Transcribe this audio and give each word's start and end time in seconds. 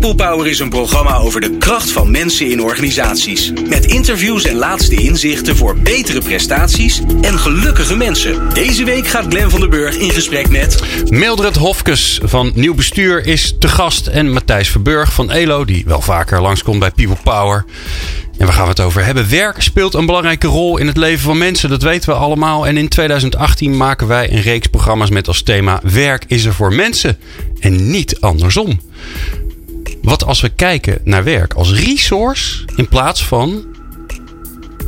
People 0.00 0.26
Power 0.26 0.46
is 0.46 0.58
een 0.58 0.68
programma 0.68 1.16
over 1.16 1.40
de 1.40 1.56
kracht 1.58 1.90
van 1.90 2.10
mensen 2.10 2.50
in 2.50 2.62
organisaties. 2.62 3.52
Met 3.68 3.86
interviews 3.86 4.44
en 4.44 4.56
laatste 4.56 4.94
inzichten 4.94 5.56
voor 5.56 5.76
betere 5.76 6.20
prestaties 6.20 7.02
en 7.20 7.38
gelukkige 7.38 7.96
mensen. 7.96 8.48
Deze 8.54 8.84
week 8.84 9.06
gaat 9.06 9.26
Glen 9.28 9.50
van 9.50 9.60
der 9.60 9.68
Burg 9.68 9.96
in 9.96 10.10
gesprek 10.10 10.50
met... 10.50 10.82
Mildred 11.08 11.56
Hofkes 11.56 12.20
van 12.22 12.52
Nieuw 12.54 12.74
Bestuur 12.74 13.26
is 13.26 13.54
te 13.58 13.68
gast. 13.68 14.06
En 14.06 14.32
Matthijs 14.32 14.68
Verburg 14.68 15.12
van 15.12 15.30
ELO, 15.30 15.64
die 15.64 15.84
wel 15.86 16.00
vaker 16.00 16.40
langskomt 16.40 16.78
bij 16.78 16.90
People 16.90 17.16
Power. 17.22 17.64
En 18.38 18.46
waar 18.46 18.54
gaan 18.54 18.64
we 18.64 18.70
het 18.70 18.80
over 18.80 19.04
hebben? 19.04 19.30
Werk 19.30 19.62
speelt 19.62 19.94
een 19.94 20.06
belangrijke 20.06 20.46
rol 20.46 20.78
in 20.78 20.86
het 20.86 20.96
leven 20.96 21.20
van 21.20 21.38
mensen. 21.38 21.68
Dat 21.68 21.82
weten 21.82 22.08
we 22.08 22.14
allemaal. 22.14 22.66
En 22.66 22.76
in 22.76 22.88
2018 22.88 23.76
maken 23.76 24.06
wij 24.06 24.32
een 24.32 24.42
reeks 24.42 24.66
programma's 24.66 25.10
met 25.10 25.28
als 25.28 25.42
thema: 25.42 25.80
Werk 25.82 26.24
is 26.26 26.44
er 26.44 26.54
voor 26.54 26.74
mensen 26.74 27.18
en 27.60 27.90
niet 27.90 28.20
andersom. 28.20 28.80
Wat 30.02 30.24
als 30.24 30.40
we 30.40 30.48
kijken 30.48 30.98
naar 31.04 31.24
werk 31.24 31.54
als 31.54 31.72
resource 31.72 32.64
in 32.76 32.88
plaats 32.88 33.24
van 33.24 33.64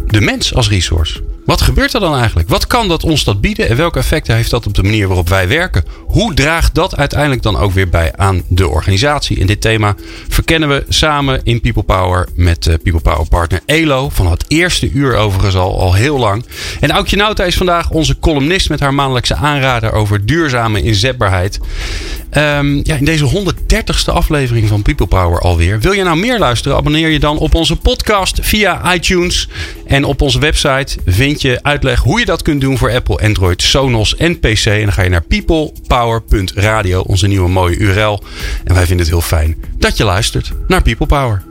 de 0.07 0.21
mens 0.21 0.55
als 0.55 0.69
resource? 0.69 1.32
Wat 1.53 1.63
gebeurt 1.63 1.95
er 1.95 2.01
dan 2.01 2.17
eigenlijk? 2.17 2.49
Wat 2.49 2.67
kan 2.67 2.89
dat 2.89 3.05
ons 3.05 3.25
dat 3.25 3.41
bieden 3.41 3.69
en 3.69 3.77
welke 3.77 3.99
effecten 3.99 4.35
heeft 4.35 4.51
dat 4.51 4.67
op 4.67 4.75
de 4.75 4.83
manier 4.83 5.07
waarop 5.07 5.29
wij 5.29 5.49
werken? 5.49 5.85
Hoe 6.07 6.35
draagt 6.35 6.75
dat 6.75 6.97
uiteindelijk 6.97 7.43
dan 7.43 7.57
ook 7.57 7.73
weer 7.73 7.89
bij 7.89 8.13
aan 8.17 8.43
de 8.49 8.69
organisatie? 8.69 9.41
En 9.41 9.47
dit 9.47 9.61
thema 9.61 9.95
verkennen 10.29 10.69
we 10.69 10.85
samen 10.89 11.41
in 11.45 11.61
People 11.61 11.83
Power 11.83 12.29
met 12.35 12.67
uh, 12.67 12.75
People 12.83 13.01
Power 13.01 13.29
partner 13.29 13.61
Elo. 13.67 14.09
Van 14.09 14.31
het 14.31 14.45
eerste 14.49 14.91
uur 14.91 15.17
overigens 15.17 15.55
al, 15.55 15.81
al 15.81 15.95
heel 15.95 16.19
lang. 16.19 16.45
En 16.81 16.91
Aukje 16.91 17.17
Nauta 17.17 17.45
is 17.45 17.57
vandaag 17.57 17.91
onze 17.91 18.19
columnist 18.19 18.69
met 18.69 18.81
haar 18.81 18.95
maandelijkse 18.95 19.35
aanrader 19.35 19.93
over 19.93 20.27
duurzame 20.27 20.83
inzetbaarheid. 20.83 21.61
Um, 22.37 22.81
ja, 22.83 22.97
in 22.97 23.05
deze 23.05 23.31
130ste 23.31 24.13
aflevering 24.13 24.69
van 24.69 24.83
People 24.83 25.07
Power 25.07 25.41
alweer. 25.41 25.81
Wil 25.81 25.93
je 25.93 26.03
nou 26.03 26.19
meer 26.19 26.39
luisteren? 26.39 26.77
Abonneer 26.77 27.09
je 27.09 27.19
dan 27.19 27.39
op 27.39 27.55
onze 27.55 27.77
podcast 27.77 28.39
via 28.43 28.95
iTunes. 28.95 29.49
En 29.93 30.05
op 30.05 30.21
onze 30.21 30.39
website 30.39 30.99
vind 31.07 31.43
je 31.43 31.59
uitleg 31.63 32.01
hoe 32.01 32.19
je 32.19 32.25
dat 32.25 32.43
kunt 32.43 32.61
doen 32.61 32.79
voor 32.79 32.91
Apple, 32.91 33.19
Android, 33.19 33.63
Sonos 33.63 34.17
en 34.17 34.39
PC. 34.39 34.65
En 34.65 34.83
dan 34.83 34.93
ga 34.93 35.03
je 35.03 35.09
naar 35.09 35.23
peoplepower.radio, 35.23 37.01
onze 37.01 37.27
nieuwe 37.27 37.49
mooie 37.49 37.77
URL. 37.77 38.23
En 38.65 38.75
wij 38.75 38.87
vinden 38.87 39.07
het 39.07 39.15
heel 39.15 39.21
fijn 39.21 39.57
dat 39.79 39.97
je 39.97 40.05
luistert 40.05 40.53
naar 40.67 40.83
People 40.83 41.07
Power. 41.07 41.43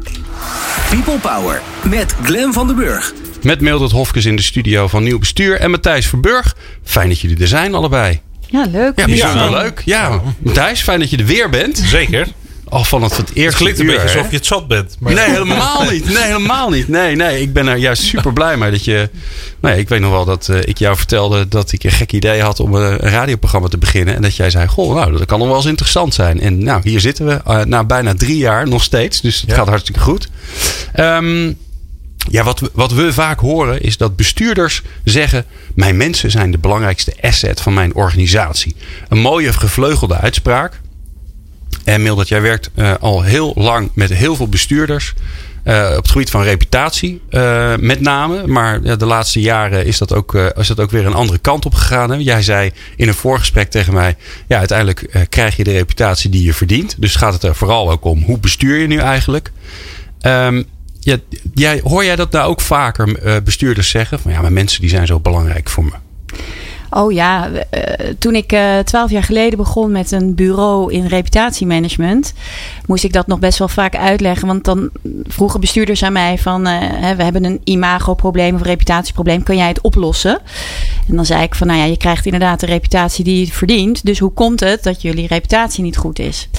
People 0.90 1.18
Power 1.18 1.62
met 1.90 2.16
Glen 2.24 2.54
van 2.54 2.68
den 2.68 2.76
Burg. 2.76 3.14
Met 3.42 3.62
Mildred 3.62 3.92
Hofkes 3.92 4.26
in 4.26 4.36
de 4.36 4.42
studio 4.42 4.88
van 4.88 5.04
Nieuw 5.04 5.20
Bestuur 5.20 5.60
en 5.60 5.72
Matthijs 5.72 6.08
Verburg. 6.08 6.56
Fijn 6.84 7.10
dat 7.10 7.20
jullie 7.20 7.40
er 7.40 7.48
zijn 7.48 7.76
allebei. 7.76 8.22
Ja, 8.48 8.66
leuk. 8.72 9.00
Ja, 9.00 9.06
bijzonder 9.06 9.52
leuk. 9.52 9.82
Ja, 9.86 10.22
Matthijs, 10.40 10.82
fijn 10.82 11.00
dat 11.00 11.10
je 11.10 11.18
er 11.18 11.26
weer 11.26 11.50
bent. 11.50 11.78
Zeker. 11.78 12.28
Al 12.72 12.84
van 12.84 13.04
het, 13.04 13.18
het 13.18 13.28
eerste 13.34 13.44
Het 13.44 13.56
klinkt 13.56 13.80
een 13.80 13.86
uur, 13.86 13.92
beetje 13.92 14.18
alsof 14.18 14.32
je 14.32 14.38
het 14.38 14.46
zat 14.46 14.68
bent. 14.68 14.96
Maar 15.00 15.14
Nee, 15.14 15.30
helemaal 15.30 15.90
niet. 15.92 16.06
Nee, 16.06 16.24
helemaal 16.24 16.70
niet. 16.70 16.88
Nee, 16.88 17.16
nee. 17.16 17.42
Ik 17.42 17.54
ben 17.54 17.68
er 17.68 17.76
juist 17.78 18.04
super 18.04 18.34
blij 18.34 18.58
mee 18.58 18.72
dat 18.72 18.86
je. 18.86 19.10
Nou 19.60 19.74
ja, 19.76 19.80
ik 19.82 19.90
weet 19.90 20.00
nog 20.00 20.12
wel 20.12 20.26
dat 20.26 20.50
eh, 20.50 20.60
ik 20.62 20.78
jou 20.78 20.96
vertelde 20.98 21.48
dat 21.48 21.72
ik 21.72 21.84
een 21.84 21.92
gek 21.92 22.12
idee 22.12 22.42
had 22.42 22.60
om 22.60 22.74
een, 22.74 23.06
een 23.06 23.12
radioprogramma 23.12 23.68
te 23.68 23.78
beginnen. 23.78 24.16
En 24.16 24.22
dat 24.22 24.36
jij 24.36 24.50
zei: 24.50 24.68
Goh, 24.68 24.96
nou, 24.96 25.12
dat 25.18 25.26
kan 25.26 25.40
nog 25.40 25.48
wel 25.48 25.58
eens 25.58 25.66
interessant 25.66 26.14
zijn. 26.14 26.40
En 26.40 26.64
nou, 26.64 26.82
hier 26.84 27.00
zitten 27.00 27.26
we 27.26 27.42
eh, 27.46 27.60
na 27.64 27.84
bijna 27.84 28.14
drie 28.14 28.38
jaar 28.38 28.68
nog 28.68 28.84
steeds. 28.84 29.22
Dus 29.22 29.42
het 29.42 29.50
Ja. 29.50 29.56
gaat 29.56 29.68
hartstikke 29.68 30.00
goed. 30.00 30.30
Ehm, 30.94 31.54
ja, 32.30 32.44
wat 32.44 32.60
we, 32.60 32.70
wat 32.74 32.92
we 32.94 33.14
vaak 33.14 33.40
horen 33.40 33.82
is 33.82 33.98
dat 33.98 34.16
bestuurders 34.16 34.82
zeggen: 35.04 35.46
Mijn 35.76 35.98
mensen 35.98 36.32
zijn 36.32 36.52
de 36.52 36.58
belangrijkste 36.58 37.14
asset 37.22 37.62
van 37.62 37.74
mijn 37.74 37.96
organisatie. 37.96 38.76
Een 39.10 39.20
mooie 39.20 39.54
gevleugelde 39.54 40.18
uitspraak. 40.18 40.81
En 41.84 42.02
Mildred, 42.02 42.28
jij 42.28 42.42
werkt 42.42 42.70
eh, 42.76 42.94
al 43.00 43.22
heel 43.22 43.54
lang 43.56 43.90
met 43.94 44.14
heel 44.14 44.36
veel 44.36 44.48
bestuurders. 44.48 45.14
eh, 45.64 45.90
op 45.90 46.02
het 46.02 46.12
gebied 46.12 46.30
van 46.30 46.44
reputatie 46.44 47.22
eh, 47.30 47.76
met 47.76 48.02
name. 48.02 48.48
Maar 48.48 48.98
de 48.98 49.06
laatste 49.06 49.42
jaren 49.42 49.86
is 49.86 49.98
dat, 49.98 50.14
ook, 50.14 50.34
is 50.34 50.68
dat 50.68 50.80
ook 50.80 50.92
weer 50.92 51.06
een 51.06 51.14
andere 51.14 51.40
kant 51.40 51.66
op 51.66 51.74
gegaan. 51.74 52.12
Hè? 52.12 52.16
Jij 52.16 52.42
zei 52.42 52.72
in 52.96 53.08
een 53.08 53.14
voorgesprek 53.14 53.70
tegen 53.70 53.94
mij... 53.94 54.16
ja, 54.48 54.58
uiteindelijk 54.58 55.26
krijg 55.30 55.56
je 55.56 55.64
de 55.64 55.72
reputatie 55.72 56.30
die 56.30 56.44
je 56.44 56.54
verdient. 56.54 56.96
Dus 56.98 57.16
gaat 57.16 57.34
het 57.34 57.44
er 57.44 57.56
vooral 57.56 57.92
ook 57.92 58.06
om 58.06 58.24
hoe 58.24 58.38
bestuur 58.40 58.78
je 58.78 58.88
nu 58.88 58.98
eigenlijk. 58.98 59.52
Ehm, 60.22 60.64
jij, 61.54 61.82
hoor 61.84 62.06
jij 62.06 62.16
dat 62.16 62.32
nou 62.32 62.50
ook 62.50 62.62
vaker 62.62 63.42
bestuurders 63.44 63.90
zeggen? 63.90 64.20
Van 64.20 64.32
ja, 64.32 64.42
maar 64.42 64.54
mensen 64.54 64.82
die 64.82 64.90
zijn 64.90 65.08
zo 65.08 65.20
belangrijk 65.20 65.70
voor 65.70 65.84
me. 65.84 65.94
Oh 66.94 67.12
ja, 67.12 67.50
eh, 67.70 68.08
toen 68.20 68.36
ik 68.36 68.52
eh, 68.52 68.78
twaalf 68.80 69.12
jaar 69.12 69.24
geleden 69.24 69.58
begon 69.58 69.92
met 69.92 70.12
een 70.12 70.36
bureau 70.36 70.94
in 70.94 71.06
reputatiemanagement, 71.06 72.34
moest 72.86 73.04
ik 73.04 73.14
dat 73.14 73.28
nog 73.28 73.40
best 73.40 73.60
wel 73.60 73.68
vaak 73.68 73.96
uitleggen. 73.96 74.48
Want 74.48 74.64
dan 74.64 74.90
vroegen 75.24 75.60
bestuurders 75.60 76.04
aan 76.04 76.14
mij 76.14 76.38
van, 76.38 76.68
eh, 76.68 76.78
hè, 76.82 77.16
we 77.16 77.24
hebben 77.24 77.44
een 77.44 77.62
imagoprobleem 77.64 78.56
of 78.56 78.62
reputatieprobleem, 78.62 79.44
kan 79.44 79.58
jij 79.58 79.68
het 79.68 79.82
oplossen? 79.82 80.40
En 81.08 81.16
dan 81.16 81.26
zei 81.26 81.44
ik 81.44 81.56
van, 81.56 81.68
nou 81.68 81.80
ja, 81.80 81.86
je 81.86 81.98
krijgt 81.98 82.26
inderdaad 82.26 82.60
de 82.60 82.66
reputatie 82.66 83.24
die 83.24 83.46
je 83.46 83.52
verdient. 83.52 84.06
Dus 84.06 84.20
hoe 84.20 84.32
komt 84.34 84.60
het 84.60 84.84
dat 84.84 85.02
jullie 85.02 85.28
reputatie 85.28 85.84
niet 85.84 85.98
goed 85.98 86.20
is? 86.20 86.50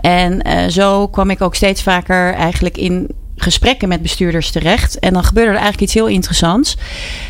En 0.00 0.42
zo 0.72 1.08
kwam 1.08 1.30
ik 1.30 1.40
ook 1.40 1.54
steeds 1.54 1.82
vaker 1.82 2.34
eigenlijk 2.34 2.76
in 2.76 3.10
gesprekken 3.36 3.88
met 3.88 4.02
bestuurders 4.02 4.50
terecht. 4.50 4.98
En 4.98 5.12
dan 5.12 5.24
gebeurde 5.24 5.50
er 5.50 5.56
eigenlijk 5.56 5.84
iets 5.84 5.94
heel 5.94 6.06
interessants. 6.06 6.76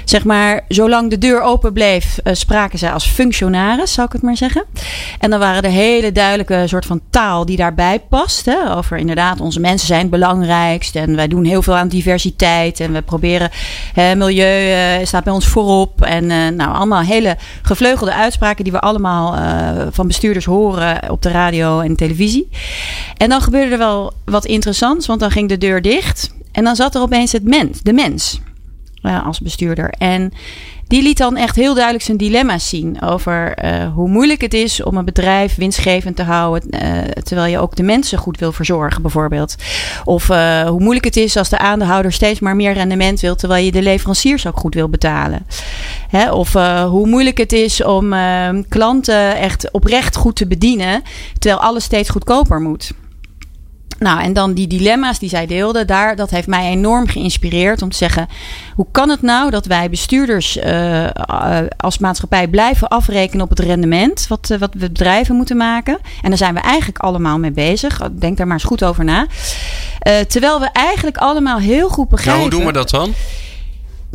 Zeg 0.04 0.24
maar, 0.24 0.64
zolang 0.68 1.10
de 1.10 1.18
deur 1.18 1.42
open 1.42 1.72
bleef, 1.72 2.18
eh, 2.18 2.34
spraken 2.34 2.78
zij 2.78 2.92
als 2.92 3.06
functionaris, 3.06 3.92
zou 3.92 4.06
ik 4.06 4.12
het 4.12 4.22
maar 4.22 4.36
zeggen. 4.36 4.64
En 5.18 5.30
dan 5.30 5.38
waren 5.38 5.62
er 5.62 5.70
hele 5.70 6.12
duidelijke 6.12 6.62
soort 6.66 6.86
van 6.86 7.00
taal 7.10 7.46
die 7.46 7.56
daarbij 7.56 8.00
past. 8.08 8.46
Hè, 8.46 8.76
over 8.76 8.96
inderdaad, 8.96 9.40
onze 9.40 9.60
mensen 9.60 9.86
zijn 9.86 10.00
het 10.00 10.10
belangrijkst. 10.10 10.96
En 10.96 11.16
wij 11.16 11.28
doen 11.28 11.44
heel 11.44 11.62
veel 11.62 11.76
aan 11.76 11.88
diversiteit. 11.88 12.80
En 12.80 12.92
we 12.92 13.02
proberen, 13.02 13.50
hè, 13.92 14.14
milieu 14.14 14.70
eh, 14.70 15.06
staat 15.06 15.24
bij 15.24 15.32
ons 15.32 15.46
voorop. 15.46 16.02
En 16.02 16.30
eh, 16.30 16.48
nou, 16.48 16.74
allemaal 16.74 17.02
hele 17.02 17.36
gevleugelde 17.62 18.14
uitspraken 18.14 18.64
die 18.64 18.72
we 18.72 18.80
allemaal 18.80 19.34
van 19.90 20.06
bestuurders 20.06 20.44
horen 20.44 21.10
op 21.10 21.22
de 21.22 21.30
radio 21.30 21.80
en 21.80 21.96
televisie. 21.96 22.48
En 23.16 23.28
dan 23.28 23.40
gebeurde 23.40 23.72
er 23.72 23.78
wel 23.78 24.12
wat 24.24 24.44
interessants, 24.44 25.06
want 25.06 25.20
dan 25.20 25.30
ging 25.30 25.48
de 25.48 25.58
deur 25.58 25.82
dicht. 25.82 25.95
En 26.52 26.64
dan 26.64 26.76
zat 26.76 26.94
er 26.94 27.00
opeens 27.00 27.32
het 27.32 27.44
mens, 27.44 27.82
de 27.82 27.92
mens 27.92 28.40
eh, 29.02 29.26
als 29.26 29.40
bestuurder. 29.40 29.90
En 29.90 30.32
die 30.86 31.02
liet 31.02 31.18
dan 31.18 31.36
echt 31.36 31.56
heel 31.56 31.74
duidelijk 31.74 32.04
zijn 32.04 32.16
dilemma's 32.16 32.68
zien 32.68 33.02
over 33.02 33.54
eh, 33.54 33.92
hoe 33.94 34.08
moeilijk 34.08 34.40
het 34.40 34.54
is 34.54 34.82
om 34.82 34.96
een 34.96 35.04
bedrijf 35.04 35.54
winstgevend 35.54 36.16
te 36.16 36.22
houden, 36.22 36.70
eh, 36.70 36.98
terwijl 37.22 37.50
je 37.50 37.58
ook 37.58 37.76
de 37.76 37.82
mensen 37.82 38.18
goed 38.18 38.38
wil 38.38 38.52
verzorgen, 38.52 39.02
bijvoorbeeld. 39.02 39.54
Of 40.04 40.26
hoe 40.66 40.80
moeilijk 40.80 41.04
het 41.04 41.16
is 41.16 41.36
als 41.36 41.48
de 41.48 41.58
aandeelhouder 41.58 42.12
steeds 42.12 42.40
maar 42.40 42.56
meer 42.56 42.72
rendement 42.72 43.20
wil, 43.20 43.34
terwijl 43.34 43.64
je 43.64 43.72
de 43.72 43.82
leveranciers 43.82 44.46
ook 44.46 44.58
goed 44.58 44.74
wil 44.74 44.88
betalen. 44.88 45.46
Hè? 46.08 46.30
Of 46.30 46.52
hoe 46.88 47.06
moeilijk 47.06 47.38
het 47.38 47.52
is 47.52 47.82
om 47.82 48.14
klanten 48.68 49.36
echt 49.36 49.70
oprecht 49.70 50.16
goed 50.16 50.36
te 50.36 50.46
bedienen, 50.46 51.02
terwijl 51.38 51.62
alles 51.62 51.84
steeds 51.84 52.08
goedkoper 52.10 52.60
moet. 52.60 52.92
Nou, 53.98 54.20
en 54.20 54.32
dan 54.32 54.54
die 54.54 54.66
dilemma's 54.66 55.18
die 55.18 55.28
zij 55.28 55.46
deelde, 55.46 55.84
daar, 55.84 56.16
dat 56.16 56.30
heeft 56.30 56.46
mij 56.46 56.70
enorm 56.70 57.06
geïnspireerd 57.06 57.82
om 57.82 57.90
te 57.90 57.96
zeggen: 57.96 58.28
hoe 58.74 58.86
kan 58.90 59.08
het 59.08 59.22
nou 59.22 59.50
dat 59.50 59.66
wij 59.66 59.90
bestuurders 59.90 60.56
eh, 60.56 61.04
eh, 61.04 61.66
als 61.76 61.98
maatschappij 61.98 62.48
blijven 62.48 62.88
afrekenen 62.88 63.44
op 63.44 63.50
het 63.50 63.58
rendement 63.58 64.26
wat, 64.28 64.50
eh, 64.50 64.58
wat 64.58 64.72
we 64.72 64.78
bedrijven 64.78 65.34
moeten 65.34 65.56
maken? 65.56 65.98
En 66.22 66.28
daar 66.28 66.38
zijn 66.38 66.54
we 66.54 66.60
eigenlijk 66.60 66.98
allemaal 66.98 67.38
mee 67.38 67.50
bezig. 67.50 68.00
Denk 68.12 68.36
daar 68.36 68.46
maar 68.46 68.56
eens 68.56 68.64
goed 68.64 68.84
over 68.84 69.04
na. 69.04 69.26
Terwijl 70.28 70.60
we 70.60 70.68
eigenlijk 70.72 71.16
allemaal 71.16 71.58
heel 71.58 71.88
goed 71.88 72.08
begrijpen. 72.08 72.40
Nou, 72.40 72.50
hoe 72.50 72.58
doen 72.58 72.72
we 72.72 72.78
dat 72.78 72.90
dan? 72.90 73.14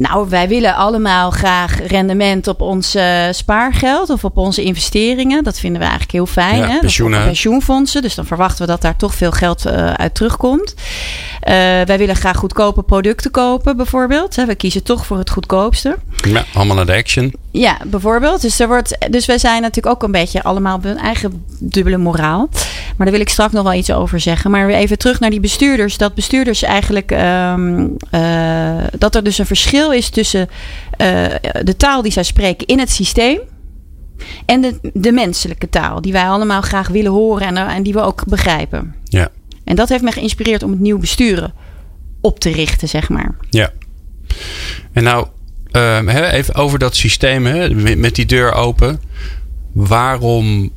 Nou, 0.01 0.29
wij 0.29 0.47
willen 0.47 0.75
allemaal 0.75 1.31
graag 1.31 1.87
rendement 1.87 2.47
op 2.47 2.61
ons 2.61 2.95
eh, 2.95 3.27
spaargeld 3.31 4.09
of 4.09 4.23
op 4.23 4.37
onze 4.37 4.63
investeringen. 4.63 5.43
Dat 5.43 5.59
vinden 5.59 5.79
we 5.79 5.87
eigenlijk 5.87 6.15
heel 6.15 6.25
fijn. 6.25 6.57
Ja, 6.57 6.67
hè? 6.67 6.79
Pensioenen. 6.79 7.23
pensioenfondsen. 7.23 8.01
Dus 8.01 8.15
dan 8.15 8.25
verwachten 8.25 8.65
we 8.65 8.71
dat 8.71 8.81
daar 8.81 8.95
toch 8.95 9.15
veel 9.15 9.31
geld 9.31 9.65
eh, 9.65 9.93
uit 9.93 10.15
terugkomt. 10.15 10.75
Eh, 11.39 11.53
wij 11.81 11.97
willen 11.97 12.15
graag 12.15 12.37
goedkope 12.37 12.83
producten 12.83 13.31
kopen, 13.31 13.77
bijvoorbeeld. 13.77 14.35
Hè, 14.35 14.45
We 14.45 14.55
kiezen 14.55 14.83
toch 14.83 15.05
voor 15.05 15.17
het 15.17 15.29
goedkoopste. 15.29 15.97
Ja, 16.27 16.45
allemaal 16.53 16.75
naar 16.75 16.85
de 16.85 16.95
action. 16.95 17.33
Ja, 17.51 17.77
bijvoorbeeld. 17.87 18.41
Dus, 18.41 18.59
er 18.59 18.67
wordt, 18.67 18.97
dus 19.09 19.25
wij 19.25 19.37
zijn 19.37 19.61
natuurlijk 19.61 19.95
ook 19.95 20.03
een 20.03 20.11
beetje 20.11 20.43
allemaal 20.43 20.75
op 20.77 20.83
hun 20.83 20.97
eigen 20.97 21.45
dubbele 21.59 21.97
moraal. 21.97 22.49
Maar 22.97 23.05
daar 23.07 23.11
wil 23.11 23.19
ik 23.19 23.29
straks 23.29 23.53
nog 23.53 23.63
wel 23.63 23.73
iets 23.73 23.91
over 23.91 24.19
zeggen. 24.19 24.51
Maar 24.51 24.67
weer 24.67 24.75
even 24.75 24.97
terug 24.97 25.19
naar 25.19 25.29
die 25.29 25.39
bestuurders. 25.39 25.97
Dat 25.97 26.13
bestuurders 26.13 26.63
eigenlijk. 26.63 27.11
ehm, 27.11 27.87
eh, 28.09 28.83
dat 28.97 29.15
er 29.15 29.23
dus 29.23 29.37
een 29.37 29.45
verschil 29.45 29.91
is 29.91 30.09
tussen 30.09 30.49
eh, 30.97 31.25
de 31.63 31.75
taal 31.77 32.01
die 32.01 32.11
zij 32.11 32.23
spreken 32.23 32.67
in 32.67 32.79
het 32.79 32.89
systeem. 32.89 33.39
En 34.45 34.61
de, 34.61 34.91
de 34.93 35.11
menselijke 35.11 35.69
taal. 35.69 36.01
Die 36.01 36.11
wij 36.13 36.25
allemaal 36.25 36.61
graag 36.61 36.87
willen 36.87 37.11
horen 37.11 37.47
en, 37.47 37.57
en 37.57 37.83
die 37.83 37.93
we 37.93 38.01
ook 38.01 38.25
begrijpen. 38.25 38.95
Ja. 39.03 39.29
En 39.63 39.75
dat 39.75 39.89
heeft 39.89 40.03
me 40.03 40.11
geïnspireerd 40.11 40.63
om 40.63 40.71
het 40.71 40.79
nieuw 40.79 40.99
besturen 40.99 41.53
op 42.21 42.39
te 42.39 42.51
richten, 42.51 42.87
zeg 42.87 43.09
maar. 43.09 43.35
Ja. 43.49 43.69
En 44.93 45.03
nou 45.03 45.27
ehm, 45.71 46.09
even 46.09 46.55
over 46.55 46.79
dat 46.79 46.95
systeem, 46.95 47.41
met, 47.99 48.15
die 48.15 48.25
deur 48.25 48.53
open. 48.53 49.01
Waarom 49.73 50.71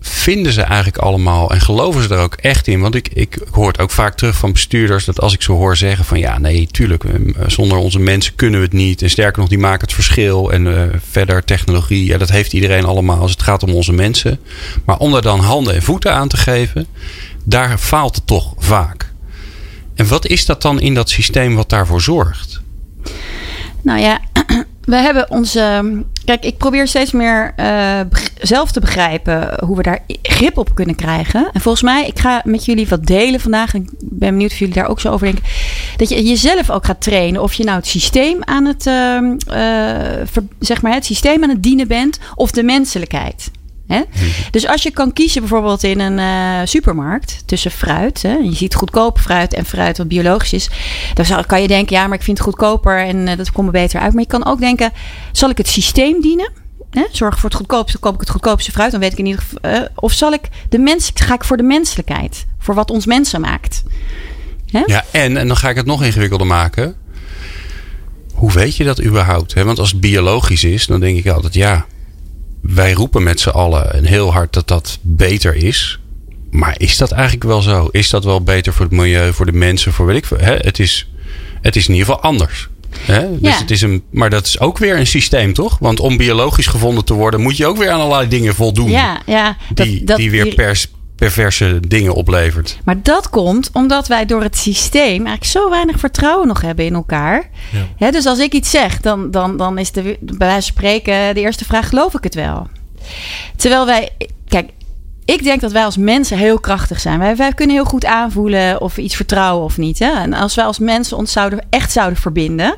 vinden 0.00 0.52
ze 0.52 0.62
eigenlijk 0.62 0.98
allemaal 0.98 1.50
en 1.50 1.60
geloven 1.60 2.02
ze 2.02 2.14
er 2.14 2.20
ook 2.20 2.34
echt 2.34 2.66
in? 2.66 2.80
Want 2.80 2.94
ik, 2.94 3.08
ik 3.08 3.38
hoor 3.50 3.66
het 3.66 3.80
ook 3.80 3.90
vaak 3.90 4.16
terug 4.16 4.36
van 4.36 4.52
bestuurders 4.52 5.04
dat 5.04 5.20
als 5.20 5.32
ik 5.32 5.42
ze 5.42 5.52
hoor 5.52 5.76
zeggen 5.76 6.04
van 6.04 6.18
ja, 6.18 6.38
nee, 6.38 6.66
tuurlijk, 6.66 7.04
eh, 7.04 7.12
zonder 7.46 7.78
onze 7.78 7.98
mensen 7.98 8.34
kunnen 8.34 8.60
we 8.60 8.66
het 8.66 8.74
niet. 8.74 9.02
En 9.02 9.10
sterker 9.10 9.40
nog, 9.40 9.48
die 9.48 9.58
maken 9.58 9.80
het 9.80 9.94
verschil. 9.94 10.52
En 10.52 10.66
uh, 10.66 10.82
verder 11.10 11.44
technologie, 11.44 12.06
ja, 12.06 12.18
dat 12.18 12.30
heeft 12.30 12.52
iedereen 12.52 12.84
allemaal 12.84 13.20
als 13.20 13.30
het 13.30 13.42
gaat 13.42 13.62
om 13.62 13.74
onze 13.74 13.92
mensen. 13.92 14.38
Maar 14.84 14.98
om 14.98 15.12
daar 15.12 15.22
dan 15.22 15.40
handen 15.40 15.74
en 15.74 15.82
voeten 15.82 16.12
aan 16.14 16.28
te 16.28 16.36
geven, 16.36 16.86
daar 17.44 17.78
faalt 17.78 18.14
het 18.14 18.26
toch 18.26 18.54
vaak. 18.58 19.12
En 19.94 20.08
wat 20.08 20.26
is 20.26 20.46
dat 20.46 20.62
dan 20.62 20.80
in 20.80 20.94
dat 20.94 21.10
systeem 21.10 21.54
wat 21.54 21.68
daarvoor 21.68 22.00
zorgt? 22.00 22.51
Nou 23.82 24.00
ja, 24.00 24.20
we 24.84 24.96
hebben 24.96 25.30
onze. 25.30 25.82
Kijk, 26.24 26.44
ik 26.44 26.56
probeer 26.56 26.88
steeds 26.88 27.12
meer 27.12 27.52
uh, 27.56 28.00
zelf 28.40 28.72
te 28.72 28.80
begrijpen 28.80 29.64
hoe 29.64 29.76
we 29.76 29.82
daar 29.82 29.98
grip 30.22 30.58
op 30.58 30.74
kunnen 30.74 30.94
krijgen. 30.94 31.50
En 31.52 31.60
volgens 31.60 31.82
mij, 31.82 32.06
ik 32.06 32.18
ga 32.18 32.42
met 32.44 32.64
jullie 32.64 32.88
wat 32.88 33.06
delen 33.06 33.40
vandaag. 33.40 33.74
Ik 33.74 33.90
ben 34.00 34.30
benieuwd 34.30 34.50
of 34.50 34.58
jullie 34.58 34.74
daar 34.74 34.88
ook 34.88 35.00
zo 35.00 35.12
over 35.12 35.26
denken. 35.26 35.44
Dat 35.96 36.08
je 36.08 36.22
jezelf 36.22 36.70
ook 36.70 36.84
gaat 36.84 37.00
trainen. 37.00 37.42
Of 37.42 37.54
je 37.54 37.64
nou 37.64 37.76
het 37.76 37.86
systeem 37.86 38.44
aan 38.44 38.64
het, 38.64 38.86
uh, 38.86 39.18
uh, 39.48 40.42
zeg 40.58 40.82
maar, 40.82 40.92
het 40.92 41.04
systeem 41.04 41.42
aan 41.42 41.48
het 41.48 41.62
dienen 41.62 41.88
bent. 41.88 42.18
Of 42.34 42.50
de 42.50 42.62
menselijkheid. 42.62 43.50
Dus 44.50 44.66
als 44.66 44.82
je 44.82 44.90
kan 44.90 45.12
kiezen 45.12 45.40
bijvoorbeeld 45.40 45.82
in 45.82 46.00
een 46.00 46.18
uh, 46.18 46.66
supermarkt 46.66 47.42
tussen 47.46 47.70
fruit. 47.70 48.22
Hè? 48.22 48.32
Je 48.34 48.54
ziet 48.54 48.74
goedkoop 48.74 49.18
fruit 49.18 49.54
en 49.54 49.64
fruit 49.64 49.98
wat 49.98 50.08
biologisch 50.08 50.52
is. 50.52 50.70
Dan 51.14 51.44
kan 51.46 51.62
je 51.62 51.68
denken, 51.68 51.96
ja, 51.96 52.06
maar 52.06 52.18
ik 52.18 52.24
vind 52.24 52.38
het 52.38 52.46
goedkoper 52.46 52.98
en 52.98 53.16
uh, 53.16 53.36
dat 53.36 53.52
komt 53.52 53.66
er 53.66 53.72
beter 53.72 54.00
uit. 54.00 54.12
Maar 54.12 54.22
je 54.22 54.28
kan 54.28 54.44
ook 54.44 54.60
denken, 54.60 54.92
zal 55.32 55.50
ik 55.50 55.58
het 55.58 55.68
systeem 55.68 56.20
dienen? 56.20 56.50
Hè? 56.90 57.04
Zorg 57.10 57.38
voor 57.38 57.48
het 57.48 57.58
goedkoopste, 57.58 57.98
koop 57.98 58.14
ik 58.14 58.20
het 58.20 58.30
goedkoopste 58.30 58.72
fruit. 58.72 58.90
Dan 58.90 59.00
weet 59.00 59.12
ik 59.12 59.18
in 59.18 59.26
ieder 59.26 59.42
geval. 59.42 59.72
Uh, 59.72 59.86
of 59.94 60.12
zal 60.12 60.32
ik 60.32 60.48
de 60.68 60.78
mens, 60.78 61.10
ga 61.14 61.34
ik 61.34 61.44
voor 61.44 61.56
de 61.56 61.62
menselijkheid? 61.62 62.46
Voor 62.58 62.74
wat 62.74 62.90
ons 62.90 63.06
mensen 63.06 63.40
maakt. 63.40 63.82
Hè? 64.70 64.82
Ja, 64.86 65.04
en, 65.10 65.36
en 65.36 65.46
dan 65.46 65.56
ga 65.56 65.68
ik 65.68 65.76
het 65.76 65.86
nog 65.86 66.02
ingewikkelder 66.02 66.46
maken. 66.46 66.94
Hoe 68.34 68.52
weet 68.52 68.76
je 68.76 68.84
dat 68.84 69.02
überhaupt? 69.02 69.52
Want 69.52 69.78
als 69.78 69.90
het 69.90 70.00
biologisch 70.00 70.64
is, 70.64 70.86
dan 70.86 71.00
denk 71.00 71.18
ik 71.18 71.28
altijd 71.28 71.54
ja 71.54 71.86
wij 72.62 72.92
roepen 72.92 73.22
met 73.22 73.40
z'n 73.40 73.48
allen 73.48 73.92
en 73.92 74.04
heel 74.04 74.32
hard 74.32 74.52
dat 74.52 74.68
dat 74.68 74.98
beter 75.00 75.54
is. 75.54 75.98
Maar 76.50 76.74
is 76.76 76.96
dat 76.96 77.10
eigenlijk 77.12 77.44
wel 77.44 77.62
zo? 77.62 77.88
Is 77.90 78.10
dat 78.10 78.24
wel 78.24 78.42
beter 78.42 78.72
voor 78.72 78.84
het 78.84 78.94
milieu, 78.94 79.32
voor 79.32 79.46
de 79.46 79.52
mensen, 79.52 79.92
voor 79.92 80.06
weet 80.06 80.16
ik 80.16 80.24
veel? 80.24 80.38
Hè? 80.38 80.56
Het, 80.56 80.78
is, 80.78 81.10
het 81.60 81.76
is 81.76 81.88
in 81.88 81.94
ieder 81.94 82.06
geval 82.06 82.22
anders. 82.22 82.68
Hè? 82.98 83.38
Dus 83.38 83.50
ja. 83.50 83.58
het 83.58 83.70
is 83.70 83.82
een, 83.82 84.02
maar 84.10 84.30
dat 84.30 84.46
is 84.46 84.60
ook 84.60 84.78
weer 84.78 84.96
een 84.96 85.06
systeem, 85.06 85.52
toch? 85.52 85.78
Want 85.78 86.00
om 86.00 86.16
biologisch 86.16 86.66
gevonden 86.66 87.04
te 87.04 87.14
worden, 87.14 87.40
moet 87.40 87.56
je 87.56 87.66
ook 87.66 87.76
weer 87.76 87.90
aan 87.90 88.00
allerlei 88.00 88.28
dingen 88.28 88.54
voldoen. 88.54 88.90
Ja, 88.90 89.20
ja. 89.26 89.56
Dat, 89.74 89.86
die, 89.86 90.04
dat, 90.04 90.16
die 90.16 90.30
weer 90.30 90.44
die... 90.44 90.54
per 90.54 90.86
perverse 91.22 91.80
dingen 91.88 92.14
oplevert. 92.14 92.78
Maar 92.84 93.02
dat 93.02 93.30
komt 93.30 93.70
omdat 93.72 94.08
wij 94.08 94.26
door 94.26 94.42
het 94.42 94.56
systeem 94.56 95.26
eigenlijk 95.26 95.44
zo 95.44 95.70
weinig 95.70 95.98
vertrouwen 95.98 96.48
nog 96.48 96.60
hebben 96.60 96.84
in 96.84 96.94
elkaar. 96.94 97.50
Ja. 97.98 98.10
dus 98.10 98.26
als 98.26 98.38
ik 98.38 98.52
iets 98.52 98.70
zeg, 98.70 99.00
dan, 99.00 99.30
dan, 99.30 99.56
dan 99.56 99.78
is 99.78 99.92
de, 99.92 100.02
bij 100.20 100.36
wijze 100.48 100.52
van 100.52 100.62
spreken 100.62 101.34
de 101.34 101.40
eerste 101.40 101.64
vraag: 101.64 101.88
geloof 101.88 102.14
ik 102.14 102.24
het 102.24 102.34
wel? 102.34 102.68
Terwijl 103.56 103.86
wij, 103.86 104.10
kijk, 104.48 104.70
ik 105.24 105.42
denk 105.42 105.60
dat 105.60 105.72
wij 105.72 105.84
als 105.84 105.96
mensen 105.96 106.38
heel 106.38 106.60
krachtig 106.60 107.00
zijn. 107.00 107.18
Wij, 107.18 107.36
wij 107.36 107.52
kunnen 107.52 107.76
heel 107.76 107.84
goed 107.84 108.04
aanvoelen 108.04 108.80
of 108.80 108.94
we 108.94 109.02
iets 109.02 109.16
vertrouwen 109.16 109.64
of 109.64 109.76
niet. 109.76 109.98
Hè? 109.98 110.10
En 110.10 110.32
als 110.32 110.54
wij 110.54 110.64
als 110.64 110.78
mensen 110.78 111.16
ons 111.16 111.32
zouden, 111.32 111.66
echt 111.70 111.92
zouden 111.92 112.18
verbinden, 112.18 112.76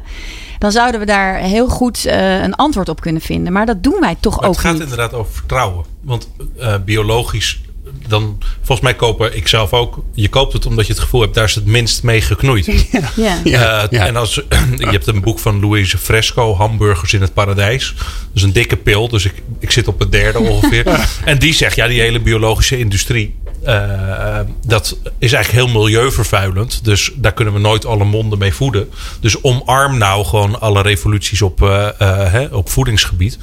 dan 0.59 0.73
zouden 0.73 1.01
we 1.01 1.07
daar 1.07 1.37
heel 1.37 1.69
goed 1.69 2.07
uh, 2.07 2.43
een 2.43 2.55
antwoord 2.55 2.89
op 2.89 3.01
kunnen 3.01 3.23
vinden. 3.23 3.53
Maar 3.53 3.67
dat 3.67 3.83
doen 3.83 4.01
wij 4.01 4.17
toch 4.21 4.41
maar 4.41 4.49
ook 4.49 4.55
niet. 4.55 4.63
Het 4.63 4.67
gaat 4.67 4.73
niet. 4.73 4.83
inderdaad 4.83 5.15
over 5.15 5.33
vertrouwen. 5.33 5.85
Want 6.01 6.29
uh, 6.59 6.75
biologisch 6.85 7.61
dan 8.09 8.39
volgens 8.57 8.81
mij 8.81 8.95
kopen 8.95 9.37
ik 9.37 9.49
zelf 9.49 9.73
ook. 9.73 10.03
Je 10.15 10.29
koopt 10.29 10.53
het 10.53 10.67
omdat 10.67 10.87
je 10.87 10.93
het 10.93 11.03
gevoel 11.03 11.21
hebt, 11.21 11.35
daar 11.35 11.45
is 11.45 11.55
het 11.55 11.67
minst 11.67 12.03
mee 12.03 12.21
geknoeid. 12.21 12.67
Ja. 13.17 13.41
ja. 13.45 13.83
Uh, 13.83 13.91
ja. 13.91 14.07
En 14.07 14.17
als 14.17 14.35
je 14.77 14.87
hebt 14.87 15.07
een 15.07 15.21
boek 15.21 15.39
van 15.39 15.61
Louise 15.61 15.99
Fresco, 15.99 16.55
Hamburgers 16.55 17.13
in 17.13 17.21
het 17.21 17.35
Paradijs. 17.35 17.95
Dat 17.97 18.07
is 18.35 18.43
een 18.43 18.53
dikke 18.53 18.77
pil, 18.77 19.09
dus 19.09 19.25
ik, 19.25 19.43
ik 19.59 19.71
zit 19.71 19.89
op 19.89 19.99
het 19.99 20.13
derde 20.13 20.39
ongeveer. 20.39 21.07
en 21.25 21.39
die 21.39 21.55
zegt, 21.55 21.77
ja, 21.77 21.87
die 21.87 22.01
hele 22.01 22.21
biologische 22.21 22.79
industrie. 22.79 23.35
Uh, 23.67 24.41
dat 24.67 24.97
is 25.19 25.33
eigenlijk 25.33 25.65
heel 25.65 25.81
milieuvervuilend. 25.81 26.85
Dus 26.85 27.13
daar 27.15 27.33
kunnen 27.33 27.55
we 27.55 27.61
nooit 27.61 27.87
alle 27.87 28.05
monden 28.05 28.39
mee 28.39 28.55
voeden. 28.55 28.91
Dus 29.21 29.43
omarm 29.43 29.99
nou 29.99 30.25
gewoon 30.25 30.61
alle 30.61 30.83
revoluties 30.83 31.43
op, 31.43 31.63
uh, 31.63 31.89
hè, 31.99 32.45
op 32.45 32.71
voedingsgebied. 32.71 33.39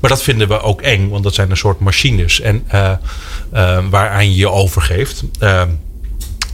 Maar 0.00 0.10
dat 0.10 0.22
vinden 0.22 0.48
we 0.48 0.60
ook 0.60 0.80
eng, 0.80 1.08
want 1.08 1.24
dat 1.24 1.34
zijn 1.34 1.50
een 1.50 1.56
soort 1.56 1.80
machines. 1.80 2.40
En 2.40 2.64
waaraan 3.90 4.30
je 4.30 4.36
je 4.36 4.50
overgeeft. 4.50 5.24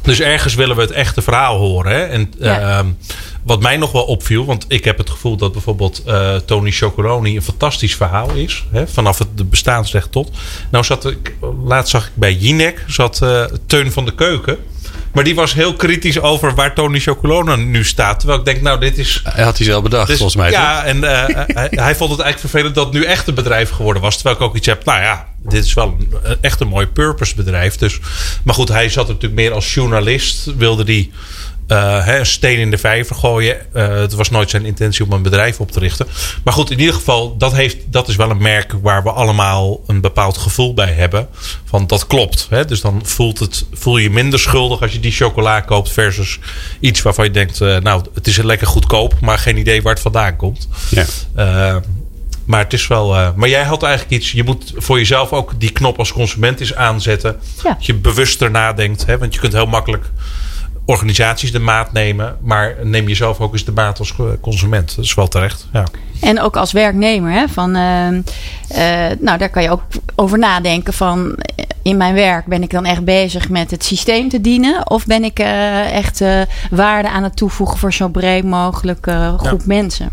Dus 0.02 0.20
ergens 0.20 0.54
willen 0.54 0.76
we 0.76 0.82
het 0.82 0.90
echte 0.90 1.22
verhaal 1.22 1.58
horen. 1.58 1.92
Hè? 1.92 2.04
En 2.04 2.32
ja. 2.38 2.84
Wat 3.48 3.60
mij 3.60 3.76
nog 3.76 3.92
wel 3.92 4.04
opviel, 4.04 4.44
want 4.44 4.64
ik 4.68 4.84
heb 4.84 4.98
het 4.98 5.10
gevoel 5.10 5.36
dat 5.36 5.52
bijvoorbeeld 5.52 6.02
uh, 6.06 6.36
Tony 6.36 6.70
Chocoloni 6.70 7.36
een 7.36 7.42
fantastisch 7.42 7.96
verhaal 7.96 8.30
is. 8.30 8.64
Hè? 8.70 8.88
Vanaf 8.88 9.18
het 9.18 9.50
bestaansrecht 9.50 10.12
tot. 10.12 10.30
Nou 10.70 10.84
zat 10.84 11.06
ik, 11.06 11.34
laatst 11.64 11.90
zag 11.90 12.06
ik 12.06 12.12
bij 12.14 12.32
Jinek, 12.34 12.84
zat 12.86 13.20
uh, 13.22 13.44
Teun 13.66 13.92
van 13.92 14.04
de 14.04 14.14
Keuken. 14.14 14.58
Maar 15.12 15.24
die 15.24 15.34
was 15.34 15.54
heel 15.54 15.74
kritisch 15.74 16.20
over 16.20 16.54
waar 16.54 16.74
Tony 16.74 17.00
Chocolona 17.00 17.56
nu 17.56 17.84
staat. 17.84 18.18
Terwijl 18.18 18.38
ik 18.38 18.44
denk, 18.44 18.60
nou, 18.60 18.80
dit 18.80 18.98
is. 18.98 19.20
Hij 19.24 19.44
had 19.44 19.56
hij 19.56 19.66
zelf 19.66 19.82
bedacht, 19.82 20.06
dus, 20.06 20.16
volgens 20.16 20.36
mij. 20.36 20.50
Ja, 20.50 20.84
en 20.84 20.96
uh, 20.96 21.24
hij, 21.34 21.68
hij, 21.70 21.96
vond 21.96 22.10
het 22.10 22.20
eigenlijk 22.20 22.38
vervelend 22.38 22.74
dat 22.74 22.84
het 22.84 22.94
nu 22.94 23.04
echt 23.04 23.28
een 23.28 23.34
bedrijf 23.34 23.70
geworden 23.70 24.02
was. 24.02 24.14
Terwijl 24.14 24.36
ik 24.36 24.42
ook 24.42 24.56
iets 24.56 24.66
heb, 24.66 24.84
nou 24.84 25.00
ja, 25.00 25.26
dit 25.42 25.64
is 25.64 25.74
wel 25.74 25.96
een, 26.22 26.36
echt 26.40 26.60
een 26.60 26.68
mooi 26.68 26.86
purpose 26.86 27.34
bedrijf. 27.34 27.76
Dus, 27.76 28.00
maar 28.44 28.54
goed, 28.54 28.68
hij 28.68 28.88
zat 28.88 29.06
natuurlijk 29.06 29.34
meer 29.34 29.52
als 29.52 29.74
journalist. 29.74 30.54
Wilde 30.56 30.84
die 30.84 31.12
uh, 31.68 32.22
steen 32.22 32.58
in 32.58 32.70
de 32.70 32.78
vijver 32.78 33.16
gooien. 33.16 33.56
Uh, 33.74 33.88
het 33.88 34.12
was 34.12 34.30
nooit 34.30 34.50
zijn 34.50 34.64
intentie 34.64 35.04
om 35.04 35.12
een 35.12 35.22
bedrijf 35.22 35.60
op 35.60 35.70
te 35.70 35.78
richten. 35.78 36.06
Maar 36.44 36.54
goed, 36.54 36.70
in 36.70 36.78
ieder 36.78 36.94
geval, 36.94 37.36
dat, 37.36 37.52
heeft, 37.52 37.76
dat 37.86 38.08
is 38.08 38.16
wel 38.16 38.30
een 38.30 38.42
merk 38.42 38.74
waar 38.82 39.02
we 39.02 39.10
allemaal 39.10 39.80
een 39.86 40.00
bepaald 40.00 40.38
gevoel 40.38 40.74
bij 40.74 40.92
hebben. 40.92 41.28
Van 41.64 41.86
dat 41.86 42.06
klopt. 42.06 42.46
Hè? 42.50 42.64
Dus 42.64 42.80
dan 42.80 43.00
voelt 43.04 43.38
het, 43.38 43.64
voel 43.72 43.98
je 43.98 44.10
minder 44.10 44.38
schuldig 44.38 44.82
als 44.82 44.92
je 44.92 45.00
die 45.00 45.12
chocola 45.12 45.60
koopt. 45.60 45.92
Versus 45.92 46.38
iets 46.80 47.02
waarvan 47.02 47.24
je 47.24 47.30
denkt, 47.30 47.60
uh, 47.60 47.76
nou, 47.76 48.04
het 48.14 48.26
is 48.26 48.36
lekker 48.36 48.66
goedkoop, 48.66 49.20
maar 49.20 49.38
geen 49.38 49.56
idee 49.56 49.82
waar 49.82 49.92
het 49.92 50.02
vandaan 50.02 50.36
komt. 50.36 50.68
Ja. 50.90 51.82
Maar 52.48 52.62
het 52.62 52.72
is 52.72 52.86
wel. 52.86 53.14
Uh, 53.14 53.28
maar 53.34 53.48
jij 53.48 53.64
had 53.64 53.82
eigenlijk 53.82 54.22
iets. 54.22 54.32
Je 54.32 54.44
moet 54.44 54.72
voor 54.76 54.98
jezelf 54.98 55.32
ook 55.32 55.52
die 55.58 55.70
knop 55.70 55.98
als 55.98 56.12
consument 56.12 56.60
eens 56.60 56.74
aanzetten. 56.74 57.36
Ja. 57.62 57.72
Dat 57.72 57.86
je 57.86 57.94
bewuster 57.94 58.50
nadenkt. 58.50 59.06
Hè? 59.06 59.18
Want 59.18 59.34
je 59.34 59.40
kunt 59.40 59.52
heel 59.52 59.66
makkelijk 59.66 60.04
organisaties 60.88 61.52
de 61.52 61.58
maat 61.58 61.92
nemen. 61.92 62.36
Maar 62.40 62.74
neem 62.82 63.08
jezelf 63.08 63.40
ook 63.40 63.52
eens 63.52 63.64
de 63.64 63.72
maat 63.72 63.98
als 63.98 64.14
consument. 64.40 64.96
Dat 64.96 65.04
is 65.04 65.14
wel 65.14 65.28
terecht. 65.28 65.66
Ja. 65.72 65.84
En 66.20 66.40
ook 66.40 66.56
als 66.56 66.72
werknemer. 66.72 67.32
Hè, 67.32 67.48
van, 67.48 67.76
uh, 67.76 68.10
uh, 68.10 69.16
nou, 69.20 69.38
daar 69.38 69.48
kan 69.48 69.62
je 69.62 69.70
ook 69.70 69.82
over 70.14 70.38
nadenken 70.38 70.92
van... 70.92 71.38
in 71.82 71.96
mijn 71.96 72.14
werk 72.14 72.46
ben 72.46 72.62
ik 72.62 72.70
dan 72.70 72.84
echt 72.84 73.04
bezig 73.04 73.48
met 73.48 73.70
het 73.70 73.84
systeem 73.84 74.28
te 74.28 74.40
dienen? 74.40 74.90
Of 74.90 75.06
ben 75.06 75.24
ik 75.24 75.40
uh, 75.40 75.94
echt 75.94 76.22
waarde 76.70 77.08
aan 77.08 77.22
het 77.22 77.36
toevoegen 77.36 77.78
voor 77.78 77.92
zo 77.92 78.08
breed 78.08 78.44
mogelijk 78.44 79.06
groep 79.36 79.60
ja. 79.60 79.66
mensen? 79.66 80.10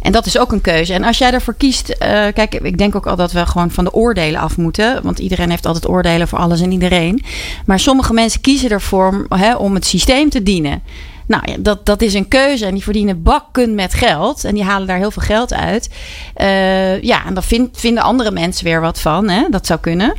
En 0.00 0.12
dat 0.12 0.26
is 0.26 0.38
ook 0.38 0.52
een 0.52 0.60
keuze. 0.60 0.94
En 0.94 1.04
als 1.04 1.18
jij 1.18 1.32
ervoor 1.32 1.54
kiest, 1.54 1.88
uh, 1.88 1.96
kijk, 2.34 2.54
ik 2.54 2.78
denk 2.78 2.94
ook 2.94 3.06
al 3.06 3.16
dat 3.16 3.32
we 3.32 3.46
gewoon 3.46 3.70
van 3.70 3.84
de 3.84 3.92
oordelen 3.92 4.40
af 4.40 4.56
moeten. 4.56 5.02
Want 5.02 5.18
iedereen 5.18 5.50
heeft 5.50 5.66
altijd 5.66 5.88
oordelen 5.88 6.28
voor 6.28 6.38
alles 6.38 6.60
en 6.60 6.72
iedereen. 6.72 7.22
Maar 7.66 7.80
sommige 7.80 8.12
mensen 8.12 8.40
kiezen 8.40 8.70
ervoor 8.70 9.26
hè, 9.28 9.56
om 9.56 9.74
het 9.74 9.86
systeem 9.86 10.30
te 10.30 10.42
dienen. 10.42 10.82
Nou 11.26 11.42
ja, 11.50 11.56
dat, 11.58 11.86
dat 11.86 12.02
is 12.02 12.14
een 12.14 12.28
keuze. 12.28 12.66
En 12.66 12.74
die 12.74 12.82
verdienen 12.82 13.22
bakken 13.22 13.74
met 13.74 13.94
geld. 13.94 14.44
En 14.44 14.54
die 14.54 14.64
halen 14.64 14.86
daar 14.86 14.98
heel 14.98 15.10
veel 15.10 15.22
geld 15.22 15.52
uit. 15.52 15.90
Uh, 16.36 17.02
ja, 17.02 17.26
en 17.26 17.34
daar 17.34 17.44
vind, 17.44 17.78
vinden 17.78 18.02
andere 18.02 18.30
mensen 18.30 18.64
weer 18.64 18.80
wat 18.80 19.00
van. 19.00 19.28
Hè? 19.28 19.46
Dat 19.50 19.66
zou 19.66 19.80
kunnen. 19.80 20.16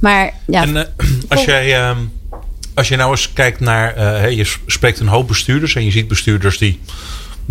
Maar 0.00 0.32
ja. 0.46 0.62
En 0.62 0.74
uh, 0.74 0.82
als 1.28 1.44
jij. 1.44 1.90
Uh, 1.90 1.96
als 2.74 2.88
je 2.88 2.96
nou 2.96 3.10
eens 3.10 3.32
kijkt 3.32 3.60
naar. 3.60 4.30
Je 4.30 4.56
spreekt 4.66 5.00
een 5.00 5.08
hoop 5.08 5.28
bestuurders. 5.28 5.74
En 5.74 5.84
je 5.84 5.90
ziet 5.90 6.08
bestuurders 6.08 6.58
die 6.58 6.80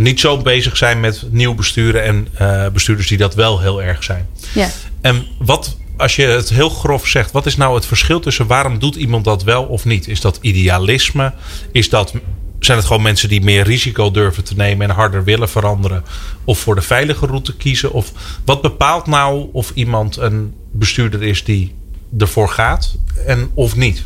niet 0.02 0.20
zo 0.20 0.38
bezig 0.38 0.78
zijn 0.78 1.00
met 1.00 1.24
nieuw 1.30 1.56
besturen 1.56 2.04
en 2.04 2.28
uh, 2.42 2.68
bestuurders 2.68 3.08
die 3.08 3.18
dat 3.18 3.36
wel 3.36 3.60
heel 3.60 3.84
erg 3.84 4.04
zijn. 4.04 4.28
Ja. 4.54 4.70
En 5.02 5.26
wat, 5.38 5.78
als 5.98 6.16
je 6.16 6.24
het 6.24 6.50
heel 6.50 6.70
grof 6.70 7.08
zegt, 7.08 7.32
wat 7.32 7.46
is 7.46 7.56
nou 7.56 7.76
het 7.76 7.86
verschil 7.86 8.20
tussen 8.20 8.48
waarom 8.48 8.80
doet 8.80 8.96
iemand 8.96 9.26
dat 9.26 9.44
wel 9.44 9.64
of 9.64 9.86
niet? 9.86 10.08
Is 10.08 10.22
dat 10.22 10.40
idealisme? 10.42 11.34
Is 11.72 11.90
dat, 11.90 12.14
zijn 12.60 12.78
het 12.78 12.88
gewoon 12.88 13.02
mensen 13.02 13.30
die 13.30 13.42
meer 13.42 13.64
risico 13.64 14.12
durven 14.12 14.44
te 14.44 14.56
nemen 14.56 14.90
en 14.90 14.96
harder 14.96 15.24
willen 15.24 15.50
veranderen? 15.50 16.04
Of 16.44 16.60
voor 16.60 16.76
de 16.76 16.82
veilige 16.82 17.26
route 17.26 17.56
kiezen? 17.56 17.92
Of 17.92 18.12
wat 18.46 18.62
bepaalt 18.62 19.08
nou 19.08 19.50
of 19.52 19.72
iemand 19.74 20.18
een 20.18 20.54
bestuurder 20.72 21.24
is 21.24 21.44
die 21.44 21.76
ervoor 22.18 22.50
gaat 22.50 22.96
en 23.26 23.50
of 23.54 23.76
niet? 23.76 24.06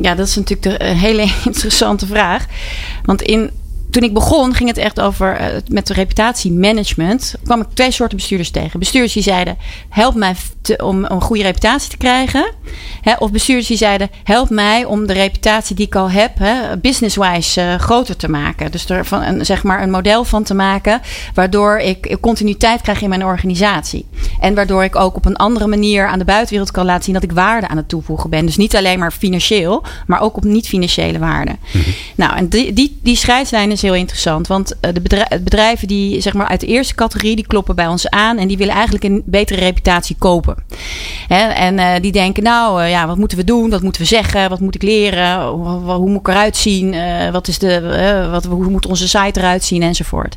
Ja, 0.00 0.14
dat 0.14 0.26
is 0.26 0.36
natuurlijk 0.36 0.82
een 0.82 0.96
hele 0.96 1.22
interessante 1.44 2.06
vraag. 2.06 2.46
Want 3.04 3.22
in 3.22 3.50
toen 3.90 4.02
ik 4.02 4.14
begon, 4.14 4.54
ging 4.54 4.68
het 4.68 4.78
echt 4.78 5.00
over 5.00 5.40
uh, 5.40 5.46
met 5.68 5.88
reputatiemanagement. 5.88 7.34
kwam 7.44 7.60
ik 7.60 7.66
twee 7.74 7.90
soorten 7.90 8.16
bestuurders 8.16 8.50
tegen. 8.50 8.78
Bestuurders 8.78 9.12
die 9.12 9.22
zeiden: 9.22 9.56
help 9.88 10.14
mij 10.14 10.34
te, 10.68 10.84
om, 10.84 10.96
om, 10.96 11.04
een 11.04 11.20
goede 11.20 11.42
reputatie 11.42 11.90
te 11.90 11.96
krijgen. 11.96 12.54
Hè, 13.00 13.14
of 13.18 13.30
bestuurders 13.30 13.68
die 13.68 13.76
zeiden: 13.76 14.10
help 14.24 14.50
mij 14.50 14.84
om 14.84 15.06
de 15.06 15.12
reputatie 15.12 15.76
die 15.76 15.86
ik 15.86 15.94
al 15.94 16.10
heb, 16.10 16.32
business-wise 16.80 17.60
uh, 17.60 17.74
groter 17.74 18.16
te 18.16 18.28
maken. 18.28 18.70
Dus 18.70 18.88
er 18.88 19.06
van 19.06 19.22
een, 19.22 19.46
zeg 19.46 19.62
maar 19.62 19.82
een 19.82 19.90
model 19.90 20.24
van 20.24 20.42
te 20.42 20.54
maken, 20.54 21.00
waardoor 21.34 21.78
ik 21.78 22.16
continuïteit 22.20 22.80
krijg 22.80 23.02
in 23.02 23.08
mijn 23.08 23.24
organisatie. 23.24 24.06
En 24.40 24.54
waardoor 24.54 24.84
ik 24.84 24.96
ook 24.96 25.16
op 25.16 25.24
een 25.24 25.36
andere 25.36 25.66
manier 25.66 26.06
aan 26.06 26.18
de 26.18 26.24
buitenwereld 26.24 26.70
kan 26.70 26.84
laten 26.84 27.04
zien 27.04 27.14
dat 27.14 27.22
ik 27.22 27.32
waarde 27.32 27.68
aan 27.68 27.76
het 27.76 27.88
toevoegen 27.88 28.30
ben. 28.30 28.46
Dus 28.46 28.56
niet 28.56 28.76
alleen 28.76 28.98
maar 28.98 29.12
financieel, 29.12 29.84
maar 30.06 30.20
ook 30.20 30.36
op 30.36 30.44
niet-financiële 30.44 31.18
waarde. 31.18 31.50
Mm 31.50 31.80
-hmm. 31.82 31.92
Nou, 32.16 32.36
en 32.36 32.48
die, 32.48 32.72
die, 32.72 32.98
die 33.02 33.16
scheidslijn 33.16 33.70
is 33.70 33.82
heel 33.82 33.94
interessant. 33.94 34.46
Want 34.46 34.80
eh, 34.80 34.90
de 34.94 35.40
bedrijven 35.44 35.88
die 35.88 36.20
zeg 36.20 36.34
maar 36.34 36.48
uit 36.48 36.60
de 36.60 36.66
eerste 36.66 36.94
categorie, 36.94 37.36
die 37.36 37.46
kloppen 37.46 37.76
bij 37.76 37.86
ons 37.86 38.10
aan 38.10 38.38
en 38.38 38.48
die 38.48 38.56
willen 38.56 38.74
eigenlijk 38.74 39.04
een 39.04 39.22
betere 39.24 39.60
reputatie 39.60 40.16
kopen. 40.18 40.57
Hè? 41.28 41.48
En 41.48 41.78
uh, 41.78 41.92
die 42.00 42.12
denken, 42.12 42.42
nou 42.42 42.82
uh, 42.82 42.90
ja, 42.90 43.06
wat 43.06 43.16
moeten 43.16 43.38
we 43.38 43.44
doen? 43.44 43.70
Wat 43.70 43.82
moeten 43.82 44.02
we 44.02 44.06
zeggen? 44.06 44.48
Wat 44.48 44.60
moet 44.60 44.74
ik 44.74 44.82
leren? 44.82 45.46
Hoe, 45.46 46.08
moet 46.08 46.20
ik 46.20 46.28
eruit 46.28 46.56
zien? 46.56 46.96
wat 47.32 47.48
is 47.48 47.58
de, 47.58 48.28
wat, 48.30 48.44
hoe 48.44 48.70
moet 48.70 48.86
onze 48.86 49.08
site 49.08 49.40
eruit 49.40 49.64
zien? 49.64 49.82
Enzovoort. 49.82 50.36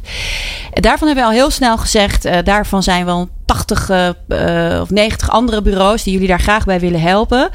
Daarvan 0.73 1.07
hebben 1.07 1.25
we 1.25 1.31
al 1.31 1.35
heel 1.35 1.49
snel 1.49 1.77
gezegd, 1.77 2.45
daarvan 2.45 2.83
zijn 2.83 3.05
we 3.05 3.11
al 3.11 3.29
80 3.51 3.89
uh, 3.89 4.81
of 4.81 4.89
90 4.89 5.29
andere 5.29 5.62
bureaus 5.62 6.03
die 6.03 6.13
jullie 6.13 6.27
daar 6.27 6.39
graag 6.39 6.65
bij 6.65 6.79
willen 6.79 7.01
helpen. 7.01 7.50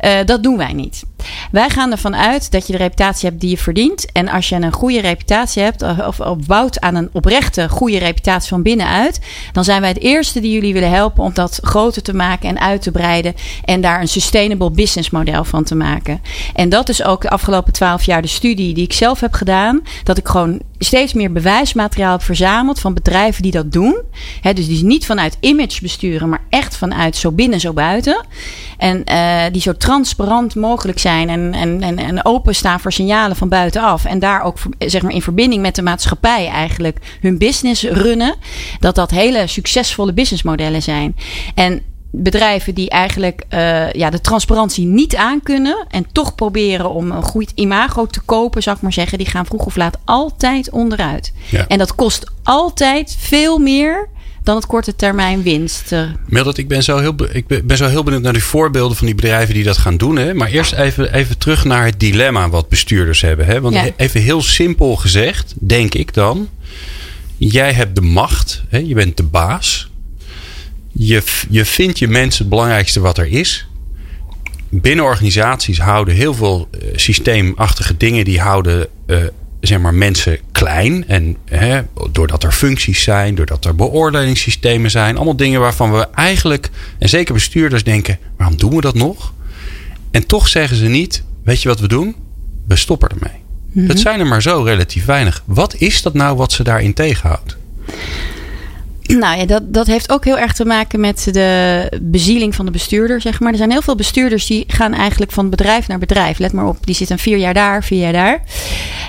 Uh, 0.00 0.12
dat 0.24 0.42
doen 0.42 0.56
wij 0.56 0.72
niet. 0.72 1.02
Wij 1.50 1.68
gaan 1.68 1.90
ervan 1.90 2.16
uit 2.16 2.50
dat 2.50 2.66
je 2.66 2.72
de 2.72 2.78
reputatie 2.78 3.28
hebt 3.28 3.40
die 3.40 3.50
je 3.50 3.58
verdient. 3.58 4.12
En 4.12 4.28
als 4.28 4.48
je 4.48 4.56
een 4.56 4.72
goede 4.72 5.00
reputatie 5.00 5.62
hebt, 5.62 5.82
of 6.06 6.20
opbouwt 6.20 6.80
aan 6.80 6.94
een 6.94 7.08
oprechte 7.12 7.68
goede 7.68 7.98
reputatie 7.98 8.48
van 8.48 8.62
binnenuit, 8.62 9.20
dan 9.52 9.64
zijn 9.64 9.80
wij 9.80 9.90
het 9.90 10.00
eerste 10.00 10.40
die 10.40 10.52
jullie 10.52 10.72
willen 10.72 10.90
helpen 10.90 11.24
om 11.24 11.34
dat 11.34 11.58
groter 11.62 12.02
te 12.02 12.14
maken 12.14 12.48
en 12.48 12.60
uit 12.60 12.82
te 12.82 12.90
breiden. 12.90 13.34
En 13.64 13.80
daar 13.80 14.00
een 14.00 14.08
sustainable 14.08 14.70
business 14.70 15.10
model 15.10 15.44
van 15.44 15.64
te 15.64 15.74
maken. 15.74 16.22
En 16.54 16.68
dat 16.68 16.88
is 16.88 17.02
ook 17.02 17.22
de 17.22 17.30
afgelopen 17.30 17.72
twaalf 17.72 18.04
jaar 18.04 18.22
de 18.22 18.28
studie 18.28 18.74
die 18.74 18.84
ik 18.84 18.92
zelf 18.92 19.20
heb 19.20 19.32
gedaan. 19.32 19.82
Dat 20.04 20.18
ik 20.18 20.28
gewoon 20.28 20.60
steeds 20.78 21.12
meer 21.12 21.32
bewijsmateriaal 21.32 22.12
heb 22.12 22.22
verzameld 22.22 22.80
van 22.80 22.94
bedrijven 22.94 23.42
die 23.42 23.52
dat 23.52 23.72
doen. 23.72 24.02
Dus 24.54 24.66
die 24.66 24.84
niet 24.84 25.06
vanuit 25.06 25.36
image 25.40 25.80
besturen, 25.82 26.28
maar 26.28 26.42
echt 26.48 26.76
vanuit 26.76 27.16
zo 27.16 27.32
binnen, 27.32 27.60
zo 27.60 27.72
buiten. 27.72 28.26
En 28.78 29.02
uh, 29.04 29.42
die 29.52 29.60
zo 29.60 29.72
transparant 29.72 30.54
mogelijk 30.54 30.98
zijn 30.98 31.28
en, 31.28 31.54
en, 31.54 31.82
en, 31.82 31.98
en 31.98 32.24
openstaan 32.24 32.80
voor 32.80 32.92
signalen 32.92 33.36
van 33.36 33.48
buitenaf. 33.48 34.04
En 34.04 34.18
daar 34.18 34.42
ook 34.42 34.58
zeg 34.78 35.02
maar, 35.02 35.12
in 35.12 35.22
verbinding 35.22 35.62
met 35.62 35.74
de 35.74 35.82
maatschappij 35.82 36.48
eigenlijk 36.48 36.98
hun 37.20 37.38
business 37.38 37.82
runnen. 37.82 38.34
Dat 38.80 38.94
dat 38.94 39.10
hele 39.10 39.46
succesvolle 39.46 40.12
businessmodellen 40.12 40.82
zijn. 40.82 41.16
En 41.54 41.82
bedrijven 42.12 42.74
die 42.74 42.90
eigenlijk 42.90 43.44
uh, 43.50 43.92
ja, 43.92 44.10
de 44.10 44.20
transparantie 44.20 44.86
niet 44.86 45.16
aankunnen 45.16 45.86
en 45.88 46.06
toch 46.12 46.34
proberen 46.34 46.90
om 46.90 47.10
een 47.10 47.22
goed 47.22 47.52
imago 47.54 48.06
te 48.06 48.20
kopen, 48.20 48.62
zou 48.62 48.76
ik 48.76 48.82
maar 48.82 48.92
zeggen, 48.92 49.18
die 49.18 49.26
gaan 49.26 49.46
vroeg 49.46 49.64
of 49.64 49.76
laat 49.76 49.98
altijd 50.04 50.70
onderuit. 50.70 51.32
Ja. 51.50 51.66
En 51.66 51.78
dat 51.78 51.94
kost 51.94 52.30
altijd 52.42 53.16
veel 53.18 53.58
meer 53.58 54.08
dan 54.42 54.56
het 54.56 54.66
korte 54.66 54.96
termijn 54.96 55.42
winst. 55.42 55.94
Mildred, 56.26 56.58
ik 56.58 56.68
ben 56.68 56.82
zo 56.82 56.98
heel, 56.98 57.14
ik 57.32 57.66
ben 57.66 57.76
zo 57.76 57.86
heel 57.86 58.02
benieuwd 58.02 58.22
naar 58.22 58.32
die 58.32 58.42
voorbeelden 58.42 58.96
van 58.96 59.06
die 59.06 59.14
bedrijven 59.14 59.54
die 59.54 59.64
dat 59.64 59.78
gaan 59.78 59.96
doen. 59.96 60.16
Hè? 60.16 60.34
Maar 60.34 60.48
eerst 60.48 60.72
even, 60.72 61.14
even 61.14 61.38
terug 61.38 61.64
naar 61.64 61.84
het 61.84 62.00
dilemma 62.00 62.48
wat 62.48 62.68
bestuurders 62.68 63.20
hebben. 63.20 63.46
Hè? 63.46 63.60
Want 63.60 63.74
ja. 63.74 63.88
even 63.96 64.20
heel 64.20 64.42
simpel 64.42 64.96
gezegd, 64.96 65.54
denk 65.58 65.94
ik 65.94 66.14
dan. 66.14 66.48
Jij 67.36 67.72
hebt 67.72 67.94
de 67.94 68.00
macht, 68.00 68.62
hè? 68.68 68.78
je 68.78 68.94
bent 68.94 69.16
de 69.16 69.22
baas. 69.22 69.90
Je, 70.92 71.22
je 71.48 71.64
vindt 71.64 71.98
je 71.98 72.08
mensen 72.08 72.40
het 72.40 72.50
belangrijkste 72.50 73.00
wat 73.00 73.18
er 73.18 73.26
is. 73.26 73.66
Binnen 74.68 75.04
organisaties 75.04 75.78
houden 75.78 76.14
heel 76.14 76.34
veel 76.34 76.68
systeemachtige 76.94 77.96
dingen, 77.96 78.24
die 78.24 78.40
houden 78.40 78.86
uh, 79.06 79.18
zeg 79.60 79.78
maar, 79.78 79.94
mensen 79.94 80.38
klein. 80.52 81.08
En 81.08 81.36
hè, 81.44 81.80
doordat 82.10 82.42
er 82.42 82.52
functies 82.52 83.02
zijn, 83.02 83.34
doordat 83.34 83.64
er 83.64 83.74
beoordelingssystemen 83.74 84.90
zijn. 84.90 85.16
Allemaal 85.16 85.36
dingen 85.36 85.60
waarvan 85.60 85.92
we 85.92 86.08
eigenlijk, 86.14 86.70
en 86.98 87.08
zeker 87.08 87.34
bestuurders, 87.34 87.84
denken: 87.84 88.18
waarom 88.36 88.56
doen 88.56 88.74
we 88.74 88.80
dat 88.80 88.94
nog? 88.94 89.32
En 90.10 90.26
toch 90.26 90.48
zeggen 90.48 90.76
ze 90.76 90.86
niet: 90.86 91.22
weet 91.44 91.62
je 91.62 91.68
wat 91.68 91.80
we 91.80 91.88
doen? 91.88 92.16
We 92.66 92.76
stoppen 92.76 93.08
ermee. 93.08 93.38
Mm 93.72 93.86
Dat 93.86 93.98
zijn 93.98 94.20
er 94.20 94.26
maar 94.26 94.42
zo 94.42 94.62
relatief 94.62 95.04
weinig. 95.04 95.42
Wat 95.46 95.74
is 95.74 96.02
dat 96.02 96.14
nou 96.14 96.36
wat 96.36 96.52
ze 96.52 96.62
daarin 96.62 96.94
tegenhoudt? 96.94 97.56
Nou 99.18 99.38
ja, 99.38 99.46
dat, 99.46 99.74
dat 99.74 99.86
heeft 99.86 100.12
ook 100.12 100.24
heel 100.24 100.38
erg 100.38 100.52
te 100.52 100.64
maken 100.64 101.00
met 101.00 101.28
de 101.32 101.98
bezieling 102.02 102.54
van 102.54 102.64
de 102.64 102.70
bestuurder, 102.70 103.20
zeg 103.20 103.40
maar. 103.40 103.50
Er 103.52 103.58
zijn 103.58 103.70
heel 103.70 103.82
veel 103.82 103.94
bestuurders 103.94 104.46
die 104.46 104.64
gaan 104.66 104.94
eigenlijk 104.94 105.32
van 105.32 105.50
bedrijf 105.50 105.88
naar 105.88 105.98
bedrijf. 105.98 106.38
Let 106.38 106.52
maar 106.52 106.66
op, 106.66 106.86
die 106.86 106.94
zitten 106.94 107.18
vier 107.18 107.36
jaar 107.36 107.54
daar, 107.54 107.84
vier 107.84 108.00
jaar 108.00 108.12
daar. 108.12 108.42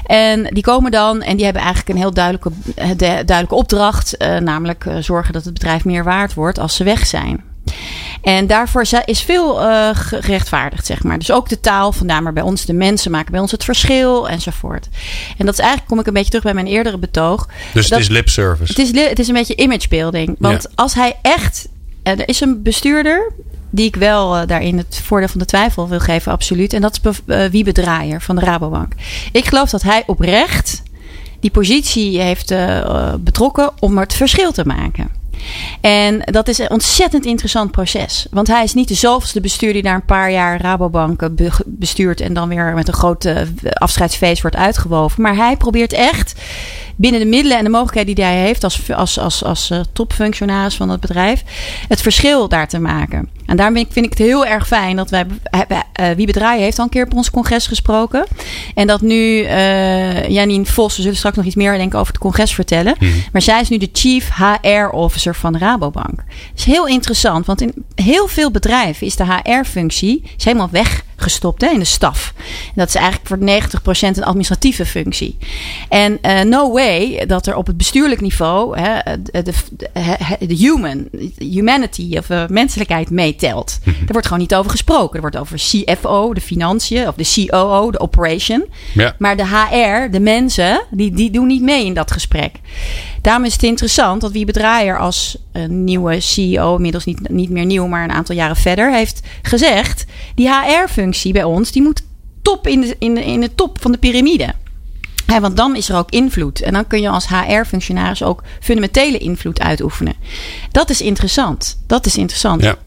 En 0.05 0.43
die 0.43 0.63
komen 0.63 0.91
dan 0.91 1.21
en 1.21 1.35
die 1.35 1.45
hebben 1.45 1.63
eigenlijk 1.63 1.95
een 1.95 2.01
heel 2.01 2.13
duidelijke, 2.13 2.51
duidelijke 2.95 3.55
opdracht. 3.55 4.15
Uh, 4.17 4.37
namelijk 4.37 4.85
uh, 4.85 4.95
zorgen 4.99 5.33
dat 5.33 5.43
het 5.43 5.53
bedrijf 5.53 5.85
meer 5.85 6.03
waard 6.03 6.33
wordt 6.33 6.59
als 6.59 6.75
ze 6.75 6.83
weg 6.83 7.05
zijn. 7.05 7.50
En 8.21 8.47
daarvoor 8.47 8.85
is 9.05 9.21
veel 9.21 9.61
uh, 9.61 9.89
gerechtvaardigd, 9.93 10.85
zeg 10.85 11.03
maar. 11.03 11.19
Dus 11.19 11.31
ook 11.31 11.49
de 11.49 11.59
taal, 11.59 11.91
vandaar 11.91 12.23
maar 12.23 12.33
bij 12.33 12.43
ons 12.43 12.65
de 12.65 12.73
mensen 12.73 13.11
maken 13.11 13.31
bij 13.31 13.41
ons 13.41 13.51
het 13.51 13.63
verschil 13.63 14.29
enzovoort. 14.29 14.87
En 15.37 15.45
dat 15.45 15.53
is 15.53 15.59
eigenlijk, 15.59 15.89
kom 15.89 15.99
ik 15.99 16.07
een 16.07 16.13
beetje 16.13 16.29
terug 16.29 16.43
bij 16.43 16.53
mijn 16.53 16.67
eerdere 16.67 16.97
betoog. 16.97 17.47
Dus 17.73 17.89
het 17.89 17.99
is 17.99 18.07
lip 18.07 18.29
service. 18.29 18.71
Het 18.71 18.95
is, 18.95 19.09
het 19.09 19.19
is 19.19 19.27
een 19.27 19.33
beetje 19.33 19.55
imagebuilding. 19.55 20.35
Want 20.39 20.63
ja. 20.63 20.69
als 20.75 20.93
hij 20.93 21.17
echt, 21.21 21.67
uh, 22.03 22.19
er 22.19 22.27
is 22.27 22.41
een 22.41 22.61
bestuurder 22.61 23.31
die 23.69 23.85
ik 23.85 23.95
wel 23.95 24.37
uh, 24.37 24.47
daarin 24.47 24.77
het 24.77 25.01
voordeel 25.03 25.29
van 25.29 25.39
de 25.39 25.45
twijfel 25.45 25.87
wil 25.87 25.99
geven, 25.99 26.31
absoluut. 26.31 26.73
En 26.73 26.81
dat 26.81 26.99
is 27.03 27.21
uh, 27.25 27.45
Wiebe 27.45 27.71
Draaier 27.71 28.21
van 28.21 28.35
de 28.35 28.41
Rabobank. 28.41 28.93
Ik 29.31 29.45
geloof 29.45 29.69
dat 29.69 29.81
hij 29.81 30.03
oprecht 30.05 30.83
die 31.39 31.51
positie 31.51 32.19
heeft 32.21 32.53
betrokken 33.19 33.71
om 33.79 33.97
het 33.97 34.13
verschil 34.13 34.51
te 34.51 34.65
maken. 34.65 35.20
En 35.81 36.21
dat 36.25 36.47
is 36.47 36.57
een 36.57 36.69
ontzettend 36.69 37.25
interessant 37.25 37.71
proces. 37.71 38.27
Want 38.31 38.47
hij 38.47 38.63
is 38.63 38.73
niet 38.73 38.87
de 38.87 38.93
zoveelste 38.93 39.41
bestuurder 39.41 39.81
die 39.81 39.91
daar 39.91 39.99
een 39.99 40.05
paar 40.05 40.31
jaar 40.31 40.61
Rabobank 40.61 41.29
bestuurt 41.65 42.21
en 42.21 42.33
dan 42.33 42.49
weer 42.49 42.73
met 42.73 42.87
een 42.87 42.93
grote 42.93 43.47
afscheidsfeest 43.73 44.41
wordt 44.41 44.55
uitgewoven. 44.55 45.21
Maar 45.21 45.35
hij 45.35 45.57
probeert 45.57 45.93
echt 45.93 46.39
binnen 46.95 47.19
de 47.19 47.27
middelen 47.27 47.57
en 47.57 47.63
de 47.63 47.69
mogelijkheden 47.69 48.15
die 48.15 48.23
hij 48.23 48.37
heeft 48.37 48.63
als, 48.63 48.91
als, 48.91 49.19
als, 49.19 49.43
als 49.43 49.69
uh, 49.71 49.79
topfunctionaris 49.93 50.75
van 50.75 50.89
het 50.89 50.99
bedrijf, 50.99 51.43
het 51.87 52.01
verschil 52.01 52.47
daar 52.47 52.67
te 52.67 52.79
maken. 52.79 53.29
En 53.51 53.57
daarom 53.57 53.75
vind 53.75 54.05
ik, 54.05 54.09
het 54.09 54.17
heel 54.17 54.45
erg 54.45 54.67
fijn 54.67 54.95
dat 54.95 55.09
wij. 55.09 55.25
Uh, 56.01 56.09
Wie 56.15 56.25
Bedraaien 56.25 56.63
heeft 56.63 56.77
al 56.77 56.83
een 56.83 56.89
keer 56.89 57.05
op 57.05 57.13
ons 57.13 57.31
congres 57.31 57.67
gesproken. 57.67 58.25
En 58.75 58.87
dat 58.87 59.01
nu 59.01 59.15
uh, 59.15 60.29
Janine 60.29 60.65
Vos, 60.65 60.95
we 60.95 61.01
zullen 61.01 61.17
straks 61.17 61.35
nog 61.35 61.45
iets 61.45 61.55
meer 61.55 61.77
denk 61.77 61.93
ik, 61.93 61.99
over 61.99 62.13
het 62.13 62.21
congres 62.21 62.53
vertellen. 62.53 62.95
Mm 62.99 63.11
-hmm. 63.11 63.23
Maar 63.31 63.41
zij 63.41 63.61
is 63.61 63.69
nu 63.69 63.77
de 63.77 63.89
Chief 63.93 64.29
HR 64.35 64.89
Officer 64.91 65.35
van 65.35 65.57
Rabobank. 65.57 66.15
Dat 66.15 66.25
is 66.55 66.63
heel 66.63 66.87
interessant, 66.87 67.45
want 67.45 67.61
in 67.61 67.73
heel 67.95 68.27
veel 68.27 68.51
bedrijven 68.51 69.07
is 69.07 69.15
de 69.15 69.25
HR-functie 69.25 70.23
helemaal 70.37 70.69
weggestopt 70.71 71.61
hè, 71.61 71.67
in 71.67 71.79
de 71.79 71.85
staf. 71.85 72.33
En 72.37 72.73
dat 72.75 72.87
is 72.87 72.95
eigenlijk 72.95 73.27
voor 73.27 73.37
90% 73.37 74.17
een 74.17 74.23
administratieve 74.23 74.85
functie. 74.85 75.37
En 75.89 76.17
uh, 76.21 76.41
no 76.41 76.71
way 76.71 77.25
dat 77.25 77.47
er 77.47 77.55
op 77.55 77.67
het 77.67 77.77
bestuurlijk 77.77 78.21
niveau 78.21 78.79
hè, 78.79 78.99
de, 79.21 79.41
de, 79.43 79.53
de, 80.39 80.55
human, 80.55 81.09
humanity 81.37 82.17
of 82.17 82.29
uh, 82.29 82.47
menselijkheid 82.47 83.09
Mm 83.41 83.93
-hmm. 83.93 84.07
Er 84.07 84.11
wordt 84.11 84.27
gewoon 84.27 84.41
niet 84.41 84.55
over 84.55 84.71
gesproken. 84.71 85.15
Er 85.15 85.21
wordt 85.21 85.37
over 85.37 85.57
CFO, 85.57 86.33
de 86.33 86.41
financiën, 86.41 87.07
of 87.07 87.15
de 87.15 87.47
COO, 87.47 87.91
de 87.91 87.99
operation. 87.99 88.65
Ja. 88.93 89.15
Maar 89.19 89.37
de 89.37 89.47
HR, 89.47 90.11
de 90.11 90.19
mensen, 90.19 90.81
die, 90.91 91.11
die 91.11 91.31
doen 91.31 91.47
niet 91.47 91.61
mee 91.61 91.85
in 91.85 91.93
dat 91.93 92.11
gesprek. 92.11 92.51
Daarom 93.21 93.45
is 93.45 93.53
het 93.53 93.63
interessant 93.63 94.21
dat 94.21 94.31
Wie 94.31 94.45
Bedraaier 94.45 94.99
als 94.99 95.37
een 95.51 95.83
nieuwe 95.83 96.19
CEO, 96.19 96.75
inmiddels 96.75 97.05
niet, 97.05 97.29
niet 97.29 97.49
meer 97.49 97.65
nieuw, 97.65 97.87
maar 97.87 98.03
een 98.03 98.11
aantal 98.11 98.35
jaren 98.35 98.55
verder, 98.55 98.93
heeft 98.93 99.21
gezegd: 99.41 100.05
die 100.35 100.49
HR-functie 100.49 101.33
bij 101.33 101.43
ons, 101.43 101.71
die 101.71 101.81
moet 101.81 102.03
top 102.41 102.67
in 102.67 102.81
de, 102.81 102.95
in 102.99 103.13
de, 103.13 103.25
in 103.25 103.41
de 103.41 103.55
top 103.55 103.81
van 103.81 103.91
de 103.91 103.97
piramide. 103.97 104.53
Want 105.39 105.57
dan 105.57 105.75
is 105.75 105.89
er 105.89 105.97
ook 105.97 106.09
invloed. 106.09 106.61
En 106.61 106.73
dan 106.73 106.87
kun 106.87 107.01
je 107.01 107.09
als 107.09 107.27
HR-functionaris 107.27 108.23
ook 108.23 108.43
fundamentele 108.59 109.17
invloed 109.17 109.59
uitoefenen. 109.59 110.13
Dat 110.71 110.89
is 110.89 111.01
interessant. 111.01 111.81
Dat 111.87 112.05
is 112.05 112.17
interessant. 112.17 112.63
Ja. 112.63 112.77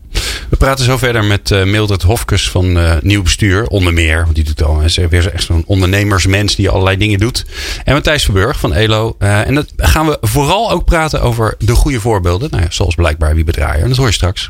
We 0.49 0.57
praten 0.57 0.85
zo 0.85 0.97
verder 0.97 1.25
met 1.25 1.51
uh, 1.51 1.65
Mildred 1.65 2.03
Hofkes 2.03 2.51
van 2.51 2.77
uh, 2.77 2.95
Nieuw 3.03 3.23
Bestuur, 3.23 3.67
onder 3.67 3.93
meer. 3.93 4.23
Want 4.23 4.35
die 4.35 4.45
doet 4.45 4.63
al, 4.63 4.81
is 4.81 4.97
weer 4.97 5.33
echt 5.33 5.45
zo'n 5.45 5.65
ondernemersmens 5.67 6.57
die 6.57 6.69
allerlei 6.69 6.97
dingen 6.97 7.19
doet. 7.19 7.45
En 7.85 7.93
Matthijs 7.93 8.25
Verburg 8.25 8.59
van 8.59 8.73
ELO. 8.73 9.17
En 9.19 9.55
dat 9.55 9.67
gaan 9.77 10.07
we 10.07 10.19
vooral 10.21 10.71
ook 10.71 10.85
praten 10.85 11.23
over 11.23 11.55
de 11.59 11.75
goede 11.75 12.01
voorbeelden. 12.01 12.51
Nou 12.51 12.63
ja, 12.63 12.71
zoals 12.71 12.95
blijkbaar 12.95 13.35
wie 13.35 13.45
bedraaier. 13.45 13.83
En 13.83 13.89
dat 13.89 13.97
hoor 13.97 14.07
je 14.07 14.13
straks. 14.13 14.49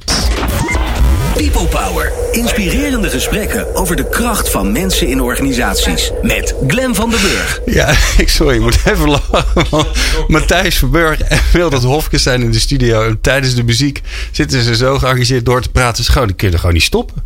People 1.37 1.67
Power. 1.67 2.13
Inspirerende 2.33 3.11
gesprekken 3.11 3.75
over 3.75 3.97
de 3.97 4.09
kracht 4.09 4.51
van 4.51 4.73
mensen 4.73 5.09
in 5.09 5.21
organisaties. 5.21 6.11
Met 6.23 6.55
Glen 6.67 6.95
van 6.95 7.11
der 7.11 7.21
Burg. 7.21 7.61
Ja, 7.67 7.95
ik 8.23 8.29
sorry, 8.29 8.55
ik 8.55 8.61
moet 8.61 8.79
even 8.85 9.09
lachen. 9.09 9.45
Want 9.71 9.87
Matthijs 10.29 10.77
Verburg 10.77 11.21
en 11.21 11.39
Wildert 11.53 11.83
Hofkes 11.83 12.23
zijn 12.23 12.43
in 12.43 12.51
de 12.51 12.59
studio. 12.59 13.07
En 13.07 13.21
tijdens 13.21 13.55
de 13.55 13.63
muziek 13.63 14.01
zitten 14.31 14.63
ze 14.63 14.77
zo 14.77 14.99
geëngageerd 14.99 15.45
door 15.45 15.63
te 15.63 15.69
praten. 15.69 16.05
Ze 16.05 16.27
die 16.27 16.35
kunnen 16.35 16.59
gewoon 16.59 16.75
niet 16.75 16.83
stoppen. 16.83 17.23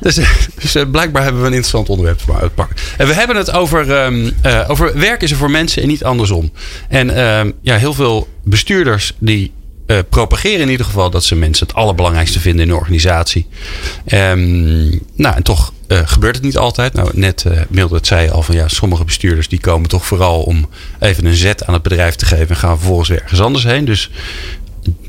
Dus, 0.00 0.18
dus 0.60 0.74
eh, 0.74 0.90
blijkbaar 0.90 1.22
hebben 1.22 1.40
we 1.40 1.46
een 1.46 1.54
interessant 1.54 1.88
onderwerp 1.88 2.20
voor 2.20 2.40
uitpakken. 2.40 2.76
En 2.96 3.06
we 3.06 3.14
hebben 3.14 3.36
het 3.36 3.52
over, 3.52 3.92
ehm, 3.92 4.30
eh, 4.42 4.64
over 4.70 4.98
werk 4.98 5.22
is 5.22 5.30
er 5.30 5.36
voor 5.36 5.50
mensen 5.50 5.82
en 5.82 5.88
niet 5.88 6.04
andersom. 6.04 6.52
En 6.88 7.16
ehm, 7.16 7.50
ja, 7.62 7.76
heel 7.76 7.94
veel 7.94 8.28
bestuurders 8.44 9.12
die 9.18 9.52
eh, 9.90 9.98
propageren 10.08 10.60
in 10.60 10.68
ieder 10.68 10.86
geval 10.86 11.10
dat 11.10 11.24
ze 11.24 11.36
mensen 11.36 11.66
het 11.66 11.76
allerbelangrijkste 11.76 12.40
vinden 12.40 12.62
in 12.62 12.68
de 12.68 12.76
organisatie. 12.76 13.46
Ehm, 14.06 14.88
nou, 15.14 15.36
en 15.36 15.42
toch 15.42 15.72
eh, 15.86 16.00
gebeurt 16.04 16.34
het 16.34 16.44
niet 16.44 16.56
altijd. 16.56 16.92
Nou, 16.92 17.10
net 17.14 17.44
uh, 17.46 17.60
Mildred 17.68 18.06
zei 18.06 18.30
al 18.30 18.42
van 18.42 18.54
ja, 18.54 18.68
sommige 18.68 19.04
bestuurders 19.04 19.48
die 19.48 19.60
komen 19.60 19.88
toch 19.88 20.06
vooral 20.06 20.42
om 20.42 20.68
even 20.98 21.24
een 21.24 21.34
zet 21.34 21.66
aan 21.66 21.74
het 21.74 21.82
bedrijf 21.82 22.14
te 22.14 22.26
geven 22.26 22.48
en 22.48 22.56
gaan 22.56 22.76
vervolgens 22.76 23.08
weer 23.08 23.22
ergens 23.22 23.40
anders 23.40 23.64
heen. 23.64 23.84
Dus 23.84 24.10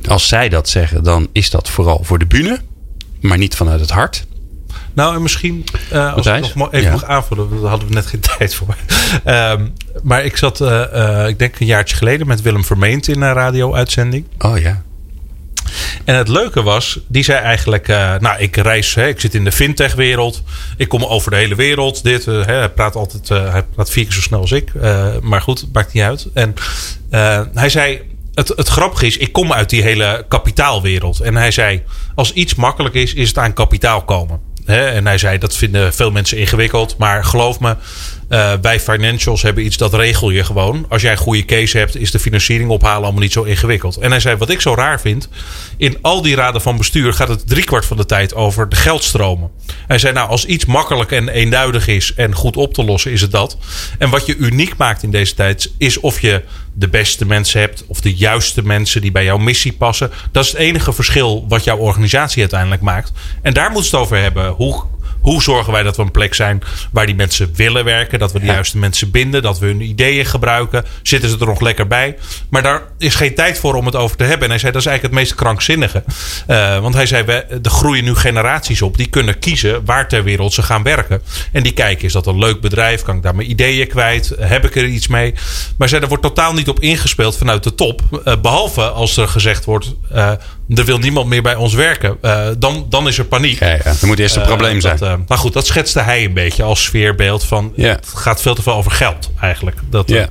als 0.08 0.28
zij 0.28 0.50
dat 0.50 0.70
zeggen, 0.70 1.04
dan 1.04 1.28
is 1.32 1.50
dat 1.50 1.70
vooral 1.70 2.00
voor 2.04 2.20
de 2.20 2.26
bühne, 2.26 2.60
maar 3.20 3.38
niet 3.38 3.56
vanuit 3.56 3.80
het 3.80 3.92
hart. 3.92 4.26
Nou, 4.94 5.16
en 5.16 5.22
misschien 5.22 5.66
uh, 5.94 6.14
als 6.14 6.28
ik 6.28 6.56
nog 6.56 6.72
even 6.72 6.86
ja. 6.86 6.92
mag 6.92 7.06
aanvullen, 7.06 7.50
daar 7.50 7.70
hadden 7.70 7.88
we 7.88 7.94
net 7.94 8.06
geen 8.06 8.24
tijd 8.38 8.56
voor. 8.56 8.76
Um, 9.26 9.74
maar 10.02 10.26
ik 10.26 10.38
zat, 10.38 10.62
uh, 10.62 10.84
uh, 10.94 11.28
ik 11.28 11.40
denk 11.40 11.60
een 11.60 11.66
jaartje 11.66 11.96
geleden 11.96 12.28
met 12.28 12.42
Willem 12.42 12.66
Vermeend 12.66 13.08
in 13.08 13.22
een 13.22 13.34
radio-uitzending. 13.34 14.26
Oh 14.38 14.60
ja. 14.60 14.82
En 16.06 16.16
het 16.16 16.28
leuke 16.28 16.62
was, 16.62 17.00
die 17.08 17.24
zei 17.24 17.40
eigenlijk: 17.40 17.88
uh, 17.88 18.16
Nou, 18.20 18.40
ik 18.40 18.56
reis, 18.56 18.96
hè, 18.96 19.08
ik 19.08 19.20
zit 19.20 19.34
in 19.34 19.44
de 19.44 19.52
fintech-wereld. 19.52 20.44
Ik 20.78 20.88
kom 20.88 21.04
over 21.04 21.32
de 21.32 21.38
hele 21.38 21.56
wereld. 21.56 22.04
Dit, 22.04 22.26
uh, 22.26 22.46
hij 22.46 22.70
praat 22.70 22.96
altijd, 22.96 23.30
uh, 23.30 23.52
hij 23.52 23.64
praat 23.64 23.90
vier 23.90 24.04
keer 24.04 24.14
zo 24.14 24.22
snel 24.22 24.40
als 24.40 24.52
ik. 24.52 24.72
maar 25.22 25.42
goed, 25.42 25.66
maakt 25.74 25.94
niet 25.94 26.04
uit. 26.04 26.28
En 26.34 26.54
hij 27.54 27.70
zei: 27.70 28.02
het, 28.34 28.48
het 28.56 28.68
grappige 28.68 29.06
is, 29.06 29.18
ik 29.18 29.32
kom 29.32 29.54
uit 29.54 29.70
die 29.70 29.82
hele 29.82 30.26
kapitaalwereld. 30.28 31.20
En 31.20 31.36
hij 31.36 31.52
zei: 31.52 31.84
Als 32.16 32.34
iets 32.34 32.56
makkelijk 32.56 32.96
is, 32.96 33.14
is 33.14 33.28
het 33.28 33.38
aan 33.38 33.54
kapitaal 33.54 34.04
komen. 34.04 34.40
Hè? 34.66 34.88
En 34.88 35.06
hij 35.06 35.18
zei: 35.18 35.38
Dat 35.38 35.56
vinden 35.56 35.94
veel 35.94 36.12
mensen 36.12 36.38
ingewikkeld. 36.38 36.98
Maar 36.98 37.26
geloof 37.26 37.60
me, 37.60 37.76
uh, 38.32 38.54
wij 38.62 38.80
financials 38.80 39.42
hebben 39.42 39.66
iets 39.66 39.78
dat 39.78 39.94
regel 39.94 40.30
je 40.30 40.44
gewoon. 40.44 40.86
Als 40.90 41.02
jij 41.02 41.12
een 41.12 41.18
goede 41.18 41.46
case 41.46 41.78
hebt, 41.78 41.96
is 41.96 42.12
de 42.12 42.20
financiering 42.20 42.70
ophalen 42.70 43.04
allemaal 43.04 43.22
niet 43.22 43.32
zo 43.32 43.44
ingewikkeld. 43.44 43.98
En 43.98 44.12
hij 44.12 44.20
zei: 44.20 44.36
Wat 44.36 44.50
ik 44.50 44.62
zo 44.62 44.76
raar 44.76 45.02
vind, 45.02 45.30
in 45.78 45.98
al 46.02 46.22
die 46.22 46.36
raden 46.36 46.62
van 46.62 46.78
bestuur 46.78 47.14
gaat 47.14 47.28
het 47.28 47.48
driekwart 47.48 47.86
van 47.86 47.98
de 47.98 48.06
tijd 48.06 48.36
over 48.36 48.70
de 48.70 48.76
geldstromen. 48.76 49.50
Hij 49.88 49.98
zei: 49.98 50.14
Nou, 50.14 50.30
als 50.30 50.46
iets 50.46 50.66
makkelijk 50.66 51.12
en 51.12 51.30
eenduidig 51.30 51.88
is 51.88 52.14
en 52.14 52.36
goed 52.36 52.58
op 52.58 52.74
te 52.74 52.84
lossen, 52.84 53.12
is 53.12 53.22
het 53.22 53.32
dat. 53.32 53.58
En 53.98 54.10
wat 54.10 54.26
je 54.26 54.36
uniek 54.36 54.78
maakt 54.78 55.04
in 55.04 55.12
deze 55.12 55.34
tijd, 55.34 55.72
is 55.78 56.00
of 56.00 56.20
je 56.20 56.44
de 56.74 56.88
beste 56.88 57.26
mensen 57.26 57.60
hebt 57.60 57.84
of 57.88 58.02
de 58.02 58.16
juiste 58.16 58.64
mensen 58.64 59.02
die 59.02 59.12
bij 59.12 59.24
jouw 59.24 59.38
missie 59.38 59.74
passen. 59.74 60.12
Dat 60.32 60.44
is 60.44 60.52
het 60.52 60.60
enige 60.60 60.94
verschil 60.94 61.46
wat 61.48 61.64
jouw 61.64 61.78
organisatie 61.78 62.42
uiteindelijk 62.42 62.82
maakt. 62.82 63.12
En 63.42 63.54
daar 63.54 63.72
moet 63.72 63.86
het 63.86 63.94
over 63.94 64.18
hebben. 64.18 64.50
Hoe 64.50 64.84
hoe 65.22 65.42
zorgen 65.42 65.74
wij 65.74 65.84
dat 65.84 65.96
we 65.96 66.02
een 66.02 66.12
plek 66.12 66.34
zijn 66.34 66.62
waar 66.92 67.06
die 67.06 67.16
mensen 67.16 67.52
willen 67.56 67.84
werken? 67.84 68.20
Dat 68.20 68.32
we 68.32 68.40
de 68.40 68.46
juiste 68.46 68.78
mensen 68.78 69.12
binden, 69.12 69.42
dat 69.42 69.60
we 69.60 69.66
hun 69.66 69.82
ideeën 69.82 70.26
gebruiken. 70.26 70.86
Zitten 71.04 71.30
ze 71.30 71.38
er 71.40 71.46
nog 71.46 71.62
lekker 71.62 71.88
bij? 71.88 72.18
Maar 72.50 72.62
daar 72.62 72.82
is 72.98 73.16
geen 73.16 73.36
tijd 73.36 73.60
voor 73.60 73.74
om 73.74 73.86
het 73.86 73.96
over 73.96 74.18
te 74.18 74.24
hebben. 74.24 74.44
En 74.44 74.50
hij 74.50 74.60
zei 74.60 74.72
dat 74.72 74.82
is 74.82 74.88
eigenlijk 74.88 75.16
het 75.16 75.24
meest 75.24 75.40
krankzinnige. 75.40 76.04
Uh, 76.48 76.80
want 76.80 76.94
hij 76.94 77.06
zei, 77.06 77.24
we, 77.24 77.34
er 77.34 77.70
groeien 77.70 78.04
nu 78.04 78.16
generaties 78.16 78.82
op 78.82 78.98
die 78.98 79.08
kunnen 79.08 79.40
kiezen 79.40 79.86
waar 79.86 80.08
ter 80.08 80.24
wereld 80.24 80.54
ze 80.54 80.62
gaan 80.62 80.84
werken. 80.84 81.22
En 81.52 81.64
die 81.64 81.74
kijken, 81.74 82.06
is 82.06 82.14
dat 82.14 82.28
een 82.28 82.40
leuk 82.40 82.62
bedrijf? 82.62 83.04
Kan 83.04 83.16
ik 83.16 83.24
daar 83.24 83.36
mijn 83.36 83.50
ideeën 83.50 83.88
kwijt? 83.88 84.36
Heb 84.40 84.66
ik 84.66 84.76
er 84.76 84.86
iets 84.86 85.08
mee? 85.08 85.34
Maar 85.78 85.90
zei, 85.90 86.02
er 86.02 86.08
wordt 86.08 86.24
totaal 86.24 86.54
niet 86.54 86.70
op 86.70 86.80
ingespeeld 86.80 87.38
vanuit 87.38 87.64
de 87.64 87.76
top. 87.76 88.02
Uh, 88.12 88.34
behalve 88.42 88.90
als 88.90 89.18
er 89.18 89.28
gezegd 89.28 89.66
wordt, 89.66 89.94
uh, 90.16 90.32
er 90.76 90.86
wil 90.86 90.98
niemand 90.98 91.28
meer 91.28 91.42
bij 91.42 91.56
ons 91.56 91.74
werken. 91.74 92.18
dan, 92.60 92.86
dan 92.90 93.08
is 93.08 93.18
er 93.18 93.26
paniek. 93.26 93.60
Ja, 93.60 93.68
ja. 93.68 93.84
Er 93.84 94.08
moet 94.08 94.20
eerst 94.20 94.36
een 94.36 94.42
probleem 94.42 94.82
zijn. 94.82 94.98
Dat, 94.98 95.10
uh, 95.10 95.16
maar 95.28 95.38
goed, 95.38 95.54
dat 95.54 95.68
schetste 95.68 96.00
hij 96.00 96.24
een 96.26 96.34
beetje 96.34 96.64
als 96.64 96.84
sfeerbeeld 96.84 97.44
van 97.44 97.74
Ja. 97.76 97.88
het 97.90 98.08
gaat 98.08 98.42
veel 98.42 98.56
te 98.56 98.62
veel 98.62 98.74
over 98.74 98.92
geld 98.92 99.30
eigenlijk. 99.42 99.78
Dat, 99.90 100.10
Ja, 100.10 100.30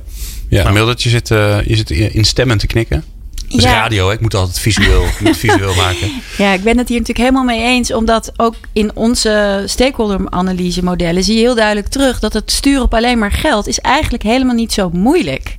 ja. 0.49 0.61
Nou. 0.61 0.73
Mildred, 0.73 1.03
je 1.03 1.09
zit, 1.09 1.27
je 1.27 1.75
zit 1.75 1.89
in 1.89 2.25
stemmen 2.25 2.57
te 2.57 2.67
knikken. 2.67 3.03
Is 3.51 3.63
Ja. 3.63 3.71
radio, 3.73 4.07
hè? 4.07 4.13
ik 4.13 4.19
moet 4.21 4.33
altijd 4.35 4.59
visueel, 4.59 5.03
ik 5.03 5.19
moet 5.19 5.37
visueel 5.37 5.75
maken. 5.75 6.11
Ja, 6.37 6.53
ik 6.53 6.63
ben 6.63 6.77
het 6.77 6.87
hier 6.89 6.99
natuurlijk 6.99 7.27
helemaal 7.27 7.55
mee 7.55 7.63
eens. 7.63 7.93
Omdat 7.93 8.31
ook 8.37 8.55
in 8.73 8.91
onze 8.95 9.63
stakeholder-analyse 9.65 10.83
modellen 10.83 11.23
zie 11.23 11.35
je 11.35 11.41
heel 11.41 11.55
duidelijk 11.55 11.87
terug 11.87 12.19
dat 12.19 12.33
het 12.33 12.51
sturen 12.51 12.81
op 12.81 12.93
alleen 12.93 13.19
maar 13.19 13.31
geld 13.31 13.67
is 13.67 13.79
eigenlijk 13.79 14.23
helemaal 14.23 14.55
niet 14.55 14.73
zo 14.73 14.89
moeilijk. 14.93 15.57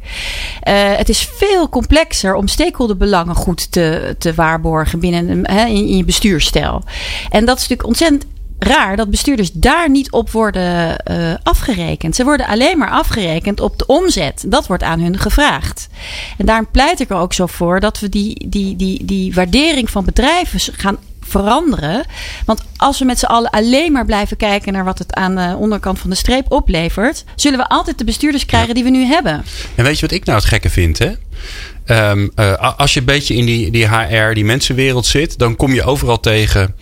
Uh, 0.69 0.75
het 0.97 1.09
is 1.09 1.29
veel 1.37 1.69
complexer 1.69 2.35
om 2.35 2.49
stakeholderbelangen 2.49 3.35
goed 3.35 3.73
te, 3.73 4.15
te 4.19 4.35
waarborgen 4.35 5.01
binnen 5.01 5.29
een- 5.29 5.47
hè, 5.57 5.67
in, 5.67 5.87
in 5.89 5.97
je 5.97 6.05
bestuurstijl. 6.05 6.83
En 7.31 7.45
dat 7.45 7.57
is 7.57 7.63
natuurlijk 7.63 7.89
ontzettend 7.89 8.25
raar 8.63 8.97
dat 8.97 9.11
bestuurders 9.11 9.53
daar 9.53 9.91
niet 9.91 10.11
op 10.11 10.31
worden 10.31 10.99
eh, 10.99 11.35
afgerekend. 11.43 12.17
Ze 12.17 12.25
worden 12.25 12.47
alleen 12.47 12.79
maar 12.79 12.91
afgerekend 12.91 13.61
op 13.61 13.79
de 13.79 13.87
omzet. 13.87 14.45
Dat 14.47 14.67
wordt 14.67 14.83
aan 14.83 15.01
hun 15.01 15.19
gevraagd. 15.19 15.89
En 16.39 16.47
daarom 16.47 16.69
pleit 16.71 17.01
ik 17.01 17.11
er 17.11 17.17
ook 17.17 17.33
zo 17.33 17.47
voor 17.47 17.81
dat 17.81 18.01
we 18.01 18.09
die, 18.09 18.49
die, 18.49 18.77
die, 18.77 19.05
die 19.05 19.35
waardering 19.35 19.91
van 19.91 20.05
bedrijven 20.05 20.61
gaan 20.61 20.99
veranderen. 21.21 22.05
Want 22.47 22.63
als 22.77 22.99
we 22.99 23.05
met 23.05 23.19
z'n 23.19 23.25
allen 23.25 23.51
alleen 23.51 23.93
maar 23.93 24.05
blijven 24.05 24.37
kijken 24.37 24.73
naar 24.73 24.85
wat 24.85 24.99
het 24.99 25.15
aan 25.15 25.35
de 25.35 25.57
onderkant 25.59 25.99
van 25.99 26.11
de 26.11 26.17
streep 26.17 26.53
oplevert, 26.53 27.25
zullen 27.35 27.59
we 27.59 27.69
altijd 27.69 27.99
de 27.99 28.05
bestuurders 28.05 28.47
krijgen 28.47 28.75
die 28.75 28.85
we 28.85 28.91
nu 28.91 29.05
hebben. 29.05 29.45
En 29.75 29.85
weet 29.85 29.95
je 29.99 30.07
wat 30.07 30.15
ik 30.15 30.25
nou 30.25 30.39
het 30.39 30.49
gekke 30.49 30.71
vind, 30.71 30.99
hè? 30.99 31.13
Ehm, 31.85 32.29
eh, 32.35 32.73
als 32.79 32.95
je 32.95 33.01
een 33.01 33.07
beetje 33.07 33.35
in 33.35 33.47
die, 33.47 33.71
die 33.71 33.89
HR, 33.89 34.35
die 34.35 34.45
mensenwereld 34.45 35.07
zit, 35.07 35.39
dan 35.39 35.57
kom 35.57 35.75
je 35.75 35.83
overal 35.83 36.21
tegen. 36.21 36.75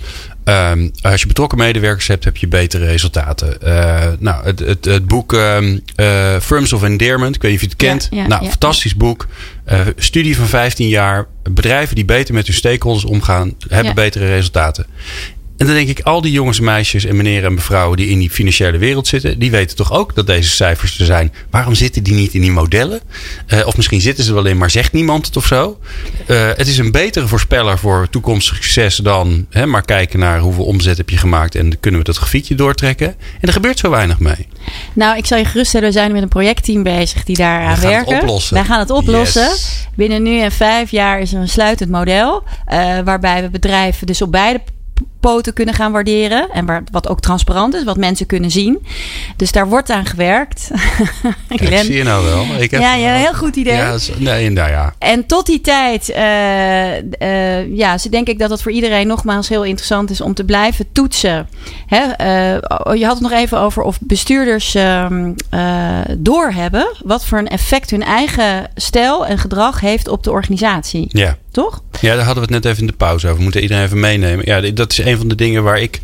Ehm, 0.50 0.88
als 1.02 1.20
je 1.20 1.26
betrokken 1.26 1.58
medewerkers 1.58 2.06
hebt, 2.06 2.24
heb 2.24 2.36
je 2.36 2.48
betere 2.48 2.84
resultaten. 2.84 3.62
Eh, 3.62 4.08
nou, 4.18 4.44
het, 4.44 4.58
het, 4.58 4.84
het 4.84 5.06
boek 5.06 5.32
ehm, 5.32 5.78
eh, 5.94 6.36
Firms 6.40 6.72
of 6.72 6.82
Endearment, 6.82 7.34
ik 7.34 7.42
weet 7.42 7.50
niet 7.50 7.60
of 7.60 7.66
je 7.66 7.72
het 7.72 7.86
kent. 7.86 8.08
Ja, 8.10 8.22
ja, 8.22 8.28
nou, 8.28 8.44
ja. 8.44 8.48
fantastisch 8.50 8.96
boek. 8.96 9.26
Eh, 9.64 9.80
studie 9.96 10.36
van 10.36 10.46
15 10.46 10.88
jaar. 10.88 11.26
Bedrijven 11.42 11.94
die 11.94 12.04
beter 12.04 12.34
met 12.34 12.46
hun 12.46 12.54
stakeholders 12.54 13.04
omgaan, 13.04 13.54
hebben 13.68 13.94
betere 13.94 14.26
resultaten. 14.26 14.86
En 15.60 15.66
dan 15.66 15.74
denk 15.74 15.88
ik, 15.88 16.00
al 16.00 16.20
die 16.20 16.32
jongens 16.32 16.58
en 16.58 16.64
meisjes 16.64 17.04
en 17.04 17.16
meneer 17.16 17.44
en 17.44 17.54
mevrouwen 17.54 17.96
die 17.96 18.08
in 18.08 18.18
die 18.18 18.30
financiële 18.30 18.78
wereld 18.78 19.06
zitten, 19.06 19.38
die 19.38 19.50
weten 19.50 19.76
toch 19.76 19.92
ook 19.92 20.14
dat 20.14 20.26
deze 20.26 20.50
cijfers 20.50 20.98
er 20.98 21.06
zijn. 21.06 21.32
Waarom 21.50 21.74
zitten 21.74 22.02
die 22.02 22.14
niet 22.14 22.34
in 22.34 22.40
die 22.40 22.50
modellen? 22.50 23.00
Eh, 23.46 23.66
of 23.66 23.76
misschien 23.76 24.00
zitten 24.00 24.24
ze 24.24 24.34
wel 24.34 24.44
in, 24.46 24.58
maar 24.58 24.70
zegt 24.70 24.92
niemand 24.92 25.26
het 25.26 25.36
of 25.36 25.46
zo. 25.46 25.78
Eh, 26.26 26.48
het 26.56 26.66
is 26.66 26.78
een 26.78 26.90
betere 26.92 27.26
voorspeller 27.26 27.78
voor 27.78 28.08
toekomstig 28.10 28.54
succes 28.56 28.96
dan 28.96 29.46
hè, 29.50 29.66
maar 29.66 29.84
kijken 29.84 30.18
naar 30.18 30.38
hoeveel 30.38 30.64
omzet 30.64 30.96
heb 30.96 31.10
je 31.10 31.16
gemaakt 31.16 31.54
en 31.54 31.80
kunnen 31.80 32.00
we 32.00 32.06
dat 32.06 32.16
grafiekje 32.16 32.54
doortrekken. 32.54 33.06
En 33.08 33.16
er 33.48 33.52
gebeurt 33.52 33.78
zo 33.78 33.90
weinig 33.90 34.18
mee. 34.18 34.46
Nou, 34.92 35.16
ik 35.16 35.26
zal 35.26 35.38
je 35.38 35.44
geruststellen, 35.44 35.86
we 35.86 35.92
zijn 35.92 36.12
met 36.12 36.22
een 36.22 36.28
projectteam 36.28 36.82
bezig 36.82 37.24
die 37.24 37.36
daar 37.36 37.62
aan 37.62 37.80
werken. 37.80 38.16
oplossen. 38.16 38.54
Wij 38.54 38.64
gaan 38.64 38.78
het 38.78 38.90
oplossen. 38.90 39.42
Yes. 39.42 39.86
Binnen 39.96 40.22
nu 40.22 40.40
en 40.40 40.52
vijf 40.52 40.90
jaar 40.90 41.20
is 41.20 41.32
er 41.32 41.40
een 41.40 41.48
sluitend 41.48 41.90
model. 41.90 42.42
eh, 42.66 42.98
waarbij 43.04 43.42
we 43.42 43.50
bedrijven 43.50 44.06
dus 44.06 44.22
op 44.22 44.32
beide 44.32 44.60
poten 45.20 45.52
kunnen 45.52 45.74
gaan 45.74 45.92
waarderen. 45.92 46.48
En 46.52 46.66
waar, 46.66 46.82
wat 46.90 47.08
ook 47.08 47.20
transparant 47.20 47.74
is, 47.74 47.84
wat 47.84 47.96
mensen 47.96 48.26
kunnen 48.26 48.50
zien. 48.50 48.86
Dus 49.36 49.52
daar 49.52 49.68
wordt 49.68 49.90
aan 49.90 50.06
gewerkt. 50.06 50.70
Ik 51.48 51.78
zie 51.78 51.96
je 51.96 52.02
nou 52.02 52.24
wel. 52.24 52.44
Ik 52.58 52.70
heb, 52.70 52.80
Ja, 52.80 52.94
ja, 52.94 53.14
heel 53.14 53.34
goed 53.34 53.56
idee. 53.56 53.74
Ja, 53.74 53.96
nee, 54.18 54.50
nou 54.50 54.70
ja. 54.70 54.94
En 54.98 55.26
tot 55.26 55.46
die 55.46 55.60
tijd, 55.60 56.10
eh, 56.10 56.96
eh, 56.98 57.76
ja, 57.76 57.98
ze 57.98 58.08
denk 58.08 58.28
ik 58.28 58.38
dat 58.38 58.50
het 58.50 58.62
voor 58.62 58.72
iedereen 58.72 59.06
nogmaals 59.06 59.48
heel 59.48 59.64
interessant 59.64 60.10
is 60.10 60.20
om 60.20 60.34
te 60.34 60.44
blijven 60.44 60.86
toetsen. 60.92 61.48
Hè, 61.86 61.98
eh, 61.98 62.98
je 62.98 63.04
had 63.04 63.14
het 63.14 63.22
nog 63.22 63.32
even 63.32 63.58
over 63.58 63.82
of 63.82 63.98
bestuurders 64.00 64.74
ehm, 64.74 65.32
eh, 65.50 65.98
doorhebben 66.18 66.96
wat 67.04 67.24
voor 67.24 67.38
een 67.38 67.48
effect 67.48 67.90
hun 67.90 68.02
eigen 68.02 68.70
stijl 68.74 69.26
en 69.26 69.38
gedrag 69.38 69.80
heeft 69.80 70.08
op 70.08 70.22
de 70.24 70.30
organisatie. 70.30 71.06
Ja. 71.08 71.36
Toch? 71.50 71.82
Ja, 72.00 72.16
daar 72.16 72.24
hadden 72.24 72.46
we 72.46 72.54
het 72.54 72.62
net 72.62 72.72
even 72.72 72.80
in 72.80 72.90
de 72.90 72.96
pauze 72.96 73.26
over. 73.26 73.36
We 73.36 73.42
moeten 73.42 73.62
iedereen 73.62 73.84
even 73.84 74.00
meenemen. 74.00 74.46
Ja, 74.46 74.60
dat 74.70 74.92
is 74.92 74.98
een 74.98 75.16
van 75.16 75.28
de 75.28 75.34
dingen 75.34 75.62
waar 75.62 75.80
ik. 75.80 76.00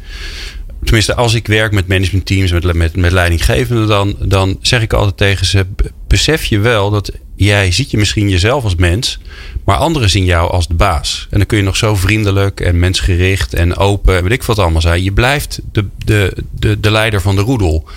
Tenminste, 0.85 1.15
als 1.15 1.35
ik 1.35 1.47
werk 1.47 1.73
met 1.73 1.89
managementteams, 1.89 2.53
met, 2.53 2.73
met, 2.75 2.97
met 2.97 3.13
leidinggevenden, 3.13 3.87
dan, 3.87 4.17
dan 4.19 4.59
zeg 4.61 4.83
ik 4.83 4.93
altijd 4.93 5.17
tegen 5.17 5.47
ze: 5.47 5.65
"B- 5.77 5.91
besef 6.09 6.45
je 6.45 6.59
wel 6.59 6.91
dat 6.91 7.13
jij 7.37 7.73
ziet 7.73 7.91
je 7.91 7.97
misschien 7.97 8.29
jezelf 8.29 8.65
als 8.65 8.75
mens, 8.75 9.19
maar 9.65 9.77
anderen 9.77 10.11
zien 10.11 10.25
jou 10.25 10.51
als 10.51 10.69
de 10.69 10.75
baas. 10.75 11.27
En 11.31 11.39
dan 11.39 11.47
kun 11.47 11.59
je 11.59 11.65
nog 11.65 11.77
zo 11.77 11.95
vriendelijk 11.95 12.61
en 12.61 12.79
mensgericht 12.79 13.55
en 13.55 13.77
open, 13.77 14.17
en 14.17 14.23
weet 14.23 14.33
ik 14.33 14.43
wat 14.43 14.59
allemaal 14.59 14.81
zijn. 14.81 15.03
Je 15.03 15.13
blijft 15.13 15.61
de, 15.73 15.85
de, 16.05 16.33
de, 16.51 16.81
de 16.81 16.91
leider 16.91 17.21
van 17.21 17.37
de 17.37 17.43
roedel. 17.43 17.89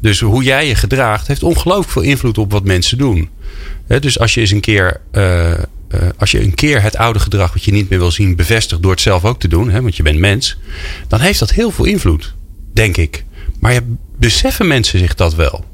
Dus 0.00 0.20
hoe 0.20 0.42
jij 0.42 0.66
je 0.66 0.74
gedraagt, 0.74 1.26
heeft 1.26 1.42
ongelooflijk 1.42 1.90
veel 1.90 2.02
invloed 2.02 2.38
op 2.38 2.52
wat 2.52 2.64
mensen 2.64 2.98
doen. 2.98 3.28
Dus 4.00 4.18
als 4.18 4.34
je 4.34 4.40
eens 4.40 4.50
een 4.50 4.60
keer 4.60 5.00
eh, 5.10 5.52
eh, 5.88 6.08
als 6.16 6.30
je 6.30 6.40
een 6.40 6.54
keer 6.54 6.82
het 6.82 6.96
oude 6.96 7.18
gedrag 7.18 7.52
wat 7.52 7.64
je 7.64 7.72
niet 7.72 7.88
meer 7.88 7.98
wil 7.98 8.10
zien 8.10 8.36
bevestigt 8.36 8.82
door 8.82 8.90
het 8.90 9.00
zelf 9.00 9.24
ook 9.24 9.40
te 9.40 9.48
doen, 9.48 9.70
hè, 9.70 9.82
want 9.82 9.96
je 9.96 10.02
bent 10.02 10.18
mens, 10.18 10.58
dan 11.08 11.20
heeft 11.20 11.38
dat 11.38 11.50
heel 11.50 11.70
veel 11.70 11.84
invloed, 11.84 12.34
denk 12.72 12.96
ik. 12.96 13.24
Maar 13.60 13.72
ja, 13.72 13.80
beseffen 14.18 14.66
mensen 14.66 14.98
zich 14.98 15.14
dat 15.14 15.34
wel? 15.34 15.64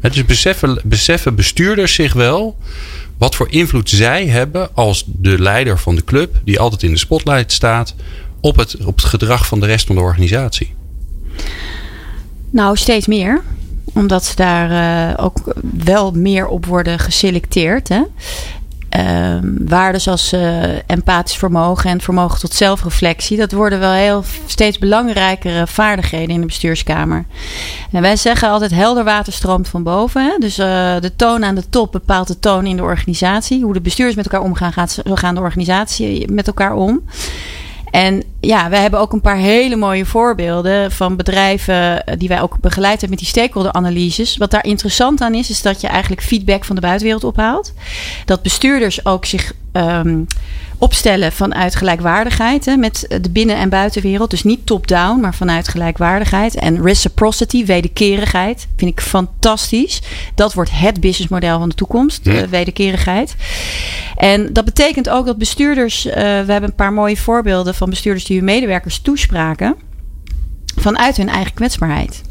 Hè, 0.00 0.10
dus 0.10 0.24
beseffen, 0.24 0.80
beseffen 0.84 1.34
bestuurders 1.34 1.94
zich 1.94 2.12
wel 2.12 2.58
wat 3.18 3.34
voor 3.34 3.50
invloed 3.50 3.90
zij 3.90 4.26
hebben 4.26 4.74
als 4.74 5.04
de 5.06 5.42
leider 5.42 5.78
van 5.78 5.94
de 5.94 6.04
club, 6.04 6.40
die 6.44 6.60
altijd 6.60 6.82
in 6.82 6.90
de 6.90 6.98
spotlight 6.98 7.52
staat, 7.52 7.94
op 8.40 8.56
het, 8.56 8.76
op 8.84 8.96
het 8.96 9.04
gedrag 9.04 9.46
van 9.46 9.60
de 9.60 9.66
rest 9.66 9.86
van 9.86 9.96
de 9.96 10.02
organisatie? 10.02 10.74
Nou, 12.50 12.76
steeds 12.76 13.06
meer 13.06 13.42
omdat 13.92 14.24
ze 14.24 14.36
daar 14.36 14.70
uh, 14.70 15.24
ook 15.24 15.54
wel 15.84 16.12
meer 16.12 16.46
op 16.46 16.66
worden 16.66 16.98
geselecteerd. 16.98 17.88
Hè? 17.88 18.02
Uh, 18.98 19.38
waarden 19.66 20.00
zoals 20.00 20.32
uh, 20.32 20.62
empathisch 20.86 21.36
vermogen 21.36 21.90
en 21.90 22.00
vermogen 22.00 22.40
tot 22.40 22.54
zelfreflectie. 22.54 23.36
Dat 23.36 23.52
worden 23.52 23.78
wel 23.78 23.92
heel 23.92 24.24
steeds 24.46 24.78
belangrijkere 24.78 25.66
vaardigheden 25.66 26.34
in 26.34 26.40
de 26.40 26.46
bestuurskamer. 26.46 27.24
En 27.92 28.02
wij 28.02 28.16
zeggen 28.16 28.48
altijd 28.48 28.70
helder 28.70 29.04
water 29.04 29.32
stroomt 29.32 29.68
van 29.68 29.82
boven. 29.82 30.24
Hè? 30.24 30.38
Dus 30.38 30.58
uh, 30.58 30.66
de 31.00 31.12
toon 31.16 31.44
aan 31.44 31.54
de 31.54 31.68
top 31.68 31.92
bepaalt 31.92 32.28
de 32.28 32.38
toon 32.38 32.66
in 32.66 32.76
de 32.76 32.82
organisatie. 32.82 33.62
Hoe 33.64 33.72
de 33.72 33.80
bestuurders 33.80 34.16
met 34.16 34.24
elkaar 34.24 34.46
omgaan, 34.48 34.72
gaat, 34.72 34.90
zo 35.06 35.14
gaan 35.14 35.34
de 35.34 35.40
organisatie 35.40 36.30
met 36.32 36.46
elkaar 36.46 36.74
om. 36.74 37.02
En 37.92 38.22
ja, 38.40 38.68
we 38.68 38.76
hebben 38.76 39.00
ook 39.00 39.12
een 39.12 39.20
paar 39.20 39.36
hele 39.36 39.76
mooie 39.76 40.06
voorbeelden 40.06 40.92
van 40.92 41.16
bedrijven 41.16 42.04
die 42.18 42.28
wij 42.28 42.40
ook 42.40 42.60
begeleid 42.60 43.00
hebben 43.00 43.10
met 43.10 43.18
die 43.18 43.28
stakeholder-analyses. 43.28 44.36
Wat 44.36 44.50
daar 44.50 44.64
interessant 44.64 45.20
aan 45.20 45.34
is, 45.34 45.50
is 45.50 45.62
dat 45.62 45.80
je 45.80 45.86
eigenlijk 45.86 46.22
feedback 46.22 46.64
van 46.64 46.74
de 46.74 46.80
buitenwereld 46.80 47.24
ophaalt. 47.24 47.72
Dat 48.24 48.42
bestuurders 48.42 49.06
ook 49.06 49.24
zich 49.24 49.52
um, 49.72 50.26
opstellen 50.78 51.32
vanuit 51.32 51.74
gelijkwaardigheid 51.74 52.64
hè, 52.64 52.76
met 52.76 53.06
de 53.20 53.30
binnen- 53.30 53.56
en 53.56 53.68
buitenwereld. 53.68 54.30
Dus 54.30 54.42
niet 54.42 54.66
top-down, 54.66 55.20
maar 55.20 55.34
vanuit 55.34 55.68
gelijkwaardigheid. 55.68 56.54
En 56.54 56.82
reciprocity, 56.82 57.64
wederkerigheid, 57.64 58.66
vind 58.76 58.90
ik 58.90 59.00
fantastisch. 59.00 60.02
Dat 60.34 60.54
wordt 60.54 60.70
het 60.72 61.00
businessmodel 61.00 61.58
van 61.58 61.68
de 61.68 61.74
toekomst, 61.74 62.20
ja. 62.24 62.48
wederkerigheid. 62.48 63.34
En 64.16 64.52
dat 64.52 64.64
betekent 64.64 65.08
ook 65.08 65.26
dat 65.26 65.38
bestuurders, 65.38 66.06
uh, 66.06 66.14
we 66.14 66.20
hebben 66.52 66.64
een 66.64 66.74
paar 66.74 66.92
mooie 66.92 67.16
voorbeelden 67.16 67.74
van 67.74 67.90
bestuurders 67.90 68.24
die 68.24 68.36
hun 68.36 68.44
medewerkers 68.44 68.98
toespraken 68.98 69.74
vanuit 70.76 71.16
hun 71.16 71.28
eigen 71.28 71.54
kwetsbaarheid. 71.54 72.22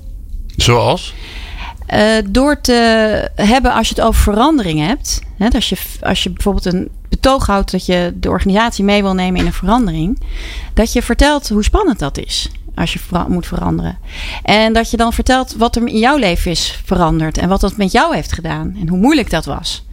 Zoals? 0.56 1.14
Uh, 1.94 2.18
door 2.30 2.62
te 2.62 2.74
hebben, 3.36 3.74
als 3.74 3.90
je 3.90 3.96
het 3.96 4.04
over 4.04 4.22
verandering 4.22 4.80
hebt. 4.80 5.22
Hè, 5.38 5.48
als, 5.48 5.70
je, 5.70 5.78
als 6.02 6.24
je 6.24 6.30
bijvoorbeeld 6.30 6.66
een 6.66 6.90
betoog 7.12 7.46
houdt 7.46 7.72
dat 7.72 7.86
je 7.86 8.14
de 8.16 8.30
organisatie 8.30 8.84
mee 8.84 9.02
wil 9.02 9.14
nemen 9.14 9.40
in 9.40 9.46
een 9.46 9.54
verandering. 9.54 10.22
Dat 10.74 10.94
je 10.94 11.02
vertelt 11.02 11.50
hoe 11.50 11.64
spannend 11.64 12.00
dat 12.00 12.18
is. 12.18 12.50
Als 12.76 12.94
je 12.94 13.00
moet 13.28 13.48
veranderen. 13.48 13.98
En 14.44 14.74
dat 14.74 14.92
je 14.92 14.98
dan 14.98 15.14
vertelt 15.14 15.56
wat 15.58 15.76
er 15.76 15.88
in 15.88 15.98
jouw 15.98 16.18
leven 16.18 16.52
is 16.52 16.82
veranderd. 16.86 17.38
En 17.38 17.50
wat 17.50 17.62
dat 17.62 17.78
met 17.78 17.92
jou 17.92 18.16
heeft 18.16 18.32
gedaan. 18.32 18.76
En 18.80 18.88
hoe 18.88 18.98
moeilijk 18.98 19.30
dat 19.30 19.46
was. 19.46 19.86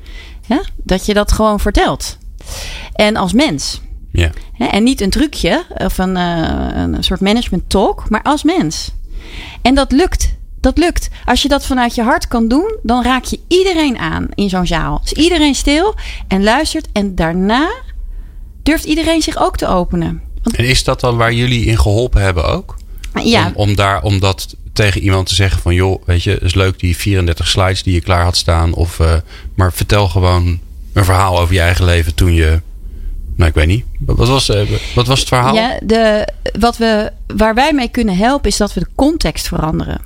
Ja? 0.47 0.61
Dat 0.77 1.07
je 1.07 1.15
dat 1.15 1.33
gewoon 1.33 1.61
vertelt. 1.61 2.19
En 2.93 3.17
als 3.17 3.33
mens. 3.33 3.81
Ja. 4.13 4.31
En 4.59 4.83
niet 4.83 5.01
een 5.01 5.11
trucje 5.11 5.65
of 5.77 5.99
een, 5.99 6.17
uh, 6.17 6.69
een 6.75 7.05
soort 7.05 7.21
management 7.21 7.71
talk, 7.71 8.11
maar 8.11 8.23
als 8.23 8.43
mens. 8.43 8.93
En 9.63 9.75
dat 9.75 9.93
lukt 9.93 10.37
dat 10.61 10.79
lukt. 10.79 11.09
Als 11.25 11.43
je 11.43 11.49
dat 11.49 11.67
vanuit 11.67 11.95
je 11.95 12.03
hart 12.03 12.29
kan 12.29 12.49
doen, 12.49 12.77
dan 12.83 13.03
raak 13.03 13.25
je 13.25 13.41
iedereen 13.49 13.99
aan 13.99 14.27
in 14.35 14.49
zo'n 14.49 14.67
zaal. 14.67 15.01
Dus 15.03 15.13
iedereen 15.13 15.55
stil 15.55 15.95
en 16.29 16.43
luistert. 16.43 16.89
En 16.93 17.15
daarna 17.15 17.71
durft 18.63 18.85
iedereen 18.85 19.23
zich 19.23 19.37
ook 19.39 19.57
te 19.57 19.67
openen. 19.67 20.23
Want 20.43 20.57
en 20.57 20.65
is 20.65 20.85
dat 20.85 21.01
dan 21.01 21.17
waar 21.17 21.33
jullie 21.33 21.65
in 21.65 21.79
geholpen 21.79 22.23
hebben 22.23 22.45
ook? 22.45 22.77
Ja. 23.23 23.47
Om, 23.47 23.53
om, 23.55 23.75
daar, 23.75 24.03
om 24.03 24.21
dat 24.21 24.57
tegen 24.73 25.01
iemand 25.01 25.27
te 25.27 25.35
zeggen 25.35 25.63
van... 25.63 25.75
joh, 25.75 26.03
weet 26.07 26.23
je, 26.23 26.39
is 26.39 26.55
leuk 26.55 26.79
die 26.79 26.97
34 26.97 27.49
slides 27.49 27.83
die 27.83 27.95
je 27.95 28.01
klaar 28.01 28.25
had 28.25 28.37
staan. 28.37 28.75
Of, 28.75 28.99
uh, 28.99 29.15
maar 29.55 29.73
vertel 29.73 30.09
gewoon 30.09 30.59
een 30.93 31.05
verhaal 31.05 31.41
over 31.41 31.55
je 31.55 31.61
eigen 31.61 31.85
leven 31.85 32.15
toen 32.15 32.35
je 32.35 32.61
nou, 33.39 33.51
ik 33.51 33.57
weet 33.57 33.67
niet. 33.67 33.85
Wat 33.99 34.29
was, 34.29 34.49
uh, 34.49 34.71
wat 34.95 35.07
was 35.07 35.19
het 35.19 35.29
verhaal? 35.29 35.55
Ja, 35.55 35.79
de, 35.83 36.29
wat 36.59 36.77
we, 36.77 37.13
waar 37.27 37.55
wij 37.55 37.73
mee 37.73 37.89
kunnen 37.89 38.17
helpen 38.17 38.51
is 38.51 38.57
dat 38.57 38.75
we 38.75 38.81
de 38.81 38.89
context 38.95 39.49
veranderen. 39.49 40.01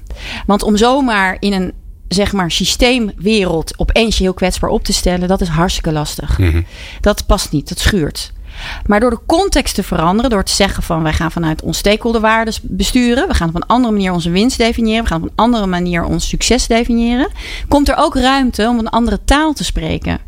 Want 0.46 0.62
om 0.62 0.76
zomaar 0.76 1.36
in 1.40 1.52
een 1.52 1.72
zeg 2.08 2.32
maar 2.32 2.50
systeemwereld 2.50 3.78
opeens 3.78 4.16
je 4.16 4.22
heel 4.22 4.34
kwetsbaar 4.34 4.70
op 4.70 4.84
te 4.84 4.92
stellen, 4.92 5.28
dat 5.28 5.40
is 5.40 5.48
hartstikke 5.48 5.92
lastig. 5.92 6.38
Mm 6.38 6.50
-hmm. 6.50 6.66
Dat 7.00 7.26
past 7.26 7.52
niet, 7.52 7.68
dat 7.68 7.78
schuurt. 7.78 8.32
Maar 8.86 9.00
door 9.00 9.10
de 9.10 9.20
context 9.26 9.74
te 9.74 9.82
veranderen, 9.82 10.30
door 10.30 10.44
te 10.44 10.52
zeggen 10.52 10.82
van 10.82 11.02
wij 11.02 11.12
gaan 11.12 11.32
vanuit 11.32 11.62
ons 11.62 11.78
stakeholderwaardes 11.78 12.60
besturen, 12.62 13.28
we 13.28 13.34
gaan 13.34 13.48
op 13.48 13.54
een 13.54 13.66
andere 13.66 13.92
manier 13.92 14.12
onze 14.12 14.30
winst 14.30 14.58
definiëren, 14.58 15.02
we 15.02 15.08
gaan 15.08 15.22
op 15.22 15.28
een 15.28 15.36
andere 15.36 15.66
manier 15.66 16.04
ons 16.04 16.28
succes 16.28 16.66
definiëren, 16.66 17.28
komt 17.68 17.88
er 17.88 17.96
ook 17.96 18.14
ruimte 18.14 18.68
om 18.68 18.78
een 18.78 18.90
andere 18.90 19.24
taal 19.24 19.52
te 19.52 19.64
spreken. 19.64 20.18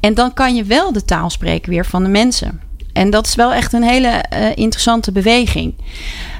En 0.00 0.14
dan 0.14 0.34
kan 0.34 0.54
je 0.54 0.64
wel 0.64 0.92
de 0.92 1.04
taal 1.04 1.30
spreken 1.30 1.70
weer 1.70 1.86
van 1.86 2.02
de 2.02 2.08
mensen. 2.08 2.60
En 2.92 3.10
dat 3.10 3.26
is 3.26 3.34
wel 3.34 3.52
echt 3.52 3.72
een 3.72 3.82
hele 3.82 4.24
uh, 4.32 4.48
interessante 4.54 5.12
beweging. 5.12 5.74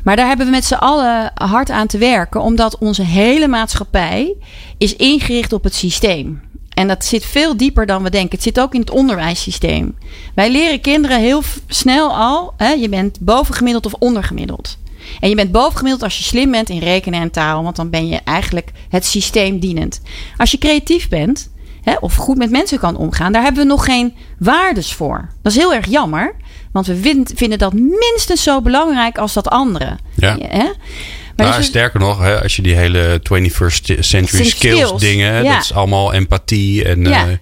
Maar 0.05 0.17
daar 0.17 0.27
hebben 0.27 0.47
we 0.47 0.53
met 0.53 0.65
z'n 0.65 0.75
allen 0.75 1.33
hard 1.35 1.71
aan 1.71 1.87
te 1.87 1.99
werken, 1.99 2.41
omdat 2.41 2.79
onze 2.79 3.03
hele 3.03 3.49
maatschappij 3.49 4.35
is 4.79 4.97
ingericht 4.97 5.53
op 5.53 5.65
het 5.65 5.75
systeem. 5.75 6.41
En 6.71 6.89
dat 6.89 7.05
zit 7.05 7.25
veel 7.25 7.57
dieper 7.57 7.87
dan 7.87 8.03
we 8.03 8.11
denken. 8.11 8.31
Het 8.31 8.43
zit 8.43 8.61
ook 8.61 8.75
in 8.75 8.81
het 8.81 8.91
onderwijssysteem. 8.91 9.97
Wij 10.35 10.51
leren 10.51 10.81
kinderen 10.81 11.21
heel 11.21 11.43
snel 11.67 12.15
al: 12.15 12.55
hè, 12.57 12.71
je 12.73 12.89
bent 12.89 13.21
bovengemiddeld 13.21 13.87
of 13.87 13.95
ondergemiddeld. 13.99 14.79
En 15.21 15.29
je 15.29 15.35
bent 15.35 15.53
bovengemiddeld 15.53 16.03
als 16.03 16.19
je 16.19 16.25
slim 16.25 16.51
bent 16.51 16.69
in 16.69 16.79
rekenen 16.79 17.21
en 17.21 17.31
taal, 17.31 17.63
want 17.63 17.77
dan 17.77 17.91
ben 17.91 18.09
je 18.09 18.21
eigenlijk 18.25 18.73
het 18.89 19.07
systeem 19.07 19.59
dienend. 19.59 20.01
Als 20.37 20.51
je 20.51 20.59
creatief 20.59 21.09
bent 21.09 21.51
hè, 21.83 21.95
of 22.01 22.15
goed 22.15 22.37
met 22.37 22.51
mensen 22.51 22.79
kan 22.79 22.97
omgaan, 22.97 23.33
daar 23.33 23.43
hebben 23.43 23.63
we 23.63 23.69
nog 23.69 23.85
geen 23.85 24.15
waardes 24.39 24.93
voor. 24.93 25.29
Dat 25.43 25.53
is 25.53 25.59
heel 25.59 25.75
erg 25.75 25.87
jammer, 25.87 26.35
want 26.73 26.87
we 26.87 27.23
vinden 27.35 27.59
dat 27.59 27.73
minstens 27.73 28.43
zo 28.43 28.61
belangrijk 28.61 29.19
als 29.19 29.33
dat 29.33 29.49
andere. 29.49 29.99
Ja. 30.17 30.37
Hè? 30.41 30.71
Maar 31.37 31.47
nou, 31.47 31.59
dus 31.59 31.67
sterker 31.67 32.01
nog, 32.01 32.19
hè, 32.21 32.43
als 32.43 32.57
je 32.57 32.63
die 32.63 32.75
hele 32.75 33.21
21st 33.23 33.99
century 33.99 34.45
skills, 34.45 34.51
skills, 34.51 35.01
dingen, 35.01 35.45
ja. 35.45 35.55
dat 35.55 35.63
is 35.63 35.73
allemaal 35.73 36.13
empathie 36.13 36.85
en 36.85 37.05
Ja. 37.05 37.27
uh, 37.29 37.35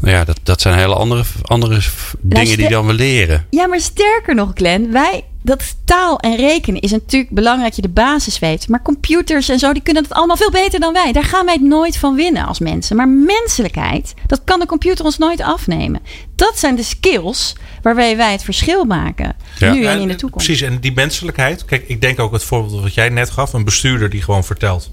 nou 0.00 0.14
ja, 0.14 0.24
dat, 0.24 0.38
dat 0.42 0.60
zijn 0.60 0.78
hele 0.78 0.94
andere, 0.94 1.24
andere 1.42 1.80
dingen 2.20 2.56
die 2.56 2.68
dan 2.68 2.86
we 2.86 2.92
leren. 2.92 3.46
Ja, 3.50 3.66
maar 3.66 3.80
sterker 3.80 4.34
nog, 4.34 4.50
Glenn, 4.54 4.92
wij, 4.92 5.24
dat 5.42 5.76
taal 5.84 6.18
en 6.18 6.36
rekenen 6.36 6.80
is 6.80 6.90
natuurlijk 6.90 7.30
belangrijk 7.30 7.66
dat 7.66 7.76
je 7.76 7.82
de 7.94 8.00
basis 8.00 8.38
weet. 8.38 8.68
Maar 8.68 8.82
computers 8.82 9.48
en 9.48 9.58
zo, 9.58 9.72
die 9.72 9.82
kunnen 9.82 10.02
het 10.02 10.12
allemaal 10.12 10.36
veel 10.36 10.50
beter 10.50 10.80
dan 10.80 10.92
wij. 10.92 11.12
Daar 11.12 11.24
gaan 11.24 11.44
wij 11.44 11.54
het 11.54 11.62
nooit 11.62 11.96
van 11.96 12.14
winnen 12.14 12.46
als 12.46 12.58
mensen. 12.58 12.96
Maar 12.96 13.08
menselijkheid, 13.08 14.14
dat 14.26 14.40
kan 14.44 14.60
de 14.60 14.66
computer 14.66 15.04
ons 15.04 15.18
nooit 15.18 15.40
afnemen. 15.40 16.00
Dat 16.36 16.58
zijn 16.58 16.76
de 16.76 16.82
skills 16.82 17.54
waarbij 17.94 18.16
wij 18.16 18.32
het 18.32 18.44
verschil 18.44 18.84
maken. 18.84 19.36
Ja. 19.58 19.72
Nu 19.72 19.84
en 19.84 20.00
in 20.00 20.08
de 20.08 20.14
toekomst. 20.14 20.46
Precies, 20.46 20.66
en 20.66 20.78
die 20.78 20.92
menselijkheid. 20.92 21.64
Kijk, 21.64 21.84
ik 21.86 22.00
denk 22.00 22.20
ook 22.20 22.32
het 22.32 22.44
voorbeeld 22.44 22.82
wat 22.82 22.94
jij 22.94 23.08
net 23.08 23.30
gaf. 23.30 23.52
Een 23.52 23.64
bestuurder 23.64 24.10
die 24.10 24.22
gewoon 24.22 24.44
vertelt. 24.44 24.92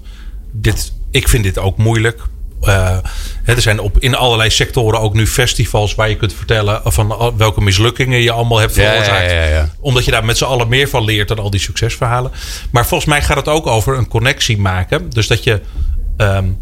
Dit, 0.52 0.92
ik 1.10 1.28
vind 1.28 1.44
dit 1.44 1.58
ook 1.58 1.76
moeilijk. 1.76 2.22
Uh, 2.62 2.96
er 3.44 3.60
zijn 3.60 3.80
op, 3.80 3.98
in 3.98 4.14
allerlei 4.14 4.50
sectoren 4.50 5.00
ook 5.00 5.14
nu 5.14 5.26
festivals 5.26 5.94
waar 5.94 6.08
je 6.08 6.16
kunt 6.16 6.32
vertellen 6.32 6.80
van 6.84 7.34
welke 7.36 7.60
mislukkingen 7.60 8.22
je 8.22 8.30
allemaal 8.30 8.58
hebt 8.58 8.72
veroorzaakt. 8.72 9.30
Ja, 9.30 9.42
ja, 9.42 9.48
ja, 9.48 9.68
Omdat 9.80 10.04
je 10.04 10.10
daar 10.10 10.24
met 10.24 10.38
z'n 10.38 10.44
allen 10.44 10.68
meer 10.68 10.88
van 10.88 11.04
leert 11.04 11.28
dan 11.28 11.38
al 11.38 11.50
die 11.50 11.60
succesverhalen. 11.60 12.30
Maar 12.70 12.86
volgens 12.86 13.10
mij 13.10 13.22
gaat 13.22 13.36
het 13.36 13.48
ook 13.48 13.66
over 13.66 13.98
een 13.98 14.08
connectie 14.08 14.58
maken. 14.58 15.10
Dus 15.10 15.26
dat 15.26 15.44
je 15.44 15.60
um, 16.16 16.58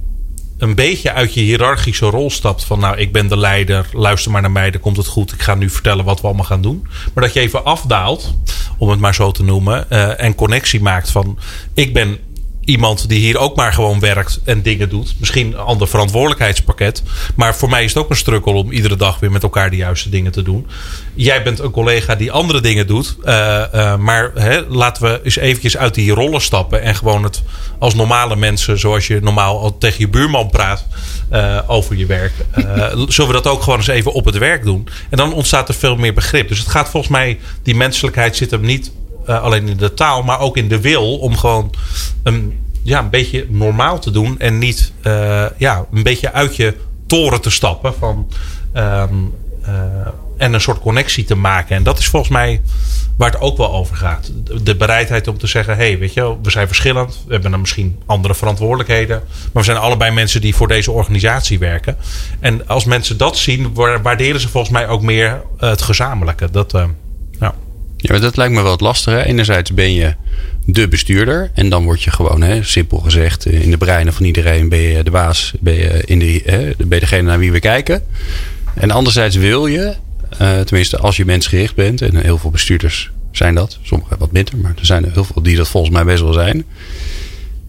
een 0.59 0.75
beetje 0.75 1.13
uit 1.13 1.35
je 1.35 1.41
hiërarchische 1.41 2.07
rol 2.07 2.31
stapt. 2.31 2.65
Van 2.65 2.81
nou, 2.81 2.97
ik 2.97 3.13
ben 3.13 3.29
de 3.29 3.37
leider, 3.37 3.87
luister 3.93 4.31
maar 4.31 4.43
naar 4.43 4.51
mij, 4.51 4.71
dan 4.71 4.81
komt 4.81 4.97
het 4.97 5.07
goed. 5.07 5.33
Ik 5.33 5.43
ga 5.43 5.55
nu 5.55 5.71
vertellen 5.71 6.05
wat 6.05 6.21
we 6.21 6.27
allemaal 6.27 6.45
gaan 6.45 6.63
doen. 6.63 6.87
Maar 7.15 7.25
dat 7.25 7.33
je 7.33 7.41
even 7.41 7.65
afdaalt, 7.65 8.35
om 8.79 8.89
het 8.89 9.01
maar 9.01 9.15
zo 9.15 9.31
te 9.31 9.43
noemen. 9.43 9.87
Uh, 9.91 10.21
en 10.21 10.35
connectie 10.35 10.83
maakt 10.83 11.11
van 11.11 11.39
ik 11.75 11.93
ben 11.93 12.19
iemand 12.65 13.09
die 13.09 13.19
hier 13.19 13.39
ook 13.39 13.57
maar 13.57 13.73
gewoon 13.73 14.01
werkt 14.01 14.41
en 14.45 14.63
dingen 14.63 14.89
doet. 14.89 15.15
Misschien 15.19 15.47
een 15.47 15.59
ander 15.59 15.89
verantwoordelijkheidspakket. 15.89 17.03
Maar 17.35 17.57
voor 17.57 17.69
mij 17.69 17.85
is 17.85 17.95
het 17.95 18.03
ook 18.03 18.11
een 18.11 18.17
strukkel 18.17 18.55
om 18.55 18.73
iedere 18.73 18.97
dag 18.97 19.19
weer 19.19 19.31
met 19.31 19.43
elkaar 19.43 19.71
de 19.71 19.77
juiste 19.77 20.09
dingen 20.09 20.33
te 20.33 20.43
doen. 20.43 20.67
Jij 21.15 21.43
bent 21.43 21.59
een 21.59 21.71
collega 21.71 22.15
die 22.15 22.33
andere 22.33 22.61
dingen 22.61 22.87
doet. 22.87 23.17
Uh, 23.25 23.65
uh, 23.75 23.97
maar 23.97 24.31
hè, 24.35 24.61
laten 24.69 25.03
we 25.03 25.21
eens 25.25 25.37
eventjes 25.37 25.77
uit 25.77 25.95
die 25.95 26.13
rollen 26.13 26.41
stappen. 26.41 26.83
En 26.83 26.95
gewoon 26.95 27.23
het 27.23 27.43
als 27.79 27.95
normale 27.95 28.37
mensen, 28.37 28.79
zoals 28.79 29.07
je 29.07 29.21
normaal 29.21 29.61
al 29.61 29.79
tegen 29.79 30.01
je 30.01 30.09
buurman 30.09 30.51
praat 30.51 30.87
uh, 31.33 31.61
over 31.67 31.97
je 31.97 32.07
werk. 32.07 32.33
zullen 33.09 33.31
we 33.31 33.43
dat 33.43 33.47
ook 33.47 33.63
gewoon 33.63 33.79
eens 33.79 33.89
even 33.89 34.13
op 34.13 34.25
het 34.25 34.39
werk 34.39 34.65
doen. 34.65 34.89
En 35.11 35.17
dan 35.17 35.33
ontstaat 35.33 35.69
er 35.69 35.75
veel 35.75 35.97
meer 35.97 36.15
begrip. 36.15 36.49
Dus 36.49 36.59
het 36.59 36.69
gaat 36.69 36.89
volgens 36.89 37.13
mij, 37.13 37.39
die 37.63 37.75
menselijkheid 37.75 38.37
zit 38.37 38.51
hem 38.51 38.61
niet 38.61 38.91
uh, 39.29 39.43
alleen 39.43 39.69
in 39.69 39.77
de 39.77 39.95
taal, 39.95 40.23
maar 40.23 40.41
ook 40.41 40.57
in 40.57 40.69
de 40.69 40.81
wil 40.81 41.19
om 41.19 41.37
gewoon 41.37 41.71
een, 42.23 42.59
ja, 42.83 42.99
een 42.99 43.11
beetje 43.11 43.47
normaal 43.49 43.99
te 43.99 44.11
doen 44.11 44.39
en 44.39 44.59
niet 44.59 44.93
uh, 45.03 45.45
ja, 45.57 45.85
een 45.93 46.03
beetje 46.03 46.33
uit 46.33 46.57
je 46.57 46.75
toren 47.07 47.41
te 47.41 47.51
stappen 47.51 47.95
van 47.95 48.29
um, 48.75 49.33
uh, 49.69 49.73
en 50.37 50.53
een 50.53 50.61
soort 50.61 50.81
connectie 50.81 51.25
te 51.25 51.35
maken. 51.35 51.77
En 51.77 51.83
dat 51.83 51.99
is 51.99 52.07
volgens 52.07 52.33
mij 52.33 52.61
waar 53.17 53.31
het 53.31 53.41
ook 53.41 53.57
wel 53.57 53.73
over 53.73 53.97
gaat. 53.97 54.33
De 54.63 54.77
bereidheid 54.77 55.29
om 55.29 55.39
te 55.39 55.47
zeggen: 55.47 55.77
hé, 55.77 55.87
hey, 55.89 55.99
weet 55.99 56.15
je, 56.15 56.37
we 56.43 56.51
zijn 56.51 56.67
verschillend. 56.67 57.23
We 57.27 57.33
hebben 57.33 57.51
dan 57.51 57.61
misschien 57.61 57.99
andere 58.07 58.35
verantwoordelijkheden. 58.35 59.23
Maar 59.27 59.63
we 59.63 59.71
zijn 59.71 59.77
allebei 59.77 60.11
mensen 60.11 60.41
die 60.41 60.55
voor 60.55 60.69
deze 60.69 60.91
organisatie 60.91 61.59
werken. 61.59 61.97
En 62.41 62.69
als 62.69 62.85
mensen 62.85 63.17
dat 63.17 63.37
zien, 63.37 63.75
waarderen 64.03 64.41
ze 64.41 64.49
volgens 64.49 64.73
mij 64.73 64.89
ook 64.89 65.03
meer 65.03 65.43
het 65.59 65.83
gezamenlijke. 65.83 66.51
Dat, 66.51 66.75
ja. 68.07 68.13
Maar 68.13 68.21
dat 68.21 68.37
lijkt 68.37 68.55
me 68.55 68.63
wel 68.63 68.71
het 68.71 68.81
lastige. 68.81 69.25
Enerzijds 69.25 69.75
ben 69.75 69.95
je 69.95 70.15
de 70.67 70.89
bestuurder. 70.89 71.51
En 71.55 71.69
dan 71.69 71.85
word 71.85 72.03
je 72.03 72.11
gewoon, 72.11 72.43
hè, 72.43 72.63
simpel 72.63 72.99
gezegd, 72.99 73.47
in 73.47 73.71
de 73.71 73.77
breinen 73.77 74.13
van 74.13 74.25
iedereen 74.25 74.69
ben 74.69 74.79
je 74.79 75.03
de 75.03 75.11
baas. 75.11 75.53
Ben 75.61 75.75
je, 75.75 76.03
in 76.05 76.19
de, 76.19 76.43
hè, 76.45 76.59
ben 76.77 76.89
je 76.89 77.01
degene 77.01 77.23
naar 77.23 77.39
wie 77.39 77.53
we 77.53 77.61
kijken. 77.61 78.03
En 78.75 78.91
anderzijds 78.91 79.37
wil 79.37 79.67
je, 79.67 79.95
uh, 80.41 80.61
tenminste 80.61 80.99
als 80.99 81.17
je 81.17 81.25
mensgericht 81.25 81.75
bent. 81.75 82.03
En 82.03 82.17
heel 82.17 82.39
veel 82.39 82.51
bestuurders 82.51 83.11
zijn 83.31 83.55
dat. 83.55 83.79
Sommigen 83.83 84.19
wat 84.19 84.33
minder, 84.33 84.57
maar 84.57 84.75
er 84.79 84.87
zijn 84.87 85.05
er 85.05 85.13
heel 85.13 85.25
veel 85.25 85.43
die 85.43 85.57
dat 85.57 85.69
volgens 85.69 85.93
mij 85.93 86.05
best 86.05 86.23
wel 86.23 86.33
zijn. 86.33 86.65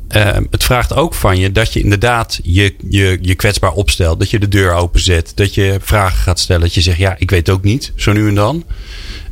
Uh, 0.10 0.38
het 0.52 0.64
vraagt 0.64 0.94
ook 0.94 1.14
van 1.14 1.38
je 1.38 1.52
dat 1.52 1.74
je 1.74 1.80
inderdaad 1.80 2.40
je, 2.44 2.76
je, 2.90 3.18
je 3.22 3.36
kwetsbaar 3.36 3.72
opstelt. 3.72 4.20
Dat 4.20 4.30
je 4.30 4.40
de 4.40 4.48
deur 4.48 4.74
openzet. 4.74 5.32
Dat 5.36 5.54
je 5.54 5.78
vragen 5.82 6.18
gaat 6.18 6.40
stellen. 6.40 6.62
Dat 6.62 6.74
je 6.74 6.82
zegt, 6.82 6.98
ja, 6.98 7.16
ik 7.18 7.30
weet 7.30 7.50
ook 7.50 7.64
niet. 7.64 7.92
Zo 7.96 8.14
nu 8.14 8.28
en 8.28 8.36
dan. 8.36 8.64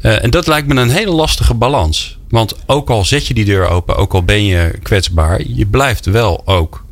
Uh, 0.02 0.24
en 0.24 0.30
dat 0.30 0.48
lijkt 0.48 0.68
me 0.68 0.82
een 0.82 0.90
hele 0.90 1.12
lastige 1.12 1.54
balans. 1.54 2.18
Want 2.30 2.56
ook 2.66 2.90
al 2.90 3.06
zet 3.06 3.28
je 3.28 3.34
die 3.34 3.46
deur 3.46 3.68
open, 3.68 3.96
ook 3.96 4.14
al 4.14 4.24
ben 4.24 4.46
je 4.46 4.80
kwetsbaar, 4.84 5.42
je 5.48 5.66
blijft 5.66 6.06
wel 6.06 6.42
ook 6.46 6.86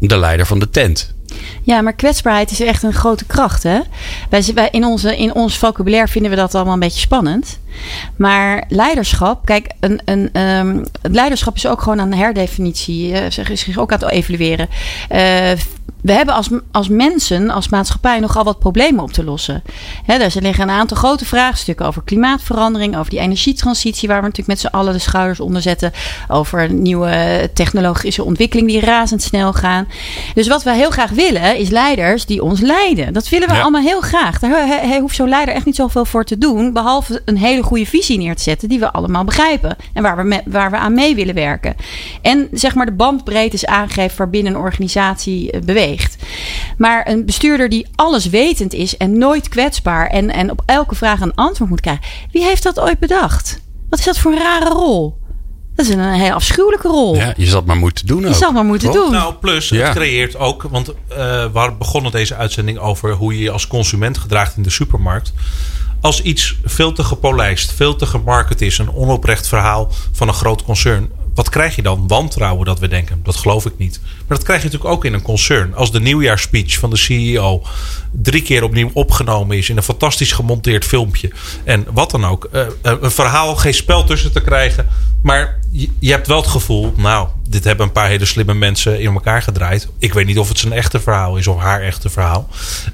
de 0.00 0.16
leider 0.16 0.46
van 0.46 0.58
de 0.58 0.70
tent. 0.70 1.14
Ja, 1.62 1.80
maar 1.80 1.92
kwetsbaarheid 1.92 2.50
is 2.50 2.60
echt 2.60 2.82
een 2.82 2.92
grote 2.92 3.24
kracht. 3.24 3.62
Hè? 3.62 3.80
Wij, 4.30 4.68
in, 4.70 4.84
onze, 4.84 5.16
in 5.16 5.34
ons 5.34 5.58
vocabulaire 5.58 6.08
vinden 6.08 6.30
we 6.30 6.36
dat 6.36 6.54
allemaal 6.54 6.72
een 6.72 6.80
beetje 6.80 7.00
spannend. 7.00 7.58
Maar 8.16 8.64
leiderschap, 8.68 9.46
kijk, 9.46 9.70
een, 9.80 10.00
een, 10.04 10.40
um, 10.40 10.82
leiderschap 11.02 11.54
is 11.56 11.66
ook 11.66 11.82
gewoon 11.82 12.00
aan 12.00 12.10
de 12.10 12.16
herdefinitie. 12.16 13.10
Uh, 13.10 13.26
is 13.26 13.60
zich 13.60 13.78
ook 13.78 13.92
aan 13.92 13.98
het 13.98 14.10
evalueren. 14.10 14.68
Uh, 15.12 15.50
we 16.04 16.12
hebben 16.12 16.34
als, 16.34 16.48
als 16.70 16.88
mensen, 16.88 17.50
als 17.50 17.68
maatschappij, 17.68 18.20
nogal 18.20 18.44
wat 18.44 18.58
problemen 18.58 19.02
op 19.02 19.12
te 19.12 19.24
lossen. 19.24 19.62
He, 20.04 20.14
er 20.14 20.32
liggen 20.40 20.68
een 20.68 20.74
aantal 20.74 20.96
grote 20.96 21.24
vraagstukken 21.24 21.86
over 21.86 22.02
klimaatverandering, 22.02 22.96
over 22.96 23.10
die 23.10 23.18
energietransitie, 23.18 24.08
waar 24.08 24.20
we 24.20 24.26
natuurlijk 24.26 24.48
met 24.48 24.60
z'n 24.60 24.76
allen 24.76 24.92
de 24.92 24.98
schouders 24.98 25.40
onder 25.40 25.62
zetten, 25.62 25.92
over 26.28 26.72
nieuwe 26.72 27.50
technologische 27.54 28.24
ontwikkelingen 28.24 28.72
die 28.72 28.80
razendsnel 28.80 29.52
gaan. 29.52 29.88
Dus 30.34 30.48
wat 30.48 30.62
we 30.62 30.72
heel 30.72 30.90
graag 30.90 31.10
willen, 31.10 31.56
is 31.58 31.68
leiders 31.68 32.26
die 32.26 32.42
ons 32.42 32.60
leiden. 32.60 33.12
Dat 33.12 33.28
willen 33.28 33.48
we 33.48 33.60
allemaal 33.60 33.82
heel 33.82 34.00
graag. 34.00 34.38
Daar 34.38 34.98
hoeft 35.00 35.16
zo'n 35.16 35.28
leider 35.28 35.54
echt 35.54 35.66
niet 35.66 35.76
zoveel 35.76 36.04
voor 36.04 36.24
te 36.24 36.38
doen, 36.38 36.72
behalve 36.72 37.22
een 37.24 37.38
hele 37.38 37.62
goede 37.64 37.86
visie 37.86 38.18
neer 38.18 38.36
te 38.36 38.42
zetten 38.42 38.68
die 38.68 38.78
we 38.78 38.92
allemaal 38.92 39.24
begrijpen 39.24 39.76
en 39.92 40.02
waar 40.02 40.16
we, 40.16 40.42
waar 40.44 40.70
we 40.70 40.76
aan 40.76 40.94
mee 40.94 41.14
willen 41.14 41.34
werken. 41.34 41.74
En 42.22 42.48
zeg 42.52 42.74
maar 42.74 42.86
de 42.86 42.92
bandbreedte 42.92 43.56
is 43.56 43.66
aangegeven 43.66 44.18
waarbinnen 44.18 44.54
een 44.54 44.60
organisatie 44.60 45.50
eh, 45.50 45.60
beweegt. 45.60 46.16
Maar 46.78 47.08
een 47.08 47.24
bestuurder 47.24 47.68
die 47.68 47.86
alles 47.94 48.26
wetend 48.26 48.72
is 48.72 48.96
en 48.96 49.18
nooit 49.18 49.48
kwetsbaar 49.48 50.06
en, 50.06 50.30
en 50.30 50.50
op 50.50 50.62
elke 50.66 50.94
vraag 50.94 51.20
een 51.20 51.34
antwoord 51.34 51.70
moet 51.70 51.80
krijgen. 51.80 52.04
Wie 52.32 52.44
heeft 52.44 52.62
dat 52.62 52.80
ooit 52.80 52.98
bedacht? 52.98 53.60
Wat 53.90 53.98
is 53.98 54.04
dat 54.04 54.18
voor 54.18 54.32
een 54.32 54.38
rare 54.38 54.68
rol? 54.68 55.22
Dat 55.74 55.86
is 55.86 55.94
een, 55.94 56.12
heel 56.12 56.32
afschuwelijke 56.32 56.88
rol. 56.88 57.14
Ja, 57.14 57.32
je 57.36 57.46
zal 57.46 57.56
het 57.56 57.66
maar 57.66 57.76
moeten 57.76 58.06
doen. 58.06 58.20
Je 58.20 58.34
zal 58.34 58.46
het 58.46 58.56
maar 58.56 58.64
moeten 58.64 58.92
doen. 58.92 59.10
Nou, 59.10 59.34
plus 59.34 59.70
het 59.70 59.90
creëert 59.90 60.36
ook, 60.36 60.62
want 60.62 60.88
uh, 60.88 60.94
we 61.52 61.74
begonnen 61.78 62.12
deze 62.12 62.34
uitzending 62.34 62.78
over 62.78 63.12
hoe 63.12 63.34
je 63.34 63.42
je 63.42 63.50
als 63.50 63.66
consument 63.66 64.18
gedraagt 64.18 64.56
in 64.56 64.62
de 64.62 64.70
supermarkt. 64.70 65.32
Als 66.04 66.22
iets 66.22 66.56
veel 66.64 66.92
te 66.92 67.04
gepolijst, 67.04 67.72
veel 67.72 67.96
te 67.96 68.06
gemarket 68.06 68.60
is, 68.60 68.78
een 68.78 68.92
onoprecht 68.92 69.48
verhaal 69.48 69.92
van 70.12 70.28
een 70.28 70.34
groot 70.34 70.62
concern, 70.62 71.10
wat 71.34 71.48
krijg 71.48 71.76
je 71.76 71.82
dan? 71.82 72.08
Wantrouwen 72.08 72.66
dat 72.66 72.78
we 72.78 72.88
denken. 72.88 73.20
Dat 73.22 73.36
geloof 73.36 73.66
ik 73.66 73.72
niet. 73.76 74.00
Maar 74.02 74.36
dat 74.36 74.42
krijg 74.42 74.62
je 74.62 74.66
natuurlijk 74.66 74.94
ook 74.94 75.04
in 75.04 75.12
een 75.12 75.22
concern. 75.22 75.74
Als 75.74 75.92
de 75.92 76.00
nieuwjaarspeech 76.00 76.78
van 76.78 76.90
de 76.90 76.96
CEO 76.96 77.62
drie 78.10 78.42
keer 78.42 78.62
opnieuw 78.62 78.90
opgenomen 78.92 79.56
is 79.56 79.68
in 79.68 79.76
een 79.76 79.82
fantastisch 79.82 80.32
gemonteerd 80.32 80.84
filmpje. 80.84 81.30
En 81.64 81.86
wat 81.90 82.10
dan 82.10 82.24
ook. 82.24 82.48
Uh, 82.52 82.66
een 82.82 83.10
verhaal, 83.10 83.56
geen 83.56 83.74
spel 83.74 84.04
tussen 84.04 84.32
te 84.32 84.40
krijgen. 84.40 84.86
Maar 85.22 85.60
je, 85.98 86.10
hebt 86.10 86.26
wel 86.26 86.36
het 86.36 86.46
gevoel, 86.46 86.92
nou, 86.96 87.28
dit 87.48 87.64
hebben 87.64 87.86
een 87.86 87.92
paar 87.92 88.08
hele 88.08 88.24
slimme 88.24 88.54
mensen 88.54 89.00
in 89.00 89.12
elkaar 89.12 89.42
gedraaid. 89.42 89.88
Ik 89.98 90.12
weet 90.12 90.26
niet 90.26 90.38
of 90.38 90.48
het 90.48 90.58
zijn 90.58 90.72
echte 90.72 91.00
verhaal 91.00 91.36
is 91.36 91.46
of 91.46 91.58
haar 91.58 91.80
echte 91.80 92.08
verhaal. 92.08 92.48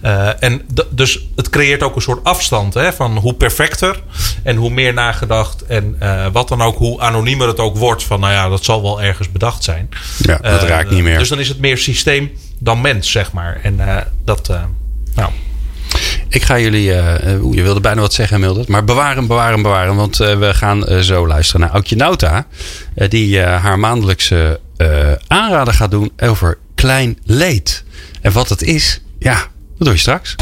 Uh, 0.04 0.42
en 0.42 0.62
dus 0.90 1.26
het 1.36 1.50
creëert 1.50 1.82
ook 1.82 1.96
een 1.96 2.02
soort 2.02 2.24
afstand 2.24 2.74
hè, 2.74 2.92
van 2.92 3.16
hoe 3.16 3.34
perfecter 3.34 4.02
en 4.42 4.56
hoe 4.56 4.70
meer 4.70 4.94
nagedacht. 4.94 5.64
En 5.66 5.96
uh, 6.02 6.26
wat 6.32 6.48
dan 6.48 6.62
ook, 6.62 6.78
hoe 6.78 7.00
anoniemer 7.00 7.48
het 7.48 7.58
ook 7.58 7.76
wordt. 7.76 8.02
Van 8.02 8.20
nou 8.20 8.32
ja, 8.32 8.48
dat 8.48 8.64
zal 8.64 8.82
wel 8.82 9.02
ergens 9.02 9.32
bedacht 9.32 9.64
zijn. 9.64 9.88
Ja, 10.18 10.36
dat 10.36 10.62
raakt 10.62 10.90
niet 10.90 11.02
meer. 11.02 11.18
Dus 11.18 11.28
dan 11.28 11.40
is 11.40 11.48
het 11.48 11.60
meer 11.60 11.78
systeem 11.78 12.30
dan 12.58 12.80
mens, 12.80 13.10
zeg 13.10 13.32
maar. 13.32 13.60
En 13.62 13.80
dat, 14.24 14.50
nou. 15.14 15.30
Ik 16.32 16.42
ga 16.42 16.58
jullie, 16.58 16.88
uh, 16.88 17.14
je 17.50 17.62
wilde 17.62 17.80
bijna 17.80 18.00
wat 18.00 18.12
zeggen, 18.12 18.40
Mildred, 18.40 18.68
maar 18.68 18.84
bewaren, 18.84 19.26
bewaren, 19.26 19.62
bewaren. 19.62 19.96
Want 19.96 20.20
uh, 20.20 20.38
we 20.38 20.54
gaan 20.54 21.02
zo 21.02 21.26
luisteren 21.26 21.60
naar 21.60 21.70
Aukje 21.70 21.96
Nauta, 21.96 22.46
die 22.94 23.40
haar 23.40 23.78
maandelijkse 23.78 24.60
aanrader 25.26 25.74
gaat 25.74 25.90
doen 25.90 26.12
over 26.16 26.58
klein 26.74 27.18
leed. 27.24 27.84
En 28.20 28.32
wat 28.32 28.48
het 28.48 28.62
is, 28.62 29.00
ja, 29.18 29.34
dat 29.34 29.48
doe 29.78 29.92
je 29.92 29.98
straks. 29.98 30.34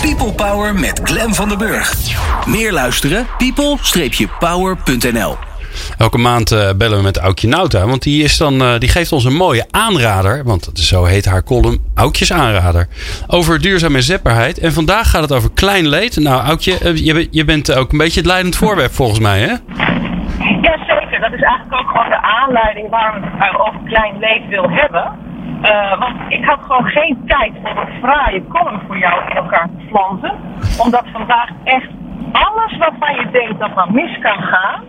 People 0.00 0.32
Power 0.32 0.74
met 0.74 1.00
Glen 1.02 1.34
van 1.34 1.48
der 1.48 1.58
Burg. 1.58 1.94
Meer 2.46 2.72
luisteren? 2.72 3.26
people-power.nl 3.38 5.47
Elke 5.98 6.18
maand 6.18 6.52
uh, 6.52 6.70
bellen 6.76 6.96
we 6.96 7.02
met 7.02 7.18
Aukje 7.18 7.48
Nauta. 7.48 7.86
Want 7.86 8.02
die, 8.02 8.24
is 8.24 8.36
dan, 8.36 8.62
uh, 8.62 8.78
die 8.78 8.88
geeft 8.88 9.12
ons 9.12 9.24
een 9.24 9.36
mooie 9.36 9.66
aanrader. 9.70 10.44
Want 10.44 10.70
zo 10.74 11.04
heet 11.04 11.24
haar 11.24 11.44
column 11.44 11.78
Aukjes 11.94 12.32
aanrader. 12.32 12.88
Over 13.26 13.60
duurzame 13.60 14.02
zetbaarheid. 14.02 14.58
En 14.58 14.72
vandaag 14.72 15.10
gaat 15.10 15.22
het 15.22 15.32
over 15.32 15.50
klein 15.54 15.88
leed. 15.88 16.16
Nou 16.16 16.42
Aukje, 16.42 16.72
uh, 16.72 16.96
je, 16.96 17.28
je 17.30 17.44
bent 17.44 17.74
ook 17.74 17.92
een 17.92 17.98
beetje 17.98 18.20
het 18.20 18.28
leidend 18.28 18.56
voorwerp 18.56 18.92
volgens 18.92 19.18
mij 19.18 19.38
hè? 19.40 19.54
Ja 20.62 20.78
zeker. 20.86 21.20
Dat 21.20 21.32
is 21.32 21.42
eigenlijk 21.42 21.80
ook 21.80 21.88
gewoon 21.88 22.08
de 22.08 22.22
aanleiding 22.22 22.90
waarom 22.90 23.22
ik 23.22 23.30
het 23.38 23.60
over 23.60 23.80
klein 23.84 24.18
leed 24.18 24.42
wil 24.48 24.70
hebben. 24.70 25.12
want 25.98 26.16
ik 26.28 26.44
had 26.44 26.58
gewoon 26.60 26.84
geen 26.86 27.18
tijd 27.26 27.52
om 27.56 27.76
een 27.76 27.98
fraaie 28.02 28.42
column 28.48 28.80
voor 28.86 28.98
jou 28.98 29.30
in 29.30 29.36
elkaar 29.36 29.68
te 29.78 29.84
flansen. 29.88 30.34
Omdat 30.78 31.04
vandaag 31.12 31.48
echt 31.64 31.88
alles 32.32 32.76
waarvan 32.78 33.14
je 33.14 33.28
denkt 33.32 33.58
dat 33.58 33.74
maar 33.74 33.92
mis 33.92 34.18
kan 34.20 34.42
gaan 34.42 34.82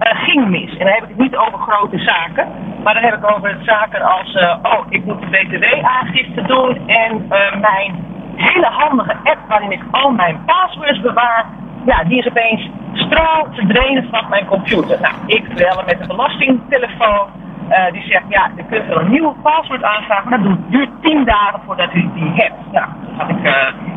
uh, 0.00 0.22
ging 0.24 0.48
mis. 0.48 0.70
En 0.70 0.84
dan 0.86 0.94
heb 0.94 1.02
ik 1.02 1.08
het 1.08 1.18
niet 1.18 1.36
over 1.36 1.58
grote 1.58 1.98
zaken, 1.98 2.48
maar 2.82 2.94
dan 2.94 3.02
heb 3.02 3.14
ik 3.14 3.34
over 3.36 3.56
zaken 3.62 4.02
als, 4.02 4.34
uh, 4.34 4.56
oh, 4.62 4.86
ik 4.88 5.04
moet 5.04 5.20
de 5.20 5.26
btw-aangifte 5.26 6.42
doen 6.42 6.88
en 6.88 7.12
uh, 7.14 7.60
mijn 7.60 8.04
hele 8.36 8.66
handige 8.66 9.16
app 9.24 9.38
waarin 9.48 9.72
ik 9.72 9.82
al 9.90 10.10
mijn 10.10 10.44
passwords 10.46 11.00
bewaar, 11.00 11.44
ja, 11.84 12.04
die 12.04 12.18
is 12.18 12.26
opeens 12.28 12.68
straal 12.92 13.46
te 13.54 13.66
drenen 13.66 14.08
van 14.10 14.28
mijn 14.28 14.46
computer. 14.46 15.00
Nou, 15.00 15.14
ik 15.26 15.54
bellen 15.54 15.84
met 15.84 15.98
de 15.98 16.06
belastingtelefoon. 16.06 17.28
Uh, 17.70 17.92
die 17.92 18.02
zegt, 18.02 18.24
ja, 18.28 18.50
je 18.56 18.64
kunt 18.64 18.86
wel 18.86 19.00
een 19.00 19.10
nieuwe 19.10 19.34
paswoord 19.42 19.82
aanvragen, 19.82 20.30
maar 20.30 20.42
dat 20.42 20.70
duurt 20.70 20.90
tien 21.02 21.24
dagen 21.24 21.60
voordat 21.66 21.94
u 21.94 22.10
die 22.14 22.30
hebt. 22.34 22.72
Nou, 22.72 22.86
dat 23.00 23.16
had 23.16 23.28
ik 23.28 23.46
uh, 23.46 23.52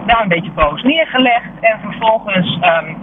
daar 0.05 0.21
een 0.21 0.27
beetje 0.27 0.51
boos 0.51 0.81
neergelegd. 0.83 1.49
En 1.59 1.79
vervolgens 1.81 2.59
um, 2.61 2.97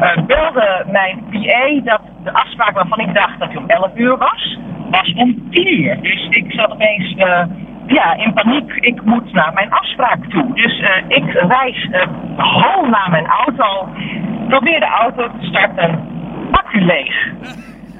uh, 0.00 0.26
belde 0.26 0.84
mijn 0.86 1.24
PA 1.30 1.80
dat 1.84 2.00
de 2.24 2.32
afspraak 2.32 2.74
waarvan 2.74 2.98
ik 2.98 3.14
dacht 3.14 3.38
dat 3.38 3.48
hij 3.48 3.56
om 3.56 3.68
11 3.68 3.90
uur 3.94 4.16
was, 4.16 4.58
was 4.90 5.12
om 5.12 5.50
10 5.50 5.80
uur. 5.80 6.02
Dus 6.02 6.26
ik 6.28 6.52
zat 6.52 6.72
opeens 6.72 7.14
ja, 7.86 8.14
in 8.14 8.32
paniek. 8.32 8.72
Ik 8.72 9.02
moet 9.04 9.32
naar 9.32 9.52
mijn 9.52 9.70
afspraak 9.70 10.24
toe. 10.28 10.54
Dus 10.54 10.82
ik 11.08 11.32
reis 11.32 11.88
hol 12.36 12.86
naar 12.86 13.10
mijn 13.10 13.26
auto, 13.26 13.88
probeer 14.48 14.80
de 14.80 14.90
auto 15.00 15.28
te 15.38 15.46
starten, 15.46 16.08
accu 16.50 16.80
leeg. 16.80 17.28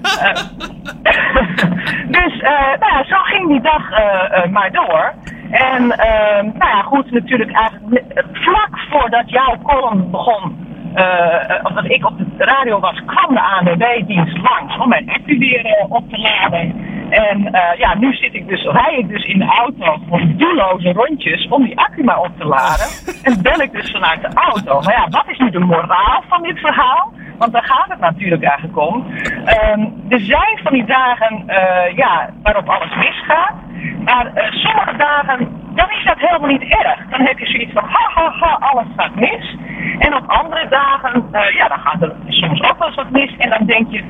Dus 2.16 2.34
uh, 2.34 2.50
nou 2.80 3.04
zo 3.04 3.16
ging 3.16 3.48
die 3.48 3.60
dag 3.60 3.90
uh, 3.90 4.46
maar 4.50 4.72
door. 4.72 5.12
En 5.50 5.90
ehm, 5.90 6.44
nou 6.44 6.76
ja, 6.76 6.82
goed, 6.82 7.10
natuurlijk 7.10 7.52
eigenlijk 7.52 8.24
vlak 8.32 8.78
voordat 8.90 9.30
jouw 9.30 9.56
column 9.62 10.10
begon, 10.10 10.68
of 11.62 11.72
dat 11.72 11.84
ik 11.84 12.06
op 12.06 12.18
de 12.18 12.44
radio 12.44 12.80
was, 12.80 13.02
kwam 13.06 13.34
de 13.34 13.40
ANWB-dienst 13.40 14.36
langs 14.36 14.78
om 14.78 14.88
mijn 14.88 15.10
accu 15.10 15.38
weer 15.38 15.86
op 15.88 16.10
te 16.10 16.18
laden. 16.18 16.74
En 17.10 17.50
ja, 17.76 17.94
nu 17.94 18.14
zit 18.14 18.34
ik 18.34 18.48
dus, 18.48 18.62
rij 18.62 18.96
ik 18.98 19.08
dus 19.08 19.24
in 19.24 19.38
de 19.38 19.56
auto 19.58 19.96
voor 20.08 20.22
doelloze 20.36 20.92
rondjes 20.92 21.48
om 21.48 21.64
die 21.64 21.78
accu 21.78 22.04
maar 22.04 22.20
op 22.20 22.38
te 22.38 22.44
laden. 22.44 22.86
En 23.22 23.42
bel 23.42 23.60
ik 23.60 23.72
dus 23.72 23.90
vanuit 23.90 24.20
de 24.20 24.30
auto. 24.34 24.80
Maar 24.80 24.94
ja, 24.94 25.08
wat 25.08 25.28
is 25.28 25.38
nu 25.38 25.50
de 25.50 25.58
moraal 25.58 26.22
van 26.28 26.42
dit 26.42 26.58
verhaal? 26.58 27.12
Want 27.40 27.52
daar 27.52 27.64
gaat 27.64 27.88
het 27.88 28.00
natuurlijk 28.00 28.42
eigenlijk 28.42 28.78
om. 28.78 29.06
Um, 29.74 30.02
er 30.08 30.20
zijn 30.20 30.58
van 30.62 30.72
die 30.72 30.84
dagen 30.84 31.44
uh, 31.46 31.96
ja, 31.96 32.30
waarop 32.42 32.68
alles 32.68 32.94
misgaat. 32.96 33.54
Maar 34.04 34.26
uh, 34.34 34.50
sommige 34.50 34.96
dagen 34.96 35.48
dan 35.74 35.90
is 35.90 36.04
dat 36.04 36.18
helemaal 36.18 36.50
niet 36.50 36.62
erg. 36.62 36.98
Dan 37.10 37.20
heb 37.20 37.38
je 37.38 37.46
zoiets 37.46 37.72
van, 37.72 37.84
ha, 37.84 38.10
ha, 38.14 38.32
ha, 38.40 38.56
alles 38.60 38.86
gaat 38.96 39.14
mis. 39.14 39.56
En 39.98 40.14
op 40.14 40.24
andere 40.26 40.68
dagen, 40.68 41.28
uh, 41.32 41.50
ja, 41.50 41.68
dan 41.68 41.78
gaat 41.78 42.02
er 42.02 42.12
soms 42.26 42.62
ook 42.62 42.78
wel 42.78 42.86
eens 42.86 42.96
wat 42.96 43.10
mis. 43.10 43.36
En 43.36 43.50
dan 43.50 43.66
denk 43.66 43.90
je, 43.90 44.02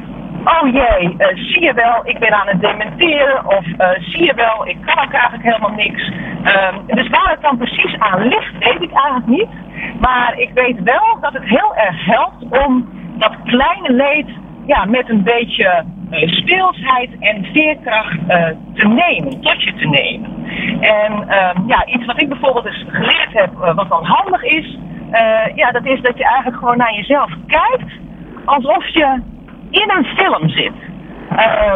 oh 0.45 0.73
jee, 0.73 1.17
zie 1.35 1.63
je 1.63 1.73
wel, 1.75 2.01
ik 2.03 2.19
ben 2.19 2.35
aan 2.35 2.49
het 2.49 2.61
dementeren. 2.61 3.47
Of 3.47 3.65
zie 4.01 4.25
je 4.25 4.35
wel, 4.35 4.69
ik 4.69 4.77
kan 4.87 5.05
ook 5.05 5.13
eigenlijk 5.13 5.43
helemaal 5.43 5.77
niks. 5.77 6.09
Um, 6.09 6.87
dus 6.87 7.09
waar 7.09 7.31
het 7.31 7.43
dan 7.43 7.57
precies 7.57 7.99
aan 7.99 8.29
ligt, 8.29 8.59
weet 8.59 8.83
ik 8.83 8.93
eigenlijk 8.93 9.27
niet. 9.27 9.49
Maar 10.01 10.39
ik 10.39 10.51
weet 10.55 10.83
wel 10.83 11.19
dat 11.21 11.33
het 11.33 11.45
heel 11.45 11.77
erg 11.77 12.05
helpt 12.05 12.65
om 12.65 12.99
dat 13.21 13.37
kleine 13.45 13.93
leed 13.93 14.27
ja, 14.67 14.85
met 14.85 15.09
een 15.09 15.23
beetje 15.23 15.85
uh, 16.11 16.33
speelsheid 16.33 17.11
en 17.21 17.45
veerkracht 17.45 18.19
uh, 18.29 18.47
te 18.75 18.89
nemen, 18.89 19.41
tot 19.41 19.63
je 19.63 19.75
te 19.75 19.87
nemen. 19.87 20.31
En 20.81 21.13
uh, 21.13 21.67
ja, 21.67 21.87
iets 21.87 22.05
wat 22.05 22.21
ik 22.21 22.29
bijvoorbeeld 22.29 22.67
eens 22.67 22.85
geleerd 22.89 23.33
heb, 23.33 23.53
uh, 23.53 23.75
wat 23.75 23.89
dan 23.89 24.05
handig 24.05 24.43
is, 24.43 24.79
ja, 25.55 25.71
dat 25.71 25.85
is 25.85 26.01
dat 26.01 26.17
je 26.17 26.25
eigenlijk 26.25 26.57
gewoon 26.57 26.77
naar 26.77 26.95
jezelf 26.95 27.31
kijkt 27.47 27.93
alsof 28.45 28.87
je 28.87 29.23
in 29.71 29.91
een 29.91 30.05
film 30.05 30.49
zit. 30.49 30.73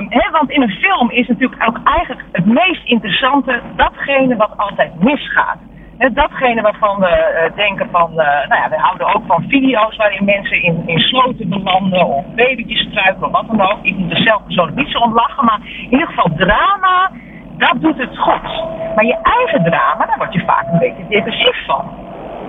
He, 0.08 0.30
want 0.30 0.50
in 0.50 0.62
een 0.62 0.78
film 0.80 1.10
is 1.10 1.26
natuurlijk 1.26 1.68
ook 1.68 1.80
eigenlijk 1.84 2.24
het 2.32 2.46
meest 2.46 2.84
interessante 2.84 3.60
datgene 3.76 4.36
wat 4.36 4.56
altijd 4.56 5.02
misgaat 5.02 5.58
datgene 5.98 6.62
waarvan 6.62 7.00
we 7.00 7.08
uh, 7.50 7.56
denken 7.56 7.88
van, 7.90 8.10
uh, 8.10 8.16
nou 8.16 8.62
ja, 8.62 8.68
we 8.68 8.76
houden 8.76 9.14
ook 9.14 9.22
van 9.26 9.44
video's 9.48 9.96
waarin 9.96 10.24
mensen 10.24 10.62
in, 10.62 10.82
in 10.86 10.98
sloten 10.98 11.48
belanden 11.48 12.06
of 12.06 12.24
babytjes 12.34 12.80
struiken 12.80 13.30
wat 13.30 13.46
dan 13.46 13.60
ook. 13.60 13.78
Ik 13.82 13.96
moet 13.96 14.10
er 14.10 14.22
zelf 14.22 14.44
persoonlijk 14.44 14.76
niet 14.76 14.90
zo 14.90 14.98
om 14.98 15.14
lachen, 15.14 15.44
maar 15.44 15.60
in 15.64 15.90
ieder 15.90 16.06
geval 16.06 16.30
drama, 16.36 17.10
dat 17.58 17.74
doet 17.80 17.98
het 17.98 18.18
goed. 18.18 18.64
Maar 18.94 19.04
je 19.04 19.18
eigen 19.22 19.64
drama, 19.64 20.06
daar 20.06 20.18
word 20.18 20.32
je 20.32 20.44
vaak 20.46 20.66
een 20.72 20.78
beetje 20.78 21.06
depressief 21.08 21.64
van. 21.66 21.84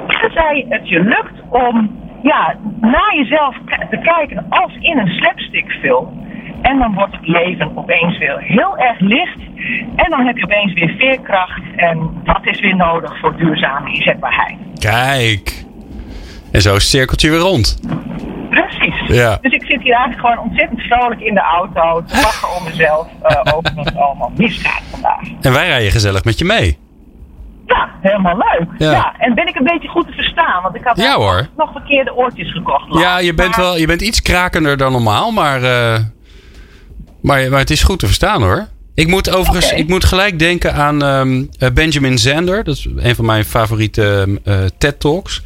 Tenzij 0.08 0.66
het 0.70 0.90
je 0.90 1.00
lukt 1.00 1.42
om 1.50 2.04
ja, 2.22 2.56
naar 2.80 3.16
jezelf 3.16 3.56
te 3.90 3.98
kijken 3.98 4.46
als 4.50 4.78
in 4.80 4.98
een 4.98 5.08
slapstickfilm. 5.08 6.25
En 6.72 6.78
dan 6.80 6.94
wordt 6.94 7.14
het 7.16 7.28
leven 7.28 7.72
opeens 7.78 8.18
weer 8.18 8.40
heel 8.40 8.78
erg 8.78 9.00
licht. 9.00 9.38
En 9.96 10.10
dan 10.10 10.26
heb 10.26 10.38
je 10.38 10.44
opeens 10.44 10.74
weer 10.74 10.94
veerkracht. 10.98 11.62
En 11.76 12.22
dat 12.24 12.40
is 12.42 12.60
weer 12.60 12.76
nodig 12.76 13.20
voor 13.20 13.38
duurzame 13.38 13.90
inzetbaarheid. 13.94 14.58
Kijk. 14.80 15.64
En 16.52 16.62
zo 16.62 16.70
is 16.76 16.82
het 16.82 16.92
cirkeltje 16.92 17.30
weer 17.30 17.40
rond. 17.40 17.80
Precies. 18.50 19.02
Ja. 19.08 19.38
Dus 19.42 19.54
ik 19.54 19.66
zit 19.66 19.82
hier 19.82 19.94
eigenlijk 19.96 20.20
gewoon 20.28 20.46
ontzettend 20.50 20.82
vrolijk 20.82 21.22
in 21.22 21.34
de 21.34 21.42
auto 21.42 22.04
te 22.06 22.16
lachen 22.16 22.56
om 22.58 22.64
mezelf 22.64 23.08
uh, 23.30 23.54
over 23.56 23.72
wat 23.76 23.86
er 23.88 23.98
allemaal 24.00 24.32
misgaat 24.38 24.82
vandaag. 24.92 25.22
En 25.42 25.54
wij 25.54 25.68
rijden 25.68 25.92
gezellig 25.92 26.24
met 26.24 26.38
je 26.40 26.46
mee. 26.46 26.78
Ja, 27.66 27.90
helemaal 28.02 28.38
leuk. 28.38 28.68
Ja. 28.78 28.92
Ja. 28.92 29.14
En 29.18 29.34
ben 29.34 29.48
ik 29.48 29.56
een 29.56 29.64
beetje 29.64 29.88
goed 29.88 30.08
te 30.08 30.14
verstaan? 30.14 30.62
Want 30.64 30.76
ik 30.76 30.84
had 30.84 30.98
Ja, 30.98 31.16
hoor. 31.16 31.48
nog 31.58 31.72
verkeerde 31.72 32.16
oortjes 32.16 32.52
gekocht. 32.52 33.00
Ja, 33.00 33.20
je 33.20 33.34
bent, 33.34 33.50
Maar- 33.58 33.66
wel, 33.66 33.78
je 33.78 33.88
bent 33.88 34.02
iets 34.02 34.22
krakender 34.22 34.78
dan 34.78 34.92
normaal, 34.92 35.32
maar, 35.32 35.64
eh, 35.64 36.00
maar, 37.26 37.50
maar 37.50 37.60
het 37.60 37.70
is 37.70 37.84
goed 37.84 38.00
te 38.00 38.06
verstaan 38.06 38.42
hoor. 38.42 38.68
Ik 38.94 39.08
moet 39.08 39.30
overigens 39.30 39.72
ik 39.72 39.88
moet 39.88 40.06
gelijk 40.06 40.40
denken 40.40 40.74
aan 40.74 41.04
ehm, 41.04 41.44
eh, 41.60 41.72
Benjamin 41.72 42.18
Zander. 42.18 42.64
Dat 42.64 42.76
is 42.76 42.88
een 42.96 43.16
van 43.16 43.26
mijn 43.26 43.46
favoriete 43.46 44.40
eh, 44.44 44.60
TED-talks. 44.78 45.42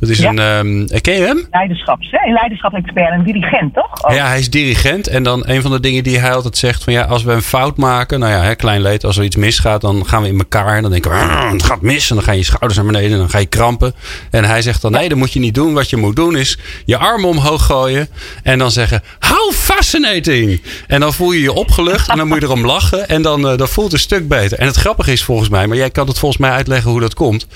Dat 0.00 0.08
is 0.08 0.18
Ja. 0.18 0.30
een. 0.30 0.38
ehm, 0.88 1.00
ken 1.00 1.14
je 1.14 1.20
hem? 1.26 1.46
Leiderschaps, 1.50 2.08
hè? 2.10 2.26
Een 2.26 2.32
leiderschapsexpert 2.32 3.12
en 3.12 3.22
dirigent, 3.24 3.74
toch? 3.74 4.04
Oh. 4.08 4.14
Ja, 4.14 4.26
hij 4.26 4.38
is 4.38 4.50
dirigent. 4.50 5.06
En 5.08 5.22
dan 5.22 5.42
een 5.46 5.62
van 5.62 5.70
de 5.70 5.80
dingen 5.80 6.02
die 6.02 6.18
hij 6.18 6.34
altijd 6.34 6.56
zegt: 6.56 6.84
van 6.84 6.92
ja, 6.92 7.02
als 7.02 7.22
we 7.22 7.32
een 7.32 7.42
fout 7.42 7.76
maken, 7.76 8.18
nou 8.20 8.32
ja, 8.32 8.42
hè, 8.42 8.54
klein 8.54 8.80
leed, 8.82 9.04
als 9.04 9.16
er 9.16 9.24
iets 9.24 9.36
misgaat, 9.36 9.80
dan 9.80 10.06
gaan 10.06 10.22
we 10.22 10.28
in 10.28 10.38
elkaar. 10.38 10.76
En 10.76 10.82
dan 10.82 10.90
denken 10.90 11.10
we, 11.10 11.16
"Ah, 11.16 11.50
het 11.52 11.62
gaat 11.62 11.80
mis. 11.82 12.10
En 12.10 12.16
dan 12.16 12.24
gaan 12.24 12.36
je 12.36 12.42
schouders 12.44 12.76
naar 12.76 12.84
beneden 12.86 13.12
en 13.12 13.18
dan 13.18 13.30
ga 13.30 13.38
je 13.38 13.46
krampen. 13.46 13.94
En 14.30 14.44
hij 14.44 14.62
zegt 14.62 14.82
dan: 14.82 14.92
nee, 14.92 15.08
dat 15.08 15.18
moet 15.18 15.32
je 15.32 15.40
niet 15.40 15.54
doen. 15.54 15.74
Wat 15.74 15.90
je 15.90 15.96
moet 15.96 16.16
doen 16.16 16.36
is 16.36 16.58
je 16.84 16.96
armen 16.96 17.28
omhoog 17.28 17.64
gooien. 17.66 18.08
En 18.42 18.58
dan 18.58 18.70
zeggen: 18.70 19.02
how 19.18 19.52
fascinating. 19.52 20.62
En 20.86 21.00
dan 21.00 21.12
voel 21.14 21.32
je 21.32 21.40
je 21.40 21.52
opgelucht 21.52 22.08
en 22.10 22.16
dan 22.16 22.28
moet 22.28 22.40
je 22.40 22.44
erom 22.46 22.66
lachen. 22.66 23.08
En 23.08 23.22
dan, 23.22 23.48
eh, 23.48 23.56
dan 23.56 23.68
voelt 23.68 23.86
het 23.86 23.94
een 23.94 24.06
stuk 24.06 24.28
beter. 24.28 24.58
En 24.58 24.66
het 24.66 24.76
grappige 24.76 25.12
is 25.12 25.24
volgens 25.24 25.48
mij, 25.48 25.66
maar 25.66 25.76
jij 25.76 25.90
kan 25.90 26.06
het 26.06 26.18
volgens 26.18 26.40
mij 26.40 26.50
uitleggen 26.50 26.90
hoe 26.90 27.00
dat 27.00 27.14
komt. 27.14 27.46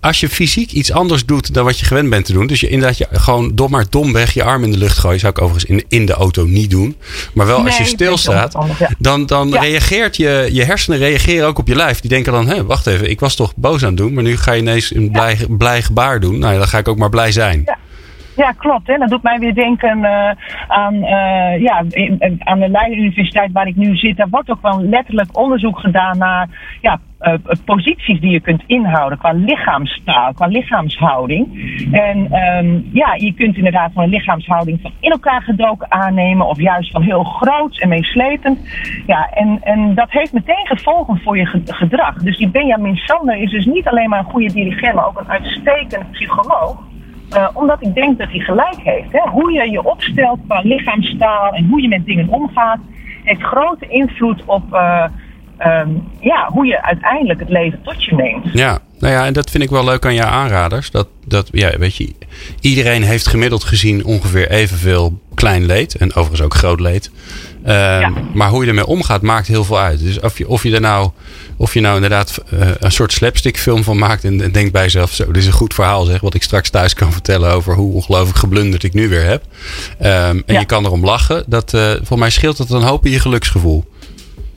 Als 0.00 0.20
je 0.20 0.28
fysiek 0.28 0.70
iets 0.72 0.92
anders 0.92 1.24
doet 1.24 1.54
dan 1.54 1.64
wat 1.64 1.78
je 1.78 1.84
gewend 1.92 2.10
bent 2.10 2.24
te 2.24 2.32
doen. 2.32 2.46
Dus 2.46 2.60
je 2.60 2.68
inderdaad 2.68 2.98
je 2.98 3.06
gewoon 3.12 3.50
dom 3.54 3.70
maar 3.70 3.84
domweg 3.90 4.34
je 4.34 4.42
arm 4.42 4.64
in 4.64 4.70
de 4.70 4.78
lucht 4.78 4.98
gooien. 4.98 5.20
Zou 5.20 5.32
ik 5.32 5.42
overigens 5.42 5.70
in, 5.70 5.84
in 5.88 6.06
de 6.06 6.12
auto 6.12 6.44
niet 6.44 6.70
doen. 6.70 6.96
Maar 7.34 7.46
wel 7.46 7.64
als 7.64 7.76
je 7.78 7.84
stilstaat. 7.84 8.52
ja. 8.78 8.88
Dan, 8.98 9.26
dan 9.26 9.48
Ja. 9.48 9.60
reageert 9.60 10.16
je, 10.16 10.48
je 10.52 10.64
hersenen 10.64 10.98
reageren 10.98 11.46
ook 11.46 11.58
op 11.58 11.68
je 11.68 11.74
lijf. 11.76 12.00
Die 12.00 12.10
denken 12.10 12.32
dan, 12.32 12.48
hé, 12.48 12.64
wacht 12.64 12.86
even, 12.86 13.10
ik 13.10 13.20
was 13.20 13.34
toch 13.34 13.52
boos 13.56 13.82
aan 13.82 13.88
het 13.88 13.96
doen. 13.96 14.12
Maar 14.14 14.22
nu 14.22 14.36
ga 14.36 14.52
je 14.52 14.60
ineens 14.60 14.94
een 14.94 15.10
blij, 15.10 15.38
blij 15.48 15.82
gebaar 15.82 16.20
doen. 16.20 16.38
Nou 16.38 16.52
ja, 16.52 16.58
dan 16.58 16.68
ga 16.68 16.78
ik 16.78 16.88
ook 16.88 16.98
maar 16.98 17.08
blij 17.10 17.32
zijn. 17.32 17.62
Ja. 17.66 17.78
Ja, 18.36 18.52
klopt. 18.52 18.86
Hè. 18.86 18.98
Dat 18.98 19.08
doet 19.08 19.22
mij 19.22 19.38
weer 19.38 19.54
denken 19.54 20.04
eh, 20.04 20.30
aan, 20.68 20.94
eh, 20.94 21.60
ja, 21.60 21.84
aan 22.38 22.58
de 22.58 22.68
Leiden 22.68 22.98
Universiteit 22.98 23.52
waar 23.52 23.66
ik 23.66 23.76
nu 23.76 23.96
zit. 23.96 24.16
Daar 24.16 24.28
wordt 24.30 24.50
ook 24.50 24.62
wel 24.62 24.82
letterlijk 24.82 25.38
onderzoek 25.38 25.78
gedaan 25.78 26.18
naar 26.18 26.48
ja, 26.80 27.00
eh, 27.18 27.34
posities 27.64 28.20
die 28.20 28.30
je 28.30 28.40
kunt 28.40 28.62
inhouden 28.66 29.18
qua 29.18 29.32
lichaamstaal, 29.32 30.32
qua 30.32 30.46
lichaamshouding. 30.46 31.46
En 31.92 32.26
ehm, 32.32 32.80
ja, 32.92 33.14
je 33.14 33.34
kunt 33.34 33.56
inderdaad 33.56 33.92
van 33.92 34.02
een 34.02 34.08
lichaamshouding 34.08 34.78
van 34.82 34.90
in 35.00 35.10
elkaar 35.10 35.42
gedoken 35.42 35.92
aannemen 35.92 36.46
of 36.46 36.58
juist 36.60 36.90
van 36.90 37.02
heel 37.02 37.24
groot 37.24 37.78
en 37.80 37.88
meeslepend. 37.88 38.58
Ja, 39.06 39.28
en, 39.30 39.58
en 39.62 39.94
dat 39.94 40.10
heeft 40.10 40.32
meteen 40.32 40.66
gevolgen 40.66 41.20
voor 41.24 41.36
je 41.38 41.46
ge- 41.46 41.62
gedrag. 41.64 42.14
Dus 42.14 42.36
die 42.36 42.48
Benjamin 42.50 42.96
Sander 42.96 43.36
is 43.36 43.50
dus 43.50 43.64
niet 43.66 43.88
alleen 43.88 44.08
maar 44.08 44.18
een 44.18 44.24
goede 44.30 44.52
dirigent, 44.52 44.94
maar 44.94 45.06
ook 45.06 45.20
een 45.20 45.30
uitstekende 45.30 46.06
psycholoog. 46.10 46.90
Uh, 47.34 47.48
omdat 47.52 47.82
ik 47.82 47.94
denk 47.94 48.18
dat 48.18 48.28
hij 48.30 48.40
gelijk 48.40 48.78
heeft. 48.78 49.12
Hè? 49.12 49.30
Hoe 49.30 49.52
je 49.52 49.70
je 49.70 49.84
opstelt 49.84 50.38
qua 50.46 50.60
lichaamstaal 50.64 51.52
en 51.52 51.68
hoe 51.68 51.82
je 51.82 51.88
met 51.88 52.04
dingen 52.04 52.28
omgaat, 52.28 52.78
heeft 53.24 53.42
grote 53.42 53.86
invloed 53.88 54.42
op 54.44 54.64
uh, 54.72 55.04
um, 55.66 56.08
ja, 56.20 56.48
hoe 56.52 56.66
je 56.66 56.82
uiteindelijk 56.82 57.40
het 57.40 57.48
leven 57.48 57.82
tot 57.82 58.04
je 58.04 58.14
neemt. 58.14 58.46
Ja, 58.52 58.78
nou 58.98 59.12
ja, 59.12 59.26
en 59.26 59.32
dat 59.32 59.50
vind 59.50 59.62
ik 59.62 59.70
wel 59.70 59.84
leuk 59.84 60.06
aan 60.06 60.14
jouw 60.14 60.28
aanraders. 60.28 60.90
Dat, 60.90 61.08
dat 61.26 61.48
ja, 61.52 61.78
weet 61.78 61.96
je, 61.96 62.14
iedereen 62.60 63.02
heeft 63.02 63.26
gemiddeld 63.26 63.64
gezien 63.64 64.04
ongeveer 64.04 64.50
evenveel 64.50 65.20
klein 65.34 65.66
leed. 65.66 65.96
En 65.96 66.14
overigens 66.14 66.42
ook 66.42 66.54
groot 66.54 66.80
leed. 66.80 67.10
Ja. 67.64 68.12
Maar 68.34 68.48
hoe 68.48 68.62
je 68.62 68.68
ermee 68.68 68.86
omgaat, 68.86 69.22
maakt 69.22 69.46
heel 69.46 69.64
veel 69.64 69.78
uit. 69.78 69.98
Dus 69.98 70.20
of 70.20 70.38
je, 70.38 70.48
of 70.48 70.62
je 70.62 70.74
er 70.74 70.80
nou, 70.80 71.10
of 71.56 71.74
je 71.74 71.80
nou 71.80 71.94
inderdaad 71.94 72.42
uh, 72.54 72.68
een 72.78 72.92
soort 72.92 73.12
slapstick 73.12 73.58
film 73.58 73.84
van 73.84 73.98
maakt. 73.98 74.24
En, 74.24 74.40
en 74.40 74.52
denkt 74.52 74.72
bij 74.72 74.82
jezelf, 74.82 75.12
zo, 75.12 75.26
dit 75.26 75.36
is 75.36 75.46
een 75.46 75.52
goed 75.52 75.74
verhaal 75.74 76.04
zeg. 76.04 76.20
Wat 76.20 76.34
ik 76.34 76.42
straks 76.42 76.70
thuis 76.70 76.94
kan 76.94 77.12
vertellen 77.12 77.52
over 77.52 77.74
hoe 77.74 77.94
ongelooflijk 77.94 78.38
geblunderd 78.38 78.82
ik 78.82 78.94
nu 78.94 79.08
weer 79.08 79.24
heb. 79.24 79.42
Um, 80.00 80.06
en 80.06 80.42
ja. 80.46 80.60
je 80.60 80.66
kan 80.66 80.84
erom 80.84 81.04
lachen. 81.04 81.44
Dat, 81.46 81.72
uh, 81.74 81.92
voor 82.02 82.18
mij 82.18 82.30
scheelt 82.30 82.56
dat 82.56 82.70
een 82.70 82.82
hoop 82.82 83.06
in 83.06 83.12
je 83.12 83.20
geluksgevoel. 83.20 83.84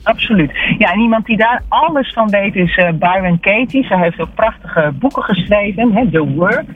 Absoluut. 0.06 0.50
Ja, 0.78 0.92
en 0.92 1.00
iemand 1.00 1.26
die 1.26 1.36
daar 1.36 1.62
alles 1.68 2.12
van 2.12 2.28
weet 2.28 2.54
is 2.54 2.76
uh, 2.76 2.88
Byron 2.90 3.40
Katie. 3.40 3.84
Zij 3.84 3.98
heeft 3.98 4.20
ook 4.20 4.34
prachtige 4.34 4.92
boeken 4.94 5.22
geschreven, 5.22 5.92
hè, 5.92 6.10
The 6.10 6.28
Work. 6.28 6.68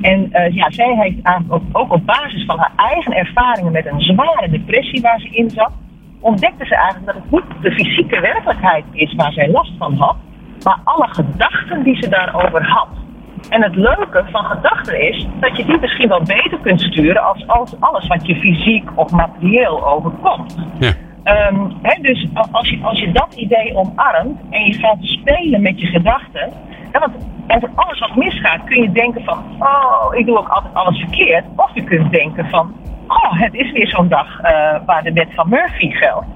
En 0.00 0.28
uh, 0.32 0.54
ja, 0.54 0.70
zij 0.70 0.94
heeft 0.98 1.16
ook, 1.48 1.62
ook 1.72 1.92
op 1.92 2.06
basis 2.06 2.44
van 2.44 2.58
haar 2.58 2.72
eigen 2.76 3.12
ervaringen 3.12 3.72
met 3.72 3.86
een 3.86 4.00
zware 4.00 4.48
depressie 4.50 5.00
waar 5.00 5.20
ze 5.20 5.28
in 5.28 5.50
zat, 5.50 5.72
ontdekte 6.20 6.64
ze 6.66 6.74
eigenlijk 6.74 7.06
dat 7.06 7.14
het 7.14 7.30
niet 7.30 7.62
de 7.62 7.72
fysieke 7.72 8.20
werkelijkheid 8.20 8.84
is 8.92 9.14
waar 9.14 9.32
zij 9.32 9.50
last 9.50 9.72
van 9.78 9.94
had, 9.94 10.16
maar 10.64 10.78
alle 10.84 11.08
gedachten 11.08 11.82
die 11.82 11.96
ze 11.96 12.08
daarover 12.08 12.64
had. 12.68 12.88
En 13.50 13.62
het 13.62 13.76
leuke 13.76 14.24
van 14.30 14.44
gedachten 14.44 15.08
is 15.08 15.26
dat 15.40 15.56
je 15.56 15.64
die 15.64 15.80
misschien 15.80 16.08
wel 16.08 16.22
beter 16.22 16.58
kunt 16.62 16.80
sturen 16.80 17.22
als, 17.22 17.46
als 17.46 17.80
alles 17.80 18.06
wat 18.06 18.26
je 18.26 18.36
fysiek 18.36 18.88
of 18.94 19.10
materieel 19.10 19.86
overkomt. 19.86 20.56
Ja. 20.78 20.92
He, 21.82 22.00
dus 22.02 22.28
als 22.50 22.68
je, 22.68 22.78
als 22.82 23.00
je 23.00 23.12
dat 23.12 23.34
idee 23.34 23.74
omarmt 23.74 24.40
en 24.50 24.64
je 24.64 24.72
gaat 24.72 24.98
spelen 25.00 25.62
met 25.62 25.80
je 25.80 25.86
gedachten. 25.86 26.52
Ja, 26.92 26.98
want 26.98 27.14
over 27.46 27.70
alles 27.74 27.98
wat 27.98 28.16
misgaat 28.16 28.64
kun 28.64 28.82
je 28.82 28.92
denken 28.92 29.24
van, 29.24 29.44
oh, 29.58 30.14
ik 30.14 30.26
doe 30.26 30.38
ook 30.38 30.48
altijd 30.48 30.74
alles 30.74 30.98
verkeerd. 30.98 31.44
Of 31.56 31.70
je 31.74 31.84
kunt 31.84 32.10
denken 32.12 32.48
van, 32.48 32.74
oh, 33.06 33.40
het 33.40 33.54
is 33.54 33.72
weer 33.72 33.88
zo'n 33.88 34.08
dag 34.08 34.26
uh, 34.26 34.50
waar 34.86 35.02
de 35.02 35.12
wet 35.12 35.28
van 35.34 35.48
Murphy 35.48 35.90
geldt. 35.90 36.26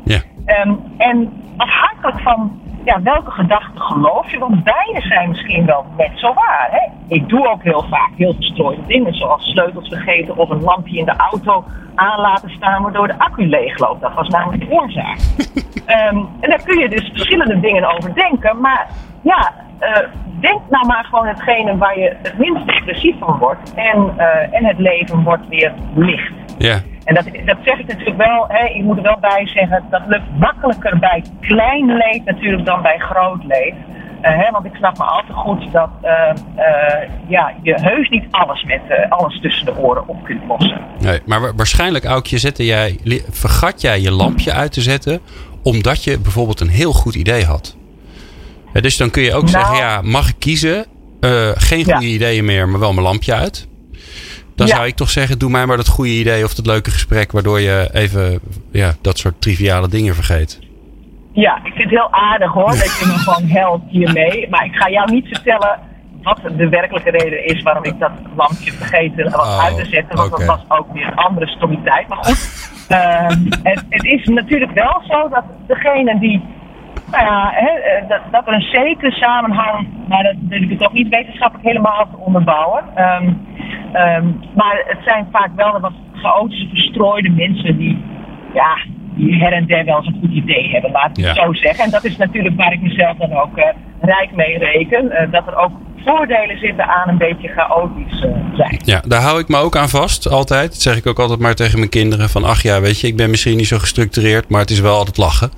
Um, 0.46 0.80
en 0.96 1.32
afhankelijk 1.56 2.20
van 2.20 2.60
ja, 2.84 3.02
welke 3.02 3.30
gedachten 3.30 3.80
geloof 3.80 4.30
je, 4.30 4.38
want 4.38 4.64
beide 4.64 5.00
zijn 5.00 5.28
misschien 5.28 5.66
wel 5.66 5.84
net 5.96 6.10
zo 6.14 6.34
waar. 6.34 6.68
Hè? 6.70 7.14
Ik 7.14 7.28
doe 7.28 7.48
ook 7.48 7.62
heel 7.62 7.84
vaak 7.90 8.10
heel 8.16 8.34
verstrooide 8.34 8.86
dingen, 8.86 9.14
zoals 9.14 9.44
sleutels 9.44 9.88
vergeten 9.88 10.36
of 10.36 10.50
een 10.50 10.62
lampje 10.62 10.98
in 10.98 11.04
de 11.04 11.16
auto 11.16 11.64
aan 11.94 12.20
laten 12.20 12.50
staan 12.50 12.82
waardoor 12.82 13.06
de 13.06 13.18
accu 13.18 13.46
leegloopt. 13.48 14.00
Dat 14.00 14.14
was 14.14 14.28
namelijk 14.28 14.68
de 14.68 14.74
oorzaak. 14.74 15.18
um, 16.12 16.28
en 16.40 16.50
daar 16.50 16.62
kun 16.64 16.78
je 16.78 16.88
dus 16.88 17.10
verschillende 17.12 17.60
dingen 17.60 17.96
over 17.96 18.14
denken, 18.14 18.60
maar 18.60 18.88
ja, 19.22 19.52
uh, 19.80 19.96
denk 20.40 20.60
nou 20.70 20.86
maar 20.86 21.04
gewoon 21.04 21.26
hetgene 21.26 21.76
waar 21.76 21.98
je 21.98 22.16
het 22.22 22.38
minst 22.38 22.66
depressief 22.66 23.18
van 23.18 23.38
wordt 23.38 23.74
en, 23.74 24.14
uh, 24.16 24.54
en 24.54 24.64
het 24.64 24.78
leven 24.78 25.22
wordt 25.22 25.48
weer 25.48 25.72
licht. 25.94 26.32
Ja. 26.58 26.80
En 27.10 27.16
dat, 27.16 27.24
dat 27.46 27.56
zeg 27.64 27.78
ik 27.78 27.86
natuurlijk 27.86 28.16
wel, 28.16 28.44
hè, 28.48 28.64
ik 28.66 28.82
moet 28.82 28.96
er 28.96 29.02
wel 29.02 29.18
bij 29.20 29.46
zeggen, 29.46 29.84
dat 29.90 30.02
lukt 30.06 30.38
makkelijker 30.38 30.98
bij 30.98 31.24
klein 31.40 31.86
leed 31.96 32.24
natuurlijk 32.24 32.64
dan 32.66 32.82
bij 32.82 32.98
groot 32.98 33.44
leed. 33.44 33.74
Eh, 34.20 34.36
hè, 34.36 34.50
want 34.50 34.64
ik 34.64 34.74
snap 34.74 34.98
me 34.98 35.04
al 35.04 35.22
te 35.26 35.32
goed 35.32 35.72
dat 35.72 35.88
eh, 36.02 36.30
eh, 36.56 37.08
ja, 37.28 37.52
je 37.62 37.74
heus 37.80 38.08
niet 38.08 38.24
alles 38.30 38.64
met 38.64 38.80
eh, 38.88 39.10
alles 39.10 39.40
tussen 39.40 39.66
de 39.66 39.76
oren 39.76 40.08
op 40.08 40.24
kunt 40.24 40.40
lossen. 40.48 40.80
Nee, 41.00 41.20
maar 41.26 41.40
wa- 41.40 41.54
waarschijnlijk, 41.54 42.04
Aukje, 42.04 42.38
zette 42.38 42.64
jij, 42.64 42.98
vergat 43.30 43.80
jij 43.80 44.00
je 44.00 44.10
lampje 44.10 44.52
uit 44.52 44.72
te 44.72 44.80
zetten. 44.80 45.20
omdat 45.62 46.04
je 46.04 46.18
bijvoorbeeld 46.18 46.60
een 46.60 46.68
heel 46.68 46.92
goed 46.92 47.14
idee 47.14 47.44
had. 47.44 47.76
Ja, 48.72 48.80
dus 48.80 48.96
dan 48.96 49.10
kun 49.10 49.22
je 49.22 49.34
ook 49.34 49.42
Nou. 49.42 49.48
zeggen: 49.52 49.76
ja, 49.76 50.00
mag 50.02 50.28
ik 50.28 50.34
kiezen? 50.38 50.84
Geen 51.54 51.84
goede 51.84 52.06
Ja. 52.08 52.14
ideeën 52.14 52.44
meer, 52.44 52.68
maar 52.68 52.80
wel 52.80 52.92
mijn 52.92 53.06
lampje 53.06 53.34
uit. 53.34 53.68
Dan 54.60 54.68
Ja. 54.68 54.74
zou 54.74 54.86
ik 54.88 54.94
toch 54.96 55.10
zeggen: 55.10 55.38
doe 55.38 55.50
mij 55.50 55.66
maar 55.66 55.76
dat 55.76 55.88
goede 55.88 56.10
idee 56.10 56.44
of 56.44 56.54
dat 56.54 56.66
leuke 56.66 56.90
gesprek. 56.90 57.32
waardoor 57.32 57.60
je 57.60 57.88
even 57.92 58.40
ja, 58.72 58.92
dat 59.00 59.18
soort 59.18 59.40
triviale 59.40 59.88
dingen 59.88 60.14
vergeet. 60.14 60.58
Ja, 61.32 61.56
ik 61.56 61.72
vind 61.72 61.90
het 61.90 61.98
heel 62.00 62.12
aardig 62.12 62.52
hoor, 62.52 62.70
dat 62.70 62.98
je 63.00 63.04
me 63.06 63.12
gewoon 63.28 63.48
helpt 63.48 63.90
hiermee. 63.90 64.48
Maar 64.50 64.64
ik 64.64 64.74
ga 64.74 64.90
jou 64.90 65.12
niet 65.12 65.26
vertellen 65.28 65.78
wat 66.22 66.40
de 66.56 66.68
werkelijke 66.68 67.10
reden 67.10 67.44
is 67.46 67.62
waarom 67.62 67.84
ik 67.84 67.98
dat 67.98 68.10
lampje 68.36 68.72
vergeten 68.72 69.30
was 69.30 69.46
Oh, 69.48 69.64
uit 69.64 69.76
te 69.76 69.84
zetten. 69.84 70.16
Want 70.16 70.30
dat 70.30 70.44
was 70.44 70.60
ook 70.68 70.92
weer 70.92 71.06
een 71.06 71.14
andere 71.14 71.46
stommiteit. 71.46 72.08
Maar 72.08 72.18
goed, 72.24 72.70
ehm, 72.88 73.38
het, 73.70 73.84
het 73.88 74.04
is 74.04 74.24
natuurlijk 74.26 74.72
wel 74.72 75.02
zo 75.08 75.28
dat 75.28 75.44
degene 75.66 76.18
die... 76.18 76.42
Nou 77.10 77.24
ja, 77.24 77.50
hè, 77.54 77.68
eh, 77.68 78.08
dat, 78.08 78.20
dat 78.30 78.46
er 78.46 78.52
een 78.52 78.68
zekere 78.72 79.10
samenhang, 79.10 79.88
maar 80.08 80.22
dat 80.22 80.34
wil 80.48 80.62
ik 80.62 80.70
het 80.70 80.82
ook 80.86 80.92
niet 80.92 81.08
wetenschappelijk 81.08 81.66
helemaal 81.68 82.08
te 82.10 82.16
onderbouwen. 82.16 82.84
Ehm, 82.94 83.32
ehm, 83.92 84.26
maar 84.54 84.82
het 84.86 84.98
zijn 85.04 85.26
vaak 85.32 85.50
wel 85.56 85.72
de 85.72 85.80
wat 85.80 85.92
chaotische, 86.14 86.68
verstrooide 86.68 87.30
mensen 87.30 87.78
die, 87.78 88.04
ja, 88.54 88.78
die 89.14 89.34
her 89.34 89.52
en 89.52 89.66
der 89.66 89.84
wel 89.84 89.96
eens 89.96 90.06
een 90.06 90.20
goed 90.20 90.32
idee 90.32 90.70
hebben, 90.70 90.90
laat 90.90 91.18
ik 91.18 91.24
het 91.24 91.36
zo 91.36 91.52
zeggen. 91.52 91.84
En 91.84 91.90
dat 91.90 92.04
is 92.04 92.16
natuurlijk 92.16 92.56
waar 92.56 92.72
ik 92.72 92.80
mezelf 92.80 93.16
dan 93.16 93.32
ook 93.32 93.56
eh, 93.56 93.64
rijk 94.00 94.34
mee 94.34 94.58
reken. 94.58 95.10
eh, 95.10 95.32
dat 95.32 95.46
er 95.46 95.56
ook 95.56 95.72
voordelen 96.04 96.58
zitten 96.58 96.86
aan 96.86 97.08
een 97.08 97.18
beetje 97.18 97.48
chaotisch 97.48 98.20
eh, 98.20 98.30
zijn. 98.54 98.80
Ja, 98.84 99.02
daar 99.08 99.20
hou 99.20 99.40
ik 99.40 99.48
me 99.48 99.56
ook 99.56 99.76
aan 99.76 99.88
vast, 99.88 100.28
altijd. 100.28 100.70
Dat 100.70 100.80
zeg 100.80 100.96
ik 100.96 101.06
ook 101.06 101.18
altijd 101.18 101.40
maar 101.40 101.54
tegen 101.54 101.78
mijn 101.78 101.90
kinderen. 101.90 102.28
Van, 102.28 102.44
ach 102.44 102.62
ja, 102.62 102.80
weet 102.80 103.00
je, 103.00 103.06
ik 103.06 103.16
ben 103.16 103.30
misschien 103.30 103.56
niet 103.56 103.66
zo 103.66 103.78
gestructureerd, 103.78 104.48
maar 104.48 104.60
het 104.60 104.70
is 104.70 104.80
wel 104.80 104.96
altijd 104.96 105.16
lachen. 105.16 105.50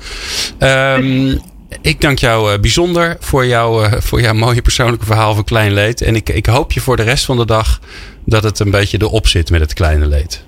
Ehm, 0.59 1.37
ik 1.83 2.01
dank 2.01 2.19
jou 2.19 2.59
bijzonder 2.59 3.17
voor, 3.21 3.47
jou, 3.47 3.89
voor 4.03 4.21
jouw 4.21 4.35
mooie 4.35 4.63
persoonlijke 4.63 5.07
verhaal 5.07 5.35
van 5.35 5.45
Klein 5.45 5.73
Leed. 5.73 6.03
En 6.03 6.15
ik, 6.15 6.29
ik 6.29 6.47
hoop 6.47 6.73
je 6.73 6.81
voor 6.81 6.97
de 6.97 7.03
rest 7.03 7.25
van 7.25 7.37
de 7.37 7.47
dag 7.47 7.81
dat 8.25 8.43
het 8.43 8.59
een 8.59 8.71
beetje 8.71 8.99
erop 9.01 9.27
zit 9.27 9.51
met 9.51 9.61
het 9.61 9.73
kleine 9.75 10.07
leed. 10.07 10.45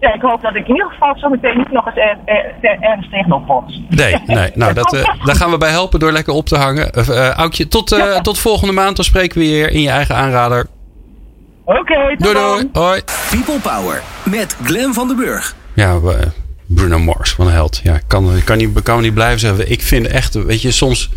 Ja, 0.00 0.14
ik 0.14 0.20
hoop 0.20 0.42
dat 0.42 0.54
ik 0.54 0.68
in 0.68 0.74
ieder 0.74 0.90
geval 0.90 1.18
zo 1.18 1.28
meteen 1.28 1.56
niet 1.58 1.70
nog 1.70 1.86
eens 1.86 1.96
er, 1.96 2.18
er- 2.24 2.54
er- 2.60 2.80
ergens 2.80 3.08
tegenop 3.10 3.46
bots. 3.46 3.80
Nee, 3.88 4.16
nee. 4.26 4.50
Nou, 4.54 4.72
dat, 4.72 4.94
eh, 4.94 5.04
daar 5.24 5.36
gaan 5.36 5.50
we 5.50 5.58
bij 5.58 5.70
helpen 5.70 6.00
door 6.00 6.12
lekker 6.12 6.32
op 6.32 6.46
te 6.46 6.56
hangen. 6.56 6.90
Uh, 6.98 7.08
uh, 7.08 7.28
Aukje, 7.30 7.68
tot, 7.68 7.92
uh, 7.92 8.16
tot 8.20 8.38
volgende 8.38 8.72
maand. 8.72 8.96
Dan 8.96 9.04
spreken 9.04 9.38
we 9.38 9.44
weer 9.46 9.70
in 9.70 9.80
je 9.80 9.88
eigen 9.90 10.14
aanrader. 10.14 10.66
Oké, 11.64 11.78
okay, 11.78 12.16
doei 12.16 12.34
doei. 12.34 12.68
Hoi. 12.72 13.00
People 13.30 13.58
Power 13.70 14.02
met 14.24 14.56
Glen 14.64 14.94
van 14.94 15.08
den 15.08 15.16
Burg. 15.16 15.54
Ja, 15.74 16.00
we, 16.00 16.18
Bruno 16.66 16.98
Mars, 16.98 17.36
wat 17.36 17.46
een 17.46 17.52
held. 17.52 17.80
Ja, 17.82 17.94
ik 17.94 18.02
kan, 18.06 18.30
kan, 18.44 18.56
niet, 18.58 18.82
kan 18.82 19.00
niet 19.02 19.14
blijven 19.14 19.40
zeggen. 19.40 19.70
Ik 19.70 19.82
vind 19.82 20.06
echt, 20.06 20.34
weet 20.34 20.62
je, 20.62 20.70
soms... 20.70 21.10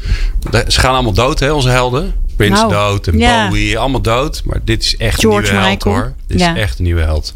Ze 0.67 0.79
gaan 0.79 0.93
allemaal 0.93 1.13
dood, 1.13 1.39
hè, 1.39 1.51
onze 1.51 1.69
helden. 1.69 2.13
Prince 2.35 2.61
Nou, 2.61 2.71
dood 2.73 3.07
en 3.07 3.17
ja. 3.19 3.47
Bowie, 3.47 3.77
allemaal 3.77 4.01
dood. 4.01 4.41
Maar 4.45 4.59
dit 4.63 4.83
is 4.83 4.97
echt 4.97 5.19
George 5.19 5.47
een 5.47 5.53
nieuwe 5.53 5.69
Michael. 5.69 5.95
held, 5.95 6.05
hoor. 6.05 6.15
Dit 6.27 6.39
Ja. 6.39 6.53
is 6.55 6.61
echt 6.61 6.77
een 6.77 6.83
nieuwe 6.83 7.01
held. 7.01 7.33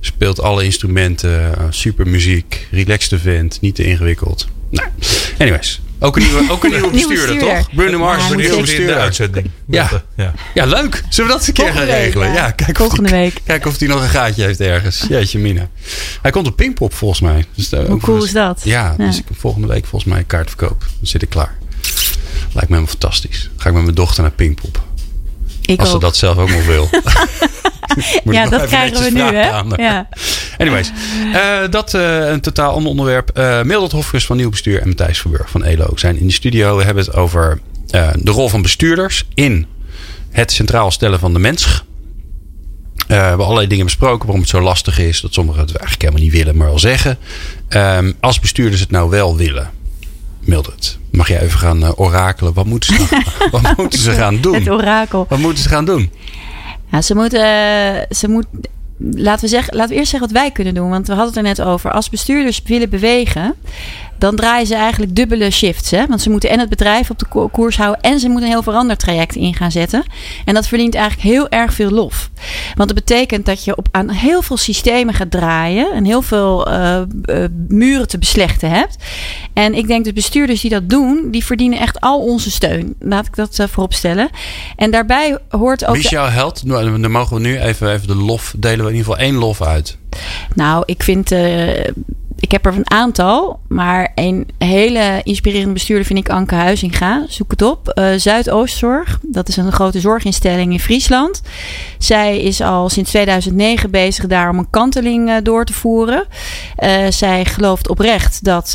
Speelt 0.00 0.40
alle 0.40 0.64
instrumenten, 0.64 1.30
uh, 1.58 1.64
super 1.70 2.06
muziek, 2.08 2.66
relaxed 2.70 3.20
vent, 3.20 3.60
niet 3.60 3.74
te 3.74 3.84
ingewikkeld. 3.84 4.46
Nou, 4.70 4.88
anyways. 5.38 5.80
Ook 5.98 6.16
een 6.16 6.22
nieuwe, 6.22 6.44
ook 6.52 6.64
een 6.64 6.70
nieuwe 6.76 6.90
bestuurder, 6.90 7.26
bestuurder. 7.26 7.56
toch? 7.58 7.74
Bruno 7.74 7.98
Mars 7.98 8.16
Ja, 8.18 8.24
is 8.24 8.30
een 8.30 8.36
moet 8.36 8.42
nieuwe 8.42 8.52
ik- 8.52 8.58
in 8.58 8.64
de 8.64 8.70
bestuurder. 8.76 8.96
uitzending. 9.02 9.50
Ja. 9.66 9.90
Eh, 9.92 9.98
ja. 10.16 10.32
Ja, 10.54 10.64
leuk. 10.64 11.02
Zullen 11.08 11.30
we 11.30 11.36
dat 11.36 11.36
eens 11.38 11.46
een 11.46 11.52
keer 11.52 11.64
gaan 11.64 11.72
Volgende 11.74 11.96
regelen? 12.00 12.28
ja. 12.28 12.34
Ja, 12.34 12.50
kijk 12.50 12.70
of 12.70 12.76
Volgende 12.76 13.10
die, 13.10 13.18
week. 13.18 13.40
Kijk 13.44 13.66
of 13.66 13.78
hij 13.78 13.88
nog 13.88 14.02
een 14.02 14.08
gaatje 14.08 14.42
heeft 14.44 14.60
ergens. 14.60 15.04
Jeetje 15.08 15.38
mina. 15.38 15.68
Hij 16.22 16.30
komt 16.30 16.46
op 16.46 16.56
Pinkpop 16.56 16.94
volgens 16.94 17.20
mij. 17.20 17.44
Dus 17.54 17.68
daar 17.68 17.86
Hoe 17.86 18.00
cool 18.00 18.24
is 18.24 18.32
dat? 18.32 18.60
Ja, 18.64 18.94
Ja. 18.98 19.06
dus 19.06 19.18
ik 19.18 19.24
heb 19.28 19.38
volgende 19.38 19.66
week 19.66 19.86
volgens 19.86 20.10
mij 20.10 20.20
een 20.20 20.26
kaartverkoop. 20.26 20.80
Dan 20.80 20.88
zit 21.06 21.22
ik 21.22 21.28
klaar. 21.28 21.54
Lijkt 22.56 22.70
me 22.70 22.76
helemaal 22.76 22.98
fantastisch. 23.00 23.50
Ga 23.56 23.68
ik 23.68 23.74
met 23.74 23.82
mijn 23.82 23.94
dochter 23.94 24.22
naar 24.22 24.32
Pinkpop. 24.32 24.82
Ik 25.60 25.80
Als 25.80 25.90
ze 25.90 25.98
dat 25.98 26.16
zelf 26.16 26.36
ook 26.36 26.50
nog 26.50 26.66
wil. 26.66 26.88
Ja, 28.24 28.48
dat 28.48 28.66
krijgen 28.66 29.02
we 29.02 29.10
nu, 29.10 29.20
hè? 29.20 29.50
aan. 29.50 29.72
Ja. 29.76 30.08
Anyways, 30.58 30.90
eh, 31.32 31.58
dat 31.70 31.94
eh, 31.94 32.28
een 32.28 32.40
totaal 32.40 32.72
ander 32.72 32.90
onderwerp. 32.90 33.30
Eh 33.30 33.62
Mildred 33.62 33.92
Hofkes 33.92 34.26
van 34.26 34.36
Nieuw 34.36 34.50
Bestuur 34.50 34.80
en 34.80 34.88
Matthijs 34.88 35.18
Verburg 35.18 35.50
van 35.50 35.64
ELO 35.64 35.96
zijn 35.96 36.18
in 36.18 36.26
de 36.26 36.32
studio. 36.32 36.76
We 36.76 36.84
hebben 36.84 37.04
het 37.04 37.14
over 37.14 37.60
de 38.14 38.30
rol 38.30 38.48
van 38.48 38.62
bestuurders 38.62 39.26
in 39.34 39.66
het 40.30 40.52
centraal 40.52 40.90
stellen 40.90 41.18
van 41.18 41.32
de 41.32 41.38
mens. 41.38 41.84
We 43.06 43.14
hebben 43.14 43.44
allerlei 43.44 43.68
dingen 43.68 43.84
besproken 43.84 44.24
waarom 44.26 44.40
het 44.40 44.50
zo 44.50 44.60
lastig 44.60 44.98
is. 44.98 45.20
Dat 45.20 45.32
sommigen 45.34 45.60
het 45.60 45.70
eigenlijk 45.70 46.02
helemaal 46.02 46.22
niet 46.22 46.32
willen, 46.32 46.56
maar 46.56 46.66
wel 46.66 46.78
zeggen. 46.78 47.18
Ehm, 47.68 48.12
als 48.20 48.40
bestuurders 48.40 48.80
het 48.80 48.90
nou 48.90 49.10
wel 49.10 49.36
willen. 49.36 49.70
Mildred, 50.40 50.98
mag 51.16 51.28
jij 51.28 51.40
even 51.40 51.58
gaan 51.58 51.82
eh, 51.84 51.90
orakelen? 51.96 52.52
Wat 52.54 52.66
moeten, 52.66 52.94
ze, 52.94 53.06
nou- 53.10 53.50
wat 53.50 53.76
moeten 53.76 53.98
ze 53.98 54.12
gaan 54.12 54.34
Het 54.34 54.42
doen? 54.42 54.70
orakel. 54.70 55.26
Wat 55.28 55.38
moeten 55.38 55.62
ze 55.62 55.68
gaan 55.68 55.84
doen? 55.84 56.10
Ja, 56.90 57.02
ze 57.02 57.14
moet, 57.14 57.32
eh, 57.32 58.16
ze 58.16 58.28
moet 58.28 58.46
laten, 58.98 59.40
we 59.44 59.48
zeggen, 59.50 59.76
laten 59.76 59.92
we 59.92 59.98
eerst 59.98 60.10
zeggen 60.10 60.28
wat 60.32 60.38
wij 60.40 60.50
kunnen 60.50 60.74
doen. 60.74 60.90
Want 60.90 61.06
we 61.06 61.12
hadden 61.14 61.28
het 61.34 61.36
er 61.36 61.64
net 61.64 61.72
over. 61.72 61.90
Als 61.90 62.10
bestuurders 62.10 62.60
willen 62.64 62.90
bewegen, 62.90 63.54
dan 64.18 64.36
draaien 64.36 64.66
ze 64.66 64.74
eigenlijk 64.74 65.16
dubbele 65.16 65.50
shifts. 65.50 65.90
Hè? 65.90 66.06
Want 66.06 66.22
ze 66.22 66.30
moeten 66.30 66.50
en 66.50 66.58
het 66.58 66.68
bedrijf 66.68 67.10
op 67.10 67.18
de 67.18 67.26
ko- 67.28 67.48
koers 67.48 67.76
houden. 67.76 68.02
En 68.02 68.18
ze 68.18 68.26
moeten 68.26 68.44
een 68.46 68.52
heel 68.52 68.62
verandertraject 68.62 69.34
in 69.34 69.54
gaan 69.54 69.70
zetten. 69.70 70.04
En 70.44 70.54
dat 70.54 70.68
verdient 70.68 70.94
eigenlijk 70.94 71.28
heel 71.28 71.48
erg 71.48 71.72
veel 71.72 71.90
lof. 71.90 72.30
Want 72.74 72.88
dat 72.88 72.98
betekent 72.98 73.46
dat 73.46 73.64
je 73.64 73.76
op, 73.76 73.88
aan 73.90 74.10
heel 74.10 74.42
veel 74.42 74.56
systemen 74.56 75.14
gaat 75.14 75.30
draaien. 75.30 75.92
En 75.92 76.04
heel 76.04 76.22
veel 76.22 76.66
eh, 76.66 77.00
eh, 77.00 77.06
muren 77.68 78.08
te 78.08 78.18
beslechten 78.18 78.70
hebt. 78.70 78.96
En 79.52 79.74
ik 79.74 79.86
denk 79.86 80.04
dat 80.04 80.14
bestuurders 80.14 80.60
die 80.60 80.70
dat 80.70 80.88
doen, 80.90 81.28
die 81.30 81.44
verdienen 81.44 81.78
echt 81.78 82.00
al 82.00 82.20
onze 82.20 82.50
steun. 82.50 82.94
Laat 83.00 83.26
ik 83.26 83.34
dat 83.36 83.58
eh, 83.58 83.66
voorop 83.66 83.92
stellen. 83.92 84.28
En 84.76 84.90
daarbij 84.90 85.38
hoort 85.48 85.86
ook. 85.86 85.94
Wie 85.94 86.04
is 86.04 86.10
jouw 86.10 86.28
held? 86.28 86.64
Nou, 86.64 87.00
Dan 87.00 87.10
mogen 87.10 87.36
we 87.36 87.42
nu 87.42 87.58
even, 87.58 87.92
even 87.92 88.06
de 88.06 88.14
lof 88.14 88.54
delen. 88.56 88.84
We 88.84 88.90
in 88.90 88.96
ieder 88.96 89.12
geval 89.12 89.26
één 89.26 89.34
lof 89.34 89.62
uit. 89.62 89.96
Nou, 90.54 90.82
ik 90.86 91.02
vind. 91.02 91.30
Ik 92.38 92.50
heb 92.50 92.66
er 92.66 92.74
een 92.74 92.90
aantal, 92.90 93.60
maar 93.68 94.12
een 94.14 94.48
hele 94.58 95.20
inspirerende 95.22 95.72
bestuurder 95.72 96.06
vind 96.06 96.18
ik 96.18 96.28
Anke 96.28 96.54
Huizinga. 96.54 97.24
Zoek 97.28 97.50
het 97.50 97.62
op. 97.62 97.88
Eh, 97.88 98.08
Zuidoostzorg, 98.16 99.18
dat 99.22 99.48
is 99.48 99.56
een 99.56 99.72
grote 99.72 100.00
zorginstelling 100.00 100.72
in 100.72 100.80
Friesland. 100.80 101.42
Zij 101.98 102.40
is 102.40 102.60
al 102.60 102.88
sinds 102.88 103.10
2009 103.10 103.90
bezig 103.90 104.26
daar 104.26 104.50
om 104.50 104.58
een 104.58 104.70
kanteling 104.70 105.28
eh, 105.28 105.36
door 105.42 105.64
te 105.64 105.72
voeren. 105.72 106.24
Eh, 106.76 107.06
zij 107.08 107.44
gelooft 107.44 107.88
oprecht 107.88 108.44
dat 108.44 108.70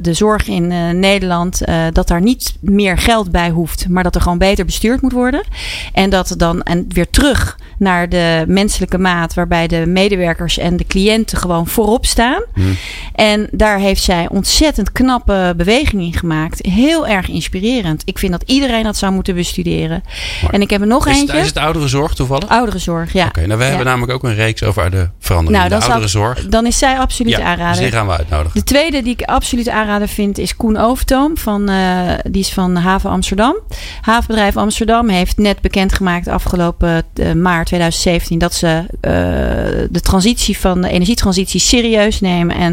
de 0.00 0.12
zorg 0.12 0.48
in 0.48 0.66
Nederland, 1.00 1.62
dat 1.92 2.08
daar 2.08 2.20
niet 2.20 2.56
meer 2.60 2.98
geld 2.98 3.30
bij 3.30 3.50
hoeft, 3.50 3.88
maar 3.88 4.02
dat 4.02 4.14
er 4.14 4.20
gewoon 4.20 4.38
beter 4.38 4.64
bestuurd 4.64 5.02
moet 5.02 5.12
worden. 5.12 5.44
En 5.92 6.10
dat 6.10 6.34
dan 6.36 6.62
en 6.62 6.84
weer 6.88 7.10
terug 7.10 7.58
naar 7.78 8.08
de 8.08 8.44
menselijke 8.46 8.98
maat, 8.98 9.34
waarbij 9.34 9.66
de 9.66 9.86
medewerkers 9.86 10.58
en 10.58 10.76
de 10.76 10.86
cliënten 10.86 11.38
gewoon 11.38 11.66
voorop 11.66 12.06
staan. 12.06 12.42
En 13.14 13.48
daar 13.50 13.78
heeft 13.78 14.02
zij 14.02 14.28
ontzettend 14.28 14.92
knappe 14.92 15.54
beweging 15.56 16.02
in 16.02 16.12
gemaakt. 16.12 16.66
Heel 16.66 17.06
erg 17.06 17.28
inspirerend. 17.28 18.02
Ik 18.04 18.18
vind 18.18 18.32
dat 18.32 18.42
iedereen 18.46 18.82
dat 18.82 18.96
zou 18.96 19.12
moeten 19.12 19.34
bestuderen. 19.34 20.02
En 20.50 20.60
ik 20.60 20.70
heb 20.70 20.80
er 20.80 20.86
nog 20.86 21.06
Is 21.08 21.20
het, 21.20 21.32
is 21.32 21.46
het 21.46 21.56
ouderenzorg 21.56 22.14
toevallig? 22.14 22.48
Ouderenzorg, 22.48 23.12
ja. 23.12 23.26
Oké, 23.26 23.46
nou, 23.46 23.58
we 23.58 23.62
Ja. 23.64 23.68
hebben 23.68 23.86
namelijk 23.86 24.12
ook 24.12 24.24
een 24.24 24.34
reeks 24.34 24.62
over 24.62 24.90
de 24.90 25.08
verandering 25.18 25.58
Nou, 25.62 25.68
de 25.72 25.78
dan, 25.78 25.84
ouderenzorg. 25.88 26.38
zou, 26.38 26.50
dan 26.50 26.66
is 26.66 26.78
zij 26.78 26.98
absoluut 26.98 27.32
ja, 27.32 27.38
dus 27.38 27.46
aanraden. 27.46 27.82
die 27.82 27.92
gaan 27.92 28.06
we 28.06 28.16
uitnodigen. 28.16 28.58
De 28.60 28.64
tweede 28.64 29.02
die 29.02 29.12
ik 29.12 29.22
absoluut 29.22 29.68
aanrader 29.68 30.08
vind 30.08 30.38
is 30.38 30.56
Koen 30.56 30.76
Overtoom. 30.76 31.36
Van, 31.38 31.68
eh, 31.68 32.12
die 32.30 32.40
is 32.40 32.52
van 32.52 32.76
Haven 32.76 33.10
Amsterdam. 33.10 33.56
Havenbedrijf 34.00 34.56
Amsterdam 34.56 35.08
heeft 35.08 35.38
net 35.38 35.60
bekendgemaakt 35.60 36.28
afgelopen 36.28 37.02
eh, 37.14 37.32
maart 37.32 37.66
2017 37.66 38.38
dat 38.38 38.54
ze 38.54 38.84
eh, 39.00 39.10
de 39.90 40.00
transitie 40.00 40.58
van 40.58 40.80
de 40.80 40.88
energietransitie 40.88 41.60
serieus 41.60 42.20
nemen 42.20 42.56
en 42.56 42.67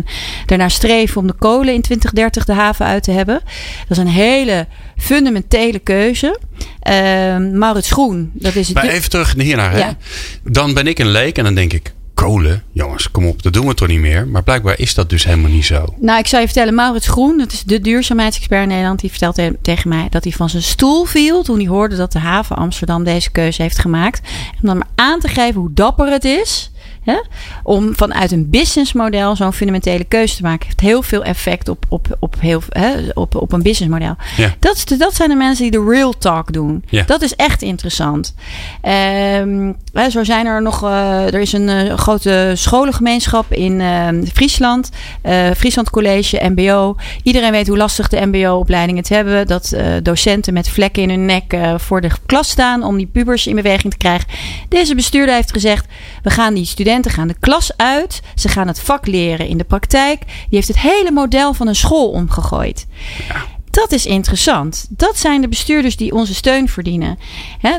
daarnaar 0.46 0.72
streven 0.72 1.22
om 1.22 1.28
de 1.28 1.34
kolen 1.34 1.74
in 1.74 1.82
2030 1.82 2.46
de 2.46 2.54
haven 2.54 2.86
uit 2.86 3.04
te 3.04 3.12
hebben. 3.12 3.42
Dat 3.88 3.98
is 3.98 4.04
een 4.04 4.08
hele 4.08 4.68
fundamentele 4.98 5.80
keuze. 5.80 6.40
Eh, 6.80 6.94
Maurits 7.38 7.92
Groen, 7.92 8.32
dat 8.34 8.56
is 8.56 8.68
het. 8.68 8.76
Maar 8.76 8.86
even 8.88 9.10
terug 9.10 9.34
hiernaar. 9.34 9.72
Hè? 9.72 9.78
Ja. 9.78 9.98
Dan 10.44 10.74
ben 10.74 10.88
ik 10.88 11.00
een 11.00 11.10
leek 11.12 11.38
en 11.38 11.44
dan 11.44 11.56
denk 11.56 11.74
ik... 11.74 11.94
Kolen? 12.14 12.64
Jongens, 12.72 13.12
kom 13.12 13.26
op, 13.28 13.44
dat 13.44 13.54
doen 13.54 13.68
we 13.68 13.74
toch 13.74 13.88
niet 13.88 14.00
meer? 14.00 14.28
Maar 14.28 14.44
blijkbaar 14.44 14.80
is 14.80 14.94
dat 14.94 15.10
dus 15.10 15.24
helemaal 15.26 15.50
niet 15.52 15.66
zo. 15.66 15.86
Nou, 16.00 16.20
ik 16.20 16.28
zou 16.28 16.42
je 16.42 16.48
vertellen, 16.48 16.74
Maurits 16.76 17.08
Groen, 17.08 17.38
dat 17.38 17.52
is 17.52 17.64
de 17.64 17.82
duurzaamheidsexpert 17.82 18.62
in 18.62 18.68
Nederland, 18.68 19.00
die 19.00 19.10
vertelt 19.10 19.36
te- 19.36 19.58
tegen 19.62 19.90
mij 19.90 20.08
dat 20.10 20.24
hij 20.24 20.34
van 20.34 20.50
zijn 20.50 20.64
stoel 20.64 21.06
viel 21.06 21.44
toen 21.44 21.58
hij 21.58 21.68
hoorde 21.68 21.96
dat 21.96 22.12
de 22.12 22.20
haven 22.20 22.56
Amsterdam 22.56 23.04
deze 23.04 23.32
keuze 23.32 23.62
heeft 23.62 23.80
gemaakt. 23.80 24.22
Om 24.62 24.68
dan 24.68 24.78
maar 24.78 24.88
aan 24.96 25.20
te 25.20 25.28
geven 25.28 25.62
hoe 25.62 25.74
dapper 25.74 26.08
het 26.12 26.26
is. 26.26 26.72
Hè? 27.06 27.18
Om 27.64 27.96
vanuit 27.96 28.32
een 28.32 28.50
businessmodel 28.50 29.36
zo'n 29.36 29.54
fundamentele 29.54 30.04
keuze 30.04 30.36
te 30.36 30.42
maken. 30.42 30.66
Heeft 30.66 30.80
heel 30.80 31.02
veel 31.02 31.24
effect 31.24 31.70
op, 31.70 31.86
op, 31.90 32.18
op, 32.20 32.36
heel, 32.40 32.62
hè, 32.70 32.94
op, 33.14 33.36
op 33.36 33.52
een 33.52 33.62
businessmodel. 33.62 34.16
Ja. 34.38 34.56
Dat, 34.60 34.76
is 34.76 34.86
de- 34.86 34.98
dat 34.98 35.16
zijn 35.16 35.30
de 35.30 35.36
mensen 35.36 35.64
die 35.72 35.72
de 35.82 35.86
real 35.90 36.18
talk 36.18 36.54
doen. 36.54 36.84
Ja. 36.90 37.04
Dat 37.08 37.22
is 37.22 37.36
echt 37.36 37.62
interessant. 37.62 38.36
Ehm, 38.82 39.74
hè, 39.94 40.10
zo 40.10 40.24
zijn 40.24 40.46
er 40.46 40.62
nog. 40.62 40.84
eh, 40.84 41.26
er 41.34 41.40
is 41.40 41.54
een 41.54 41.70
eh, 41.70 41.98
grote 41.98 42.52
scholengemeenschap 42.56 43.52
in 43.54 43.82
eh, 43.82 44.08
Friesland. 44.34 44.90
eh, 45.22 45.52
Friesland 45.58 45.90
College, 45.90 46.50
MBO. 46.56 46.96
Iedereen 47.24 47.52
weet 47.52 47.68
hoe 47.68 47.78
lastig 47.78 48.08
de 48.10 48.26
MBO-opleidingen 48.26 49.02
het 49.02 49.10
hebben. 49.10 49.48
Dat 49.48 49.76
docenten 50.04 50.54
met 50.54 50.70
vlekken 50.70 51.04
in 51.04 51.10
hun 51.10 51.26
nek 51.26 51.58
voor 51.78 52.02
de 52.02 52.10
klas 52.26 52.50
staan 52.50 52.84
om 52.84 52.98
die 52.98 53.06
pubers 53.08 53.48
in 53.48 53.56
beweging 53.56 53.92
te 53.92 53.98
krijgen. 53.98 54.28
Deze 54.70 54.96
bestuurder 54.96 55.36
heeft 55.36 55.52
gezegd: 55.52 55.86
we 56.24 56.30
gaan 56.30 56.54
die 56.54 56.66
studenten 56.66 56.94
gaan 57.04 57.28
de 57.28 57.36
klas 57.40 57.78
uit. 57.78 58.22
Ze 58.36 58.50
gaan 58.50 58.68
het 58.68 58.80
vak 58.80 59.08
leren 59.08 59.48
in 59.48 59.58
de 59.58 59.64
praktijk. 59.64 60.20
Die 60.26 60.36
heeft 60.50 60.68
het 60.68 60.80
hele 60.80 61.12
model 61.12 61.54
van 61.54 61.68
een 61.68 61.76
school 61.76 62.10
omgegooid. 62.10 62.86
Dat 63.76 63.92
is 63.92 64.06
interessant. 64.06 64.86
Dat 64.90 65.18
zijn 65.18 65.42
de 65.42 65.48
bestuurders 65.48 65.96
die 65.96 66.14
onze 66.14 66.34
steun 66.34 66.70
verdienen. 66.70 67.20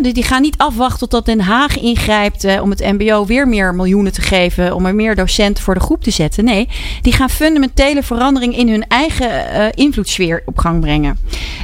Dus 0.03 0.13
die 0.13 0.23
gaan 0.23 0.43
niet 0.43 0.59
afwachten 0.59 0.99
totdat 0.99 1.25
Den 1.25 1.41
Haag 1.41 1.79
ingrijpt 1.79 2.45
eh, 2.45 2.63
om 2.63 2.71
het 2.71 2.81
MBO 2.81 3.27
weer 3.27 3.49
meer 3.49 3.75
miljoenen 3.75 4.13
te 4.13 4.21
geven. 4.21 4.75
Om 4.75 4.87
er 4.87 4.95
meer 4.95 5.15
docenten 5.15 5.65
voor 5.65 5.75
de 5.75 5.81
groep 5.81 6.03
te 6.03 6.11
zetten. 6.11 6.45
Nee, 6.45 6.69
die 7.03 7.13
gaan 7.13 7.31
fundamentele 7.31 8.03
verandering 8.03 8.57
in 8.57 8.69
hun 8.69 8.89
eigen 8.89 9.51
eh 9.51 9.67
invloedssfeer 9.75 10.43
op 10.45 10.59
gang 10.59 10.81
brengen. 10.81 11.19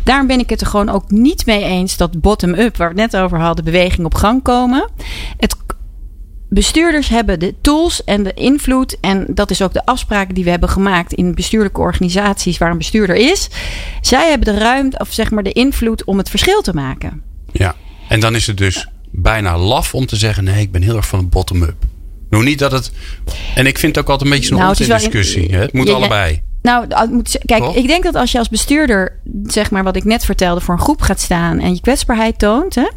Daarom 0.05 0.27
ben 0.27 0.39
ik 0.39 0.51
het 0.51 0.61
er 0.61 0.67
gewoon 0.67 0.89
ook 0.89 1.11
niet 1.11 1.47
mee 1.47 1.65
eens 1.65 1.97
dat 1.97 2.21
bottom-up, 2.21 2.77
waar 2.77 2.95
we 2.95 3.01
het 3.01 3.13
net 3.13 3.23
over 3.23 3.39
hadden, 3.39 3.65
beweging 3.65 4.07
op 4.07 4.15
gang 4.15 4.43
komen. 4.43 4.91
Het 5.37 5.57
bestuurders 6.55 7.09
hebben 7.09 7.39
de 7.39 7.55
tools 7.61 8.05
en 8.05 8.23
de 8.23 8.35
invloed. 8.35 8.97
En 9.01 9.27
dat 9.29 9.51
is 9.51 9.63
ook 9.63 9.73
de 9.73 9.85
afspraken 9.85 10.35
die 10.35 10.45
we 10.45 10.51
hebben 10.51 10.69
gemaakt 10.69 11.13
in 11.13 11.35
bestuurlijke 11.35 11.81
organisaties 11.81 12.59
waar 12.59 12.71
een 12.71 12.79
bestuurder 12.79 13.17
is. 13.17 13.49
Zij 14.01 14.29
hebben 14.29 14.55
de 14.55 14.61
ruimte, 14.61 14.99
of 14.99 15.13
zeg 15.13 15.31
maar 15.31 15.43
de 15.43 15.53
invloed 15.53 16.05
om 16.05 16.19
het 16.19 16.31
verschil 16.31 16.61
te 16.63 16.75
maken. 16.75 17.23
Ja. 17.53 17.75
En 18.09 18.21
dan 18.21 18.35
is 18.35 18.47
het 18.47 18.57
dus 18.57 18.89
bijna 19.11 19.59
laf 19.59 19.95
om 19.95 20.07
te 20.07 20.17
zeggen: 20.17 20.45
nee, 20.45 20.61
ik 20.61 20.73
ben 20.73 20.83
heel 20.83 20.97
erg 20.97 21.07
van 21.07 21.19
de 21.19 21.25
bottom-up. 21.27 21.77
Nou, 22.31 22.45
niet 22.45 22.59
dat 22.59 22.73
het. 22.73 22.93
En 23.55 23.67
ik 23.67 23.79
vind 23.79 23.95
het 23.97 24.05
ook 24.05 24.11
altijd 24.11 24.31
een 24.31 24.37
beetje 24.37 24.49
zo'n 24.49 24.59
Nou, 24.59 24.75
het 24.79 24.87
discussie. 24.87 25.47
in- 25.47 25.55
hè? 25.55 25.61
Het 25.61 25.73
moet 25.73 25.89
Ja, 25.89 25.95
allebei. 25.95 26.43
Nou, 26.63 26.87
kijk, 27.45 27.63
Toch? 27.63 27.77
ik 27.77 27.87
denk 27.87 28.03
dat 28.03 28.15
als 28.15 28.33
je 28.33 28.39
als 28.39 28.49
bestuurder, 28.49 29.21
zeg 29.47 29.71
maar 29.71 29.85
wat 29.85 29.97
ik 29.97 30.05
net 30.05 30.25
vertelde, 30.25 30.61
voor 30.61 30.75
een 30.75 30.81
groep 30.81 31.01
gaat 31.03 31.21
staan 31.21 31.59
en 31.61 31.75
je 31.75 31.81
kwetsbaarheid 31.81 32.39
toont, 32.39 32.75
hè, 32.75 32.89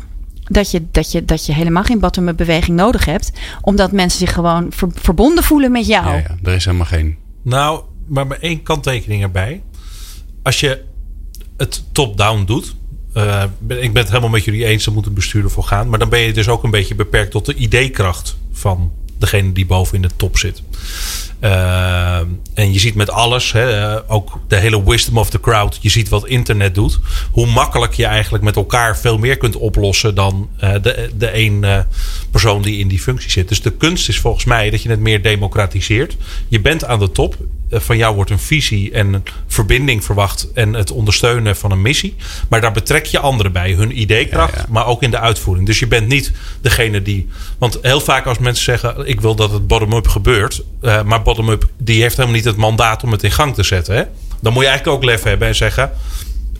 dat, 0.52 0.72
je, 0.72 0.82
dat, 0.92 1.12
je, 1.12 1.26
dat 1.26 1.46
je 1.46 1.54
helemaal 1.54 1.84
geen 1.84 2.00
bottom-up 2.00 2.38
beweging 2.38 2.78
nodig 2.78 3.06
hebt, 3.06 3.32
omdat 3.62 3.92
mensen 3.92 4.20
zich 4.20 4.34
gewoon 4.34 4.68
ver- 4.70 4.90
verbonden 4.94 5.44
voelen 5.44 5.72
met 5.72 5.88
jou. 5.88 6.06
Ja, 6.06 6.16
ja, 6.16 6.38
er 6.44 6.54
is 6.54 6.66
helemaal 6.66 6.86
geen. 6.86 7.18
Nou, 7.42 7.82
maar 8.08 8.28
met 8.28 8.40
één 8.40 8.64
kanttekening 8.64 9.22
erbij. 9.22 9.62
Als 10.44 10.60
je 10.60 10.84
het 11.58 11.84
top-down 11.92 12.44
doet. 12.46 12.76
eh, 13.14 13.44
ik 13.68 13.94
ben 13.94 14.02
het 14.02 14.08
helemaal 14.08 14.30
met 14.30 14.44
jullie 14.44 14.66
eens, 14.66 14.86
daar 14.86 14.94
moet 14.94 15.06
een 15.06 15.14
bestuurder 15.14 15.52
voor 15.52 15.64
gaan. 15.64 15.90
Maar 15.90 16.00
dan 16.00 16.10
ben 16.10 16.20
je 16.20 16.34
dus 16.34 16.48
ook 16.48 16.64
een 16.64 16.72
beetje 16.72 16.96
beperkt 16.96 17.32
tot 17.32 17.46
de 17.46 17.54
ideekracht 17.56 18.36
van 18.52 18.92
degene 19.18 19.52
die 19.52 19.66
boven 19.66 19.96
in 19.96 20.02
de 20.02 20.10
top 20.16 20.38
zit. 20.38 20.62
Eh, 21.40 22.18
en 22.54 22.74
je 22.74 22.80
ziet 22.80 22.96
met 22.96 23.10
alles, 23.10 23.52
hè, 23.52 24.10
ook 24.12 24.40
de 24.48 24.56
hele 24.56 24.84
wisdom 24.84 25.18
of 25.18 25.30
the 25.30 25.40
crowd. 25.40 25.78
Je 25.82 25.90
ziet 25.90 26.10
wat 26.10 26.28
internet 26.28 26.76
doet. 26.76 27.00
Hoe 27.32 27.48
makkelijk 27.48 27.94
je 27.94 28.06
eigenlijk 28.06 28.44
met 28.44 28.56
elkaar 28.56 28.98
veel 28.98 29.18
meer 29.18 29.38
kunt 29.38 29.56
oplossen 29.56 30.16
dan 30.16 30.50
eh, 30.58 30.74
de, 30.82 31.10
de 31.18 31.28
eh, 31.28 31.80
persoon 32.32 32.62
die 32.62 32.78
in 32.80 32.88
die 32.88 33.00
functie 33.00 33.32
zit. 33.32 33.48
Dus 33.48 33.62
de 33.62 33.72
kunst 33.72 34.10
is 34.10 34.20
volgens 34.20 34.46
mij 34.46 34.70
dat 34.70 34.82
je 34.82 34.90
het 34.90 35.00
meer 35.00 35.22
democratiseert. 35.22 36.18
Je 36.48 36.62
bent 36.62 36.86
aan 36.86 37.00
de 37.00 37.12
top. 37.12 37.38
Eh, 37.76 37.82
Van 37.82 37.98
jou 37.98 38.16
wordt 38.16 38.30
een 38.30 38.40
visie 38.40 38.92
en 38.92 39.14
een 39.14 39.24
verbinding 39.48 40.04
verwacht. 40.04 40.48
En 40.54 40.74
het 40.74 40.92
ondersteunen 40.92 41.56
van 41.56 41.72
een 41.72 41.82
missie. 41.82 42.16
Maar 42.50 42.62
daar 42.62 42.72
betrek 42.72 43.06
je 43.06 43.20
anderen 43.20 43.52
bij. 43.52 43.72
Hun 43.74 44.00
ideekracht, 44.00 44.54
Ja, 44.56 44.60
ja. 44.60 44.66
maar 44.70 44.86
ook 44.86 45.04
in 45.04 45.12
de 45.12 45.20
uitvoering. 45.20 45.66
Dus 45.68 45.80
je 45.80 45.88
bent 45.88 46.08
niet 46.08 46.32
degene 46.62 47.02
die. 47.02 47.28
Want 47.58 47.80
heel 47.82 48.00
vaak 48.00 48.26
als 48.26 48.38
mensen 48.38 48.64
zeggen: 48.64 49.08
Ik 49.08 49.22
wil 49.22 49.36
dat 49.36 49.52
het 49.52 49.68
bottom-up 49.68 50.08
gebeurt. 50.08 50.64
eh, 50.82 51.04
maar 51.04 51.22
bottom-up 51.22 51.68
die 51.78 52.02
heeft 52.02 52.16
helemaal 52.16 52.36
niet 52.38 52.46
het 52.46 52.56
mandaat 52.58 53.04
om 53.04 53.12
het 53.12 53.24
in 53.24 53.32
gang 53.32 53.54
te 53.54 53.64
zetten. 53.64 53.96
Hè? 53.96 54.04
Dan 54.42 54.54
moet 54.54 54.64
je 54.64 54.70
eigenlijk 54.70 54.98
ook 54.98 55.04
lef 55.10 55.24
hebben 55.24 55.48
en 55.48 55.56
zeggen: 55.56 55.92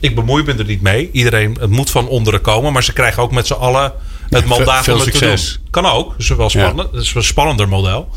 Ik 0.00 0.14
bemoei 0.14 0.42
me 0.44 0.54
er 0.54 0.64
niet 0.64 0.82
mee. 0.82 1.08
Iedereen, 1.12 1.56
het 1.60 1.70
moet 1.70 1.90
van 1.90 2.08
onderen 2.08 2.40
komen. 2.40 2.72
Maar 2.72 2.84
ze 2.84 2.92
krijgen 2.92 3.22
ook 3.22 3.32
met 3.32 3.46
z'n 3.46 3.52
allen 3.52 3.92
het 4.30 4.44
mandaat 4.44 4.84
veel 4.84 4.94
om 4.94 5.00
het 5.00 5.10
te 5.12 5.16
succes. 5.18 5.52
doen. 5.52 5.70
Kan 5.70 5.86
ook. 5.86 6.10
Dat 6.10 6.18
is 6.20 6.28
wel 6.28 6.50
spannend. 6.50 6.92
Dat 6.92 7.02
is 7.02 7.14
een 7.14 7.22
spannender 7.24 7.68
model. 7.68 8.08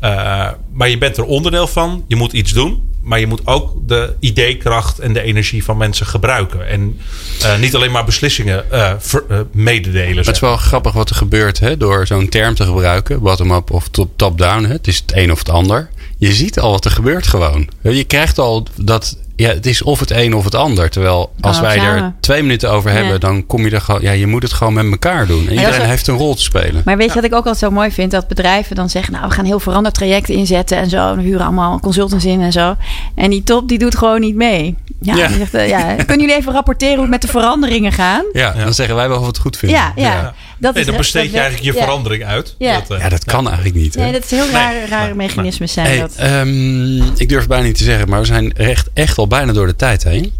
Eh, 0.00 0.48
maar 0.72 0.88
je 0.88 0.98
bent 0.98 1.16
er 1.16 1.24
onderdeel 1.24 1.66
van. 1.66 2.04
Je 2.06 2.16
moet 2.16 2.32
iets 2.32 2.52
doen. 2.52 2.86
Maar 3.02 3.20
je 3.20 3.26
moet 3.26 3.46
ook 3.46 3.72
de 3.88 4.14
ideekracht 4.20 4.98
en 4.98 5.12
de 5.12 5.22
energie 5.22 5.64
van 5.64 5.76
mensen 5.76 6.06
gebruiken. 6.06 6.68
En 6.68 7.00
eh, 7.42 7.58
niet 7.58 7.74
alleen 7.74 7.90
maar 7.90 8.04
beslissingen 8.04 8.70
eh, 8.70 8.92
ver- 8.98 9.46
mededelen. 9.52 10.16
Het 10.16 10.34
is 10.34 10.40
wel 10.40 10.56
grappig 10.56 10.92
wat 10.92 11.10
er 11.10 11.16
gebeurt 11.16 11.58
hè, 11.58 11.76
door 11.76 12.06
zo'n 12.06 12.28
term 12.28 12.54
te 12.54 12.64
gebruiken. 12.64 13.20
Bottom-up 13.20 13.70
of 13.70 13.88
top- 13.88 14.12
top-down. 14.16 14.64
Het 14.64 14.86
is 14.86 14.96
het 14.98 15.12
een 15.16 15.32
of 15.32 15.38
het 15.38 15.48
ander. 15.50 15.90
Je 16.18 16.32
ziet 16.32 16.58
al 16.58 16.70
wat 16.70 16.84
er 16.84 16.90
gebeurt 16.90 17.26
gewoon. 17.26 17.68
Je 17.82 18.04
krijgt 18.04 18.38
al 18.38 18.66
dat. 18.76 19.16
Ja, 19.38 19.48
het 19.48 19.66
is 19.66 19.82
of 19.82 20.00
het 20.00 20.10
een 20.10 20.34
of 20.34 20.44
het 20.44 20.54
ander. 20.54 20.90
Terwijl 20.90 21.32
als 21.40 21.60
wij 21.60 21.78
er 21.78 22.12
twee 22.20 22.42
minuten 22.42 22.70
over 22.70 22.90
Ja. 22.90 22.96
hebben, 22.96 23.20
dan 23.20 23.46
kom 23.46 23.64
je 23.64 23.70
er 23.70 23.80
gewoon. 23.80 24.00
Ja, 24.02 24.12
je 24.12 24.26
moet 24.26 24.42
het 24.42 24.52
gewoon 24.52 24.72
met 24.72 24.84
elkaar 24.90 25.26
doen. 25.26 25.46
En 25.48 25.52
iedereen 25.54 25.88
heeft 25.88 26.06
een 26.06 26.16
rol 26.16 26.34
te 26.34 26.42
spelen. 26.42 26.82
Maar 26.84 26.96
weet 26.96 27.08
je 27.08 27.14
wat 27.14 27.24
ik 27.24 27.30
ook 27.32 27.36
altijd 27.38 27.58
zo 27.58 27.70
mooi 27.70 27.90
vind? 27.90 28.10
Dat 28.10 28.28
bedrijven 28.28 28.76
dan 28.76 28.88
zeggen, 28.90 29.12
nou 29.12 29.26
we 29.28 29.34
gaan 29.34 29.44
heel 29.44 29.60
verandertrajecten 29.60 30.34
inzetten 30.34 30.78
en 30.78 30.88
zo. 30.90 31.10
En 31.10 31.16
we 31.16 31.22
huren 31.22 31.46
allemaal 31.46 31.80
consultants 31.80 32.24
in 32.24 32.40
en 32.40 32.52
zo. 32.52 32.76
En 33.14 33.30
die 33.30 33.42
top 33.42 33.68
die 33.68 33.78
doet 33.78 33.96
gewoon 33.96 34.20
niet 34.20 34.34
mee. 34.34 34.76
Ja, 35.00 35.14
Ja. 35.16 35.26
Die 35.28 35.36
zegt, 35.36 35.54
eh, 35.54 35.68
ja. 35.68 35.94
kunnen 36.06 36.20
jullie 36.26 36.34
even 36.40 36.52
rapporteren 36.52 36.92
hoe 36.94 37.02
het 37.02 37.10
met 37.10 37.22
de 37.22 37.28
veranderingen 37.28 37.92
gaan? 37.92 38.24
Ja, 38.32 38.52
dan 38.52 38.74
zeggen 38.74 38.94
wij 38.96 39.08
wel 39.08 39.16
of 39.16 39.22
we 39.22 39.28
het 39.28 39.38
goed 39.38 39.56
vinden. 39.56 39.78
Ja, 39.78 39.92
ja. 39.96 40.34
Dat 40.60 40.72
nee, 40.74 40.82
is 40.82 40.88
dan 40.88 40.98
besteed 40.98 41.24
je 41.24 41.30
dat- 41.30 41.40
eigenlijk 41.40 41.72
je 41.72 41.78
ja. 41.78 41.84
verandering 41.84 42.24
uit. 42.24 42.54
Ja. 42.58 42.72
Dat, 42.74 42.90
eh, 42.90 43.02
Ja, 43.02 43.08
dat 43.08 43.24
kan 43.24 43.46
eigenlijk 43.46 43.76
niet. 43.76 43.94
Hè? 43.94 44.00
Nee, 44.02 44.12
dat 44.12 44.24
is 44.24 44.30
heel 44.30 44.50
rare, 44.50 44.86
rare 44.86 45.04
nee, 45.06 45.14
mechanismes 45.14 45.72
zijn 45.72 45.86
Hey, 45.86 45.98
dat. 45.98 46.14
ehm, 46.16 46.96
ik 47.16 47.28
durf 47.28 47.38
het 47.40 47.48
bijna 47.48 47.64
niet 47.66 47.78
te 47.78 47.84
zeggen, 47.84 48.08
maar 48.08 48.20
we 48.20 48.26
zijn 48.26 48.52
echt, 48.52 48.88
echt 48.94 49.18
al 49.18 49.26
bijna 49.28 49.52
door 49.52 49.66
de 49.66 49.76
tijd 49.76 50.04
heen. 50.04 50.32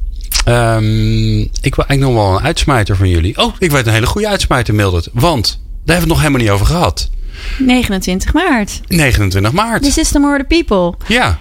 Ehm, 0.44 1.40
ik 1.40 1.74
wil 1.74 1.84
eigenlijk 1.84 2.00
nog 2.00 2.14
wel 2.14 2.38
een 2.38 2.44
uitsmijter 2.44 2.96
van 2.96 3.08
jullie. 3.08 3.38
Oh, 3.38 3.54
ik 3.58 3.70
weet 3.70 3.86
een 3.86 3.92
hele 3.92 4.06
goede 4.06 4.28
uitsmijter, 4.28 4.74
Mildred. 4.74 5.08
Want 5.12 5.46
daar 5.46 5.56
hebben 5.76 5.84
we 5.84 5.92
het 5.94 6.08
nog 6.08 6.18
helemaal 6.18 6.40
niet 6.40 6.50
over 6.50 6.66
gehad. 6.66 7.10
29 7.58 8.32
maart. 8.32 8.80
29 8.86 9.52
maart. 9.52 9.82
The 9.82 9.90
System 9.90 10.24
or 10.24 10.38
the 10.38 10.44
People. 10.44 11.06
Ja, 11.06 11.38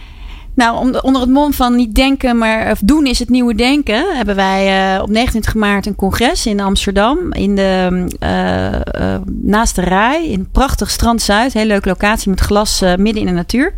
Nou, 0.57 1.01
onder 1.01 1.21
het 1.21 1.29
mom 1.29 1.53
van 1.53 1.75
niet 1.75 1.95
denken, 1.95 2.37
maar 2.37 2.71
of 2.71 2.79
doen 2.83 3.05
is 3.05 3.19
het 3.19 3.29
nieuwe 3.29 3.55
denken, 3.55 4.15
hebben 4.15 4.35
wij 4.35 4.93
eh, 4.95 5.01
op 5.01 5.09
29 5.09 5.55
maart 5.55 5.85
een 5.85 5.95
congres 5.95 6.45
in 6.45 6.59
Amsterdam. 6.59 7.33
In 7.33 7.55
de, 7.55 8.05
eh, 8.19 8.73
eh, 8.75 9.21
naast 9.41 9.75
de 9.75 9.81
Rai, 9.81 10.31
in 10.31 10.49
prachtig 10.51 10.89
Strand 10.89 11.21
Zuid. 11.21 11.53
Hele 11.53 11.67
leuke 11.67 11.87
locatie 11.89 12.29
met 12.29 12.39
glas 12.39 12.81
midden 12.97 13.15
in 13.15 13.25
de 13.25 13.31
natuur. 13.31 13.73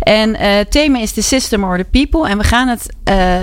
En 0.00 0.36
het 0.36 0.70
thema 0.70 0.98
is 1.00 1.12
The 1.12 1.22
System 1.22 1.64
or 1.64 1.76
the 1.76 1.84
People. 1.90 2.28
En 2.28 2.38
we 2.38 2.44
gaan 2.44 2.68
het 2.68 2.88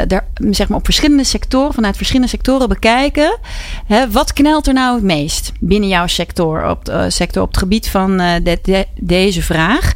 daar, 0.09 0.28
zeg 0.49 0.67
maar 0.67 0.78
op 0.78 0.86
verschillende 0.86 1.23
sectoren, 1.23 1.73
vanuit 1.73 1.95
verschillende 1.97 2.30
sectoren 2.30 2.69
bekijken. 2.69 3.38
Hè, 3.86 4.09
wat 4.11 4.34
knelt 4.34 4.67
er 4.67 4.73
nou 4.73 4.95
het 4.95 5.03
meest 5.03 5.51
binnen 5.59 5.89
jouw 5.89 6.07
sector 6.07 6.69
op, 6.69 6.93
sector 7.07 7.41
op 7.41 7.47
het 7.47 7.57
gebied 7.57 7.89
van 7.89 8.17
de- 8.17 8.59
de- 8.61 8.86
deze 8.99 9.41
vraag? 9.41 9.91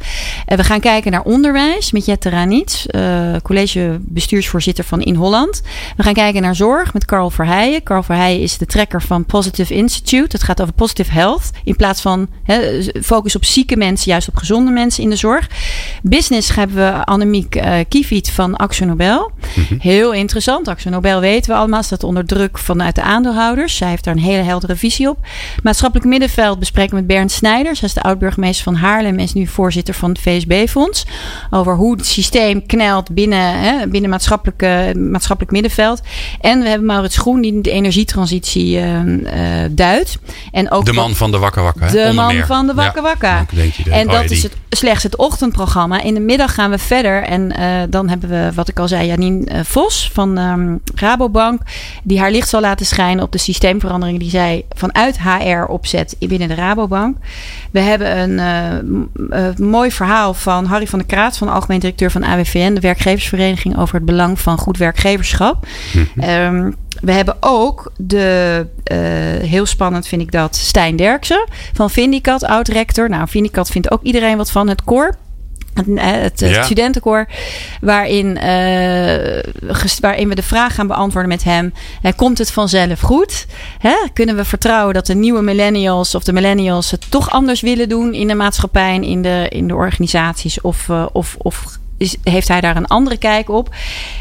En 0.46 0.56
we 0.56 0.64
gaan 0.64 0.80
kijken 0.80 1.10
naar 1.10 1.22
onderwijs 1.22 1.92
met 1.92 2.04
Jette 2.04 2.28
Eh, 2.86 3.36
college 3.42 3.98
bestuursvoorzitter 4.00 4.84
van 4.84 5.00
In 5.00 5.14
Holland. 5.14 5.62
We 5.96 6.02
gaan 6.02 6.12
kijken 6.12 6.42
naar 6.42 6.56
zorg 6.56 6.92
met 6.92 7.04
Carl 7.04 7.30
Verheijen. 7.30 7.82
Carl 7.82 8.02
Verheijen 8.02 8.40
is 8.40 8.58
de 8.58 8.66
trekker 8.66 9.02
van 9.02 9.24
Positive 9.24 9.74
Institute. 9.74 10.36
Het 10.36 10.42
gaat 10.42 10.60
over 10.62 10.74
positive 10.74 11.10
health. 11.10 11.50
In 11.64 11.76
plaats 11.76 12.00
van 12.00 12.28
focus 13.02 13.36
op 13.36 13.44
zieke 13.44 13.76
mensen, 13.76 14.10
juist 14.10 14.28
op 14.28 14.36
gezonde 14.36 14.70
mensen 14.70 15.02
in 15.02 15.10
de 15.10 15.16
zorg. 15.16 15.48
Business 16.02 16.54
hebben 16.54 16.76
we 16.76 17.04
Annemiek 17.04 17.62
Kiefiet 17.88 18.30
van 18.30 18.56
Axo 18.56 18.84
Nobel. 18.84 19.30
Heel 19.78 20.12
interessant. 20.12 20.68
Axo 20.68 20.90
Nobel 20.90 21.20
weten 21.20 21.50
we 21.50 21.56
allemaal, 21.56 21.82
staat 21.82 22.04
onder 22.04 22.26
druk 22.26 22.58
vanuit 22.58 22.94
de 22.94 23.02
aandeelhouders. 23.02 23.76
Zij 23.76 23.88
heeft 23.88 24.04
daar 24.04 24.14
een 24.14 24.22
hele 24.22 24.42
heldere 24.42 24.76
visie 24.76 25.08
op. 25.08 25.18
Maatschappelijk 25.62 26.08
middenveld 26.08 26.58
bespreken 26.58 26.90
we 26.90 26.96
met 26.96 27.06
Bernd 27.06 27.32
Snijders. 27.32 27.80
Hij 27.80 27.88
is 27.88 27.94
de 27.94 28.02
oud-burgemeester 28.02 28.64
van 28.64 28.74
Haarlem 28.74 29.12
en 29.12 29.24
is 29.24 29.32
nu 29.32 29.46
voorzitter 29.46 29.94
van 29.94 30.10
het 30.10 30.20
VSB-fonds. 30.20 31.06
Over 31.50 31.76
hoe 31.76 31.96
het 31.96 32.06
systeem 32.06 32.61
knelt 32.66 33.14
binnen, 33.14 33.58
hè, 33.60 33.86
binnen 33.88 34.10
maatschappelijk, 34.10 34.94
maatschappelijk 34.96 35.52
middenveld. 35.52 36.00
En 36.40 36.62
we 36.62 36.68
hebben 36.68 36.86
Maurits 36.86 37.16
Groen 37.16 37.40
die 37.40 37.60
de 37.60 37.70
energietransitie 37.70 38.78
uh, 38.78 39.64
duidt. 39.70 40.18
En 40.52 40.70
ook 40.70 40.84
de 40.84 40.92
man 40.92 41.14
van 41.14 41.30
de 41.30 41.38
Wakka 41.38 41.62
Wakka. 41.62 41.86
De 41.86 42.12
man 42.14 42.34
van 42.46 42.66
de 42.66 42.74
Wakka 42.74 43.02
Wakka. 43.02 43.46
en 43.90 44.06
dat 44.06 44.30
is 44.30 44.42
het, 44.42 44.56
slechts 44.68 45.02
het 45.02 45.16
ochtendprogramma. 45.16 46.02
In 46.02 46.14
de 46.14 46.20
middag 46.20 46.54
gaan 46.54 46.70
we 46.70 46.78
verder. 46.78 47.22
En 47.22 47.54
uh, 47.58 47.82
dan 47.88 48.08
hebben 48.08 48.28
we, 48.28 48.50
wat 48.54 48.68
ik 48.68 48.78
al 48.78 48.88
zei, 48.88 49.06
Janine 49.06 49.64
Vos 49.64 50.10
van 50.12 50.38
um, 50.38 50.80
Rabobank. 50.94 51.60
Die 52.02 52.20
haar 52.20 52.30
licht 52.30 52.48
zal 52.48 52.60
laten 52.60 52.86
schijnen 52.86 53.24
op 53.24 53.32
de 53.32 53.38
systeemveranderingen 53.38 54.20
die 54.20 54.30
zij 54.30 54.64
vanuit 54.70 55.18
HR 55.20 55.64
opzet 55.68 56.16
binnen 56.18 56.48
de 56.48 56.54
Rabobank. 56.54 57.16
We 57.70 57.80
hebben 57.80 58.38
een 58.38 59.54
mooi 59.56 59.90
verhaal 59.90 60.34
van 60.34 60.64
Harry 60.64 60.86
van 60.86 60.98
der 60.98 61.08
Kraat, 61.08 61.36
van 61.36 61.46
de 61.46 61.52
algemeen 61.52 61.80
directeur 61.80 62.10
van 62.10 62.24
AWVN, 62.52 62.74
de 62.74 62.80
werkgeversvereniging, 62.80 63.78
over 63.78 63.94
het 63.94 64.04
belang 64.04 64.40
van 64.40 64.58
goed 64.58 64.76
werkgeverschap. 64.76 65.66
Mm 65.92 66.10
um, 66.22 66.74
we 67.00 67.12
hebben 67.12 67.36
ook 67.40 67.92
de, 67.96 68.66
uh, 68.92 68.98
heel 69.48 69.66
spannend 69.66 70.06
vind 70.06 70.22
ik 70.22 70.32
dat, 70.32 70.56
Stijn 70.56 70.96
Derksen 70.96 71.48
van 71.72 71.90
Vindicat, 71.90 72.44
oud-rector. 72.44 73.08
Nou, 73.08 73.28
Vindicat 73.28 73.70
vindt 73.70 73.90
ook 73.90 74.02
iedereen 74.02 74.36
wat 74.36 74.50
van 74.50 74.68
het 74.68 74.84
koor. 74.84 75.16
Het, 75.74 76.40
het 76.40 76.40
ja. 76.40 76.62
studentenkoor, 76.62 77.26
waarin, 77.80 78.26
uh, 78.26 78.40
waarin 80.00 80.28
we 80.28 80.34
de 80.34 80.42
vraag 80.42 80.74
gaan 80.74 80.86
beantwoorden 80.86 81.30
met 81.30 81.44
hem: 81.44 81.72
uh, 82.02 82.12
komt 82.16 82.38
het 82.38 82.50
vanzelf 82.50 83.00
goed? 83.00 83.46
Hè? 83.78 83.94
Kunnen 84.12 84.36
we 84.36 84.44
vertrouwen 84.44 84.94
dat 84.94 85.06
de 85.06 85.14
nieuwe 85.14 85.42
millennials 85.42 86.14
of 86.14 86.24
de 86.24 86.32
millennials 86.32 86.90
het 86.90 87.10
toch 87.10 87.30
anders 87.30 87.60
willen 87.60 87.88
doen 87.88 88.14
in 88.14 88.28
de 88.28 88.34
maatschappij 88.34 88.94
en 88.94 89.02
in 89.02 89.22
de, 89.22 89.46
in 89.48 89.68
de 89.68 89.74
organisaties? 89.74 90.60
Of, 90.60 90.88
uh, 90.88 91.06
of, 91.12 91.34
of 91.38 91.80
is, 92.02 92.16
heeft 92.22 92.48
hij 92.48 92.60
daar 92.60 92.76
een 92.76 92.86
andere 92.86 93.16
kijk 93.16 93.48
op. 93.48 93.74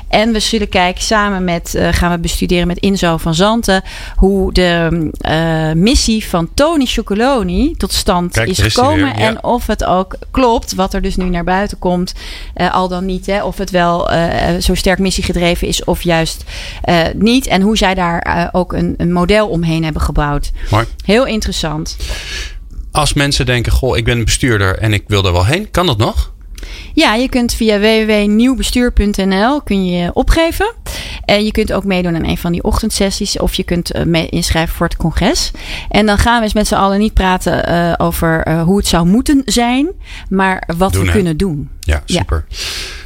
En 0.07 0.31
we 0.31 0.39
zullen 0.39 0.69
kijken 0.69 1.03
samen 1.03 1.43
met, 1.43 1.73
uh, 1.75 1.87
gaan 1.91 2.11
we 2.11 2.19
bestuderen 2.19 2.67
met 2.67 2.77
Inzo 2.77 3.17
van 3.17 3.35
Zanten, 3.35 3.83
hoe 4.15 4.53
de 4.53 5.09
uh, 5.29 5.81
missie 5.81 6.25
van 6.25 6.49
Tony 6.53 6.85
Chocoloni 6.85 7.75
tot 7.77 7.93
stand 7.93 8.33
Kijk, 8.33 8.49
is 8.49 8.59
gekomen. 8.59 8.95
Weer, 8.95 9.19
ja. 9.19 9.27
En 9.27 9.43
of 9.43 9.67
het 9.67 9.83
ook 9.83 10.15
klopt, 10.31 10.75
wat 10.75 10.93
er 10.93 11.01
dus 11.01 11.15
nu 11.15 11.29
naar 11.29 11.43
buiten 11.43 11.79
komt, 11.79 12.13
uh, 12.55 12.73
al 12.73 12.87
dan 12.87 13.05
niet. 13.05 13.25
Hè, 13.25 13.43
of 13.43 13.57
het 13.57 13.69
wel 13.69 14.09
zo 14.59 14.75
sterk 14.75 14.99
missiegedreven 14.99 15.67
is 15.67 15.83
of 15.83 16.03
juist 16.03 16.43
niet. 17.15 17.47
En 17.47 17.61
hoe 17.61 17.77
zij 17.77 17.93
daar 17.93 18.49
ook 18.51 18.73
een, 18.73 18.93
een 18.97 19.11
model 19.11 19.47
omheen 19.47 19.83
hebben 19.83 20.01
gebouwd. 20.01 20.51
Mooi. 20.69 20.85
Heel 21.05 21.25
interessant. 21.25 21.97
Als 22.91 23.13
mensen 23.13 23.45
denken, 23.45 23.71
goh, 23.71 23.97
ik 23.97 24.05
ben 24.05 24.17
een 24.17 24.25
bestuurder 24.25 24.77
en 24.77 24.93
ik 24.93 25.03
wil 25.07 25.25
er 25.25 25.33
wel 25.33 25.45
heen, 25.45 25.71
kan 25.71 25.85
dat 25.85 25.97
nog? 25.97 26.30
Ja, 26.93 27.15
je 27.15 27.29
kunt 27.29 27.53
via 27.53 27.79
www.nieuwbestuur.nl 27.79 29.61
kun 29.61 29.85
je 29.85 30.13
opgeven. 30.13 30.73
En 31.25 31.45
je 31.45 31.51
kunt 31.51 31.73
ook 31.73 31.83
meedoen 31.83 32.15
aan 32.15 32.25
een 32.25 32.37
van 32.37 32.51
die 32.51 32.63
ochtendsessies. 32.63 33.39
Of 33.39 33.53
je 33.53 33.63
kunt 33.63 33.95
uh, 33.95 34.27
inschrijven 34.29 34.75
voor 34.75 34.87
het 34.87 34.97
congres. 34.97 35.51
En 35.89 36.05
dan 36.05 36.17
gaan 36.17 36.37
we 36.37 36.43
eens 36.43 36.53
met 36.53 36.67
z'n 36.67 36.75
allen 36.75 36.99
niet 36.99 37.13
praten 37.13 37.69
uh, 37.69 37.93
over 37.97 38.47
uh, 38.47 38.63
hoe 38.63 38.77
het 38.77 38.87
zou 38.87 39.07
moeten 39.07 39.41
zijn. 39.45 39.87
Maar 40.29 40.63
wat 40.77 40.93
doen, 40.93 41.01
we 41.01 41.07
hè? 41.07 41.13
kunnen 41.13 41.37
doen. 41.37 41.69
Ja, 41.79 42.01
super. 42.05 42.45
Ja. 42.47 42.55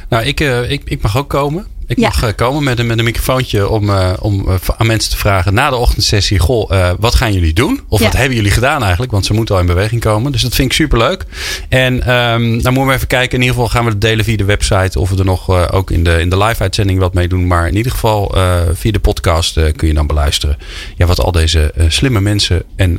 Nou, 0.08 0.24
ik, 0.24 0.40
ik, 0.40 0.82
ik 0.84 1.02
mag 1.02 1.16
ook 1.16 1.28
komen. 1.28 1.66
Ik 1.86 1.98
ja. 1.98 2.08
mag 2.08 2.24
uh, 2.24 2.30
komen 2.36 2.64
met 2.64 2.78
een, 2.78 2.86
met 2.86 2.98
een 2.98 3.04
microfoontje 3.04 3.68
om, 3.68 3.88
uh, 3.90 4.12
om 4.20 4.48
uh, 4.48 4.54
aan 4.76 4.86
mensen 4.86 5.10
te 5.10 5.16
vragen 5.16 5.54
na 5.54 5.70
de 5.70 5.76
ochtendsessie: 5.76 6.38
Goh, 6.38 6.94
wat 6.98 7.14
gaan 7.14 7.32
jullie 7.32 7.52
doen? 7.52 7.80
Of 7.88 7.98
ja. 7.98 8.04
wat 8.04 8.16
hebben 8.16 8.36
jullie 8.36 8.50
gedaan 8.50 8.82
eigenlijk? 8.82 9.12
Want 9.12 9.26
ze 9.26 9.34
moeten 9.34 9.54
al 9.54 9.60
in 9.60 9.66
beweging 9.66 10.00
komen. 10.00 10.32
Dus 10.32 10.42
dat 10.42 10.54
vind 10.54 10.70
ik 10.70 10.76
super 10.76 10.98
leuk. 10.98 11.24
En 11.68 11.94
um, 11.94 12.62
dan 12.62 12.72
moeten 12.72 12.86
we 12.86 12.94
even 12.94 13.06
kijken. 13.06 13.34
In 13.34 13.40
ieder 13.40 13.54
geval 13.54 13.68
gaan 13.68 13.84
we 13.84 13.90
het 13.90 14.00
delen 14.00 14.24
via 14.24 14.36
de 14.36 14.44
website. 14.44 15.00
Of 15.00 15.10
we 15.10 15.18
er 15.18 15.24
nog 15.24 15.70
ook 15.72 15.90
in 15.90 16.04
de, 16.04 16.20
in 16.20 16.30
de 16.30 16.38
live 16.38 16.62
uitzending 16.62 16.98
wat 16.98 17.14
mee 17.14 17.28
doen. 17.28 17.46
Maar 17.46 17.68
in 17.68 17.76
ieder 17.76 17.92
geval 17.92 18.34
via 18.72 18.92
de 18.92 19.00
podcast 19.00 19.60
kun 19.76 19.88
je 19.88 19.94
dan 19.94 20.06
beluisteren. 20.06 20.56
Ja, 20.96 21.06
wat 21.06 21.20
al 21.20 21.32
deze 21.32 21.72
slimme 21.88 22.20
mensen 22.20 22.62
en 22.76 22.98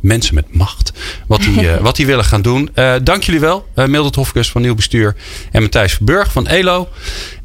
mensen 0.00 0.34
met 0.34 0.46
macht. 0.50 0.92
Wat 1.26 1.40
die, 1.40 1.70
wat 1.80 1.96
die 1.96 2.06
willen 2.06 2.24
gaan 2.24 2.42
doen. 2.42 2.70
dank 3.02 3.22
jullie 3.22 3.40
wel. 3.40 3.66
Mildred 3.74 4.14
Hofkes 4.14 4.50
van 4.50 4.62
Nieuw 4.62 4.74
Bestuur. 4.74 5.16
En 5.50 5.62
Matthijs 5.62 5.92
Verburg 5.92 6.32
van 6.32 6.46
ELO. 6.46 6.88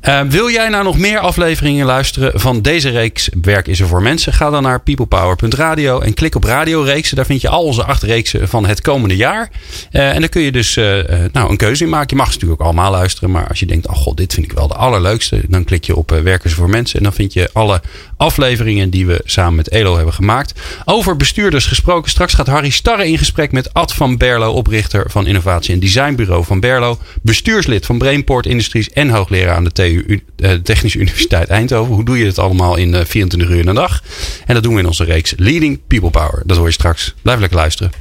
Uh, 0.10 0.22
wil 0.22 0.50
jij 0.50 0.61
nou 0.70 0.84
nog 0.84 0.98
meer 0.98 1.20
afleveringen 1.20 1.86
luisteren 1.86 2.40
van 2.40 2.62
deze 2.62 2.90
reeks 2.90 3.30
Werk 3.42 3.68
is 3.68 3.80
er 3.80 3.88
voor 3.88 4.02
mensen? 4.02 4.34
Ga 4.34 4.50
dan 4.50 4.64
naar 4.64 4.82
peoplepower.radio 4.82 6.00
en 6.00 6.14
klik 6.14 6.36
op 6.36 6.44
radioreeksen. 6.44 7.16
Daar 7.16 7.26
vind 7.26 7.42
je 7.42 7.50
al 7.50 7.64
onze 7.64 7.84
acht 7.84 8.04
reeksen 8.04 8.48
van 8.48 8.66
het 8.66 8.82
komende 8.82 9.16
jaar. 9.16 9.50
Uh, 9.92 10.14
en 10.14 10.20
dan 10.20 10.30
kun 10.30 10.42
je 10.42 10.52
dus 10.52 10.78
uh, 10.78 11.00
nou, 11.32 11.50
een 11.50 11.58
keuze 11.58 11.84
in 11.84 11.90
maken. 11.90 12.08
Je 12.10 12.16
mag 12.16 12.26
ze 12.26 12.34
natuurlijk 12.34 12.62
ook 12.62 12.68
allemaal 12.68 12.92
luisteren. 12.92 13.32
Maar 13.32 13.48
als 13.48 13.60
je 13.60 13.66
denkt, 13.66 13.88
oh 13.88 13.96
god, 13.96 14.18
dit 14.18 14.34
vind 14.34 14.46
ik 14.46 14.52
wel 14.52 14.68
de 14.68 14.74
allerleukste. 14.74 15.42
Dan 15.48 15.64
klik 15.64 15.84
je 15.84 15.96
op 15.96 16.10
Werk 16.24 16.44
is 16.44 16.52
er 16.52 16.58
voor 16.58 16.70
mensen. 16.70 16.98
En 16.98 17.04
dan 17.04 17.14
vind 17.14 17.34
je 17.34 17.50
alle 17.54 17.82
afleveringen 18.18 18.90
die 18.90 19.06
we 19.06 19.22
samen 19.26 19.56
met 19.56 19.70
Elo 19.70 19.96
hebben 19.96 20.14
gemaakt. 20.14 20.60
Over 20.86 21.18
bestuurders 21.18 21.66
gesproken. 21.66 22.10
Straks 22.10 22.34
gaat 22.34 22.48
Harry 22.48 22.70
Starre 22.70 23.08
in 23.08 23.18
gesprek 23.18 23.52
met 23.52 23.74
Ad 23.74 23.94
van 23.94 24.18
Berlo, 24.18 24.52
oprichter 24.52 25.06
van 25.08 25.28
innovatie- 25.28 25.74
en 25.74 25.80
designbureau 25.80 26.46
van 26.46 26.60
Berlo. 26.60 27.00
Bestuurslid 27.22 27.86
van 27.86 27.98
Brainport 27.98 28.46
Industries 28.46 28.90
en 28.90 29.10
hoogleraar 29.10 29.56
aan 29.56 29.64
de 29.64 29.72
TU 29.72 30.24
de 30.56 30.62
Technische 30.62 31.00
Universiteit 31.00 31.50
Eindhoven. 31.50 31.94
Hoe 31.94 32.06
doe 32.06 32.18
je 32.18 32.26
het 32.26 32.40
allemaal 32.40 32.76
in 32.76 33.06
24 33.06 33.50
uur 33.50 33.60
in 33.60 33.68
een 33.68 33.76
dag? 33.76 34.04
En 34.46 34.54
dat 34.54 34.64
doen 34.64 34.74
we 34.74 34.80
in 34.80 34.88
onze 34.88 35.04
reeks 35.04 35.34
Leading 35.38 35.80
People 35.88 36.10
Power. 36.10 36.42
Dat 36.46 36.58
hoor 36.58 36.68
je 36.68 36.74
straks. 36.74 37.16
Blijf 37.22 37.40
lekker 37.40 37.58
luisteren. 37.58 37.92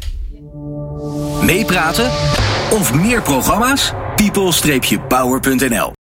Meepraten 1.43 2.11
of 2.71 2.95
meer 2.95 3.23
programma's? 3.23 3.93
people-power.nl 4.17 6.00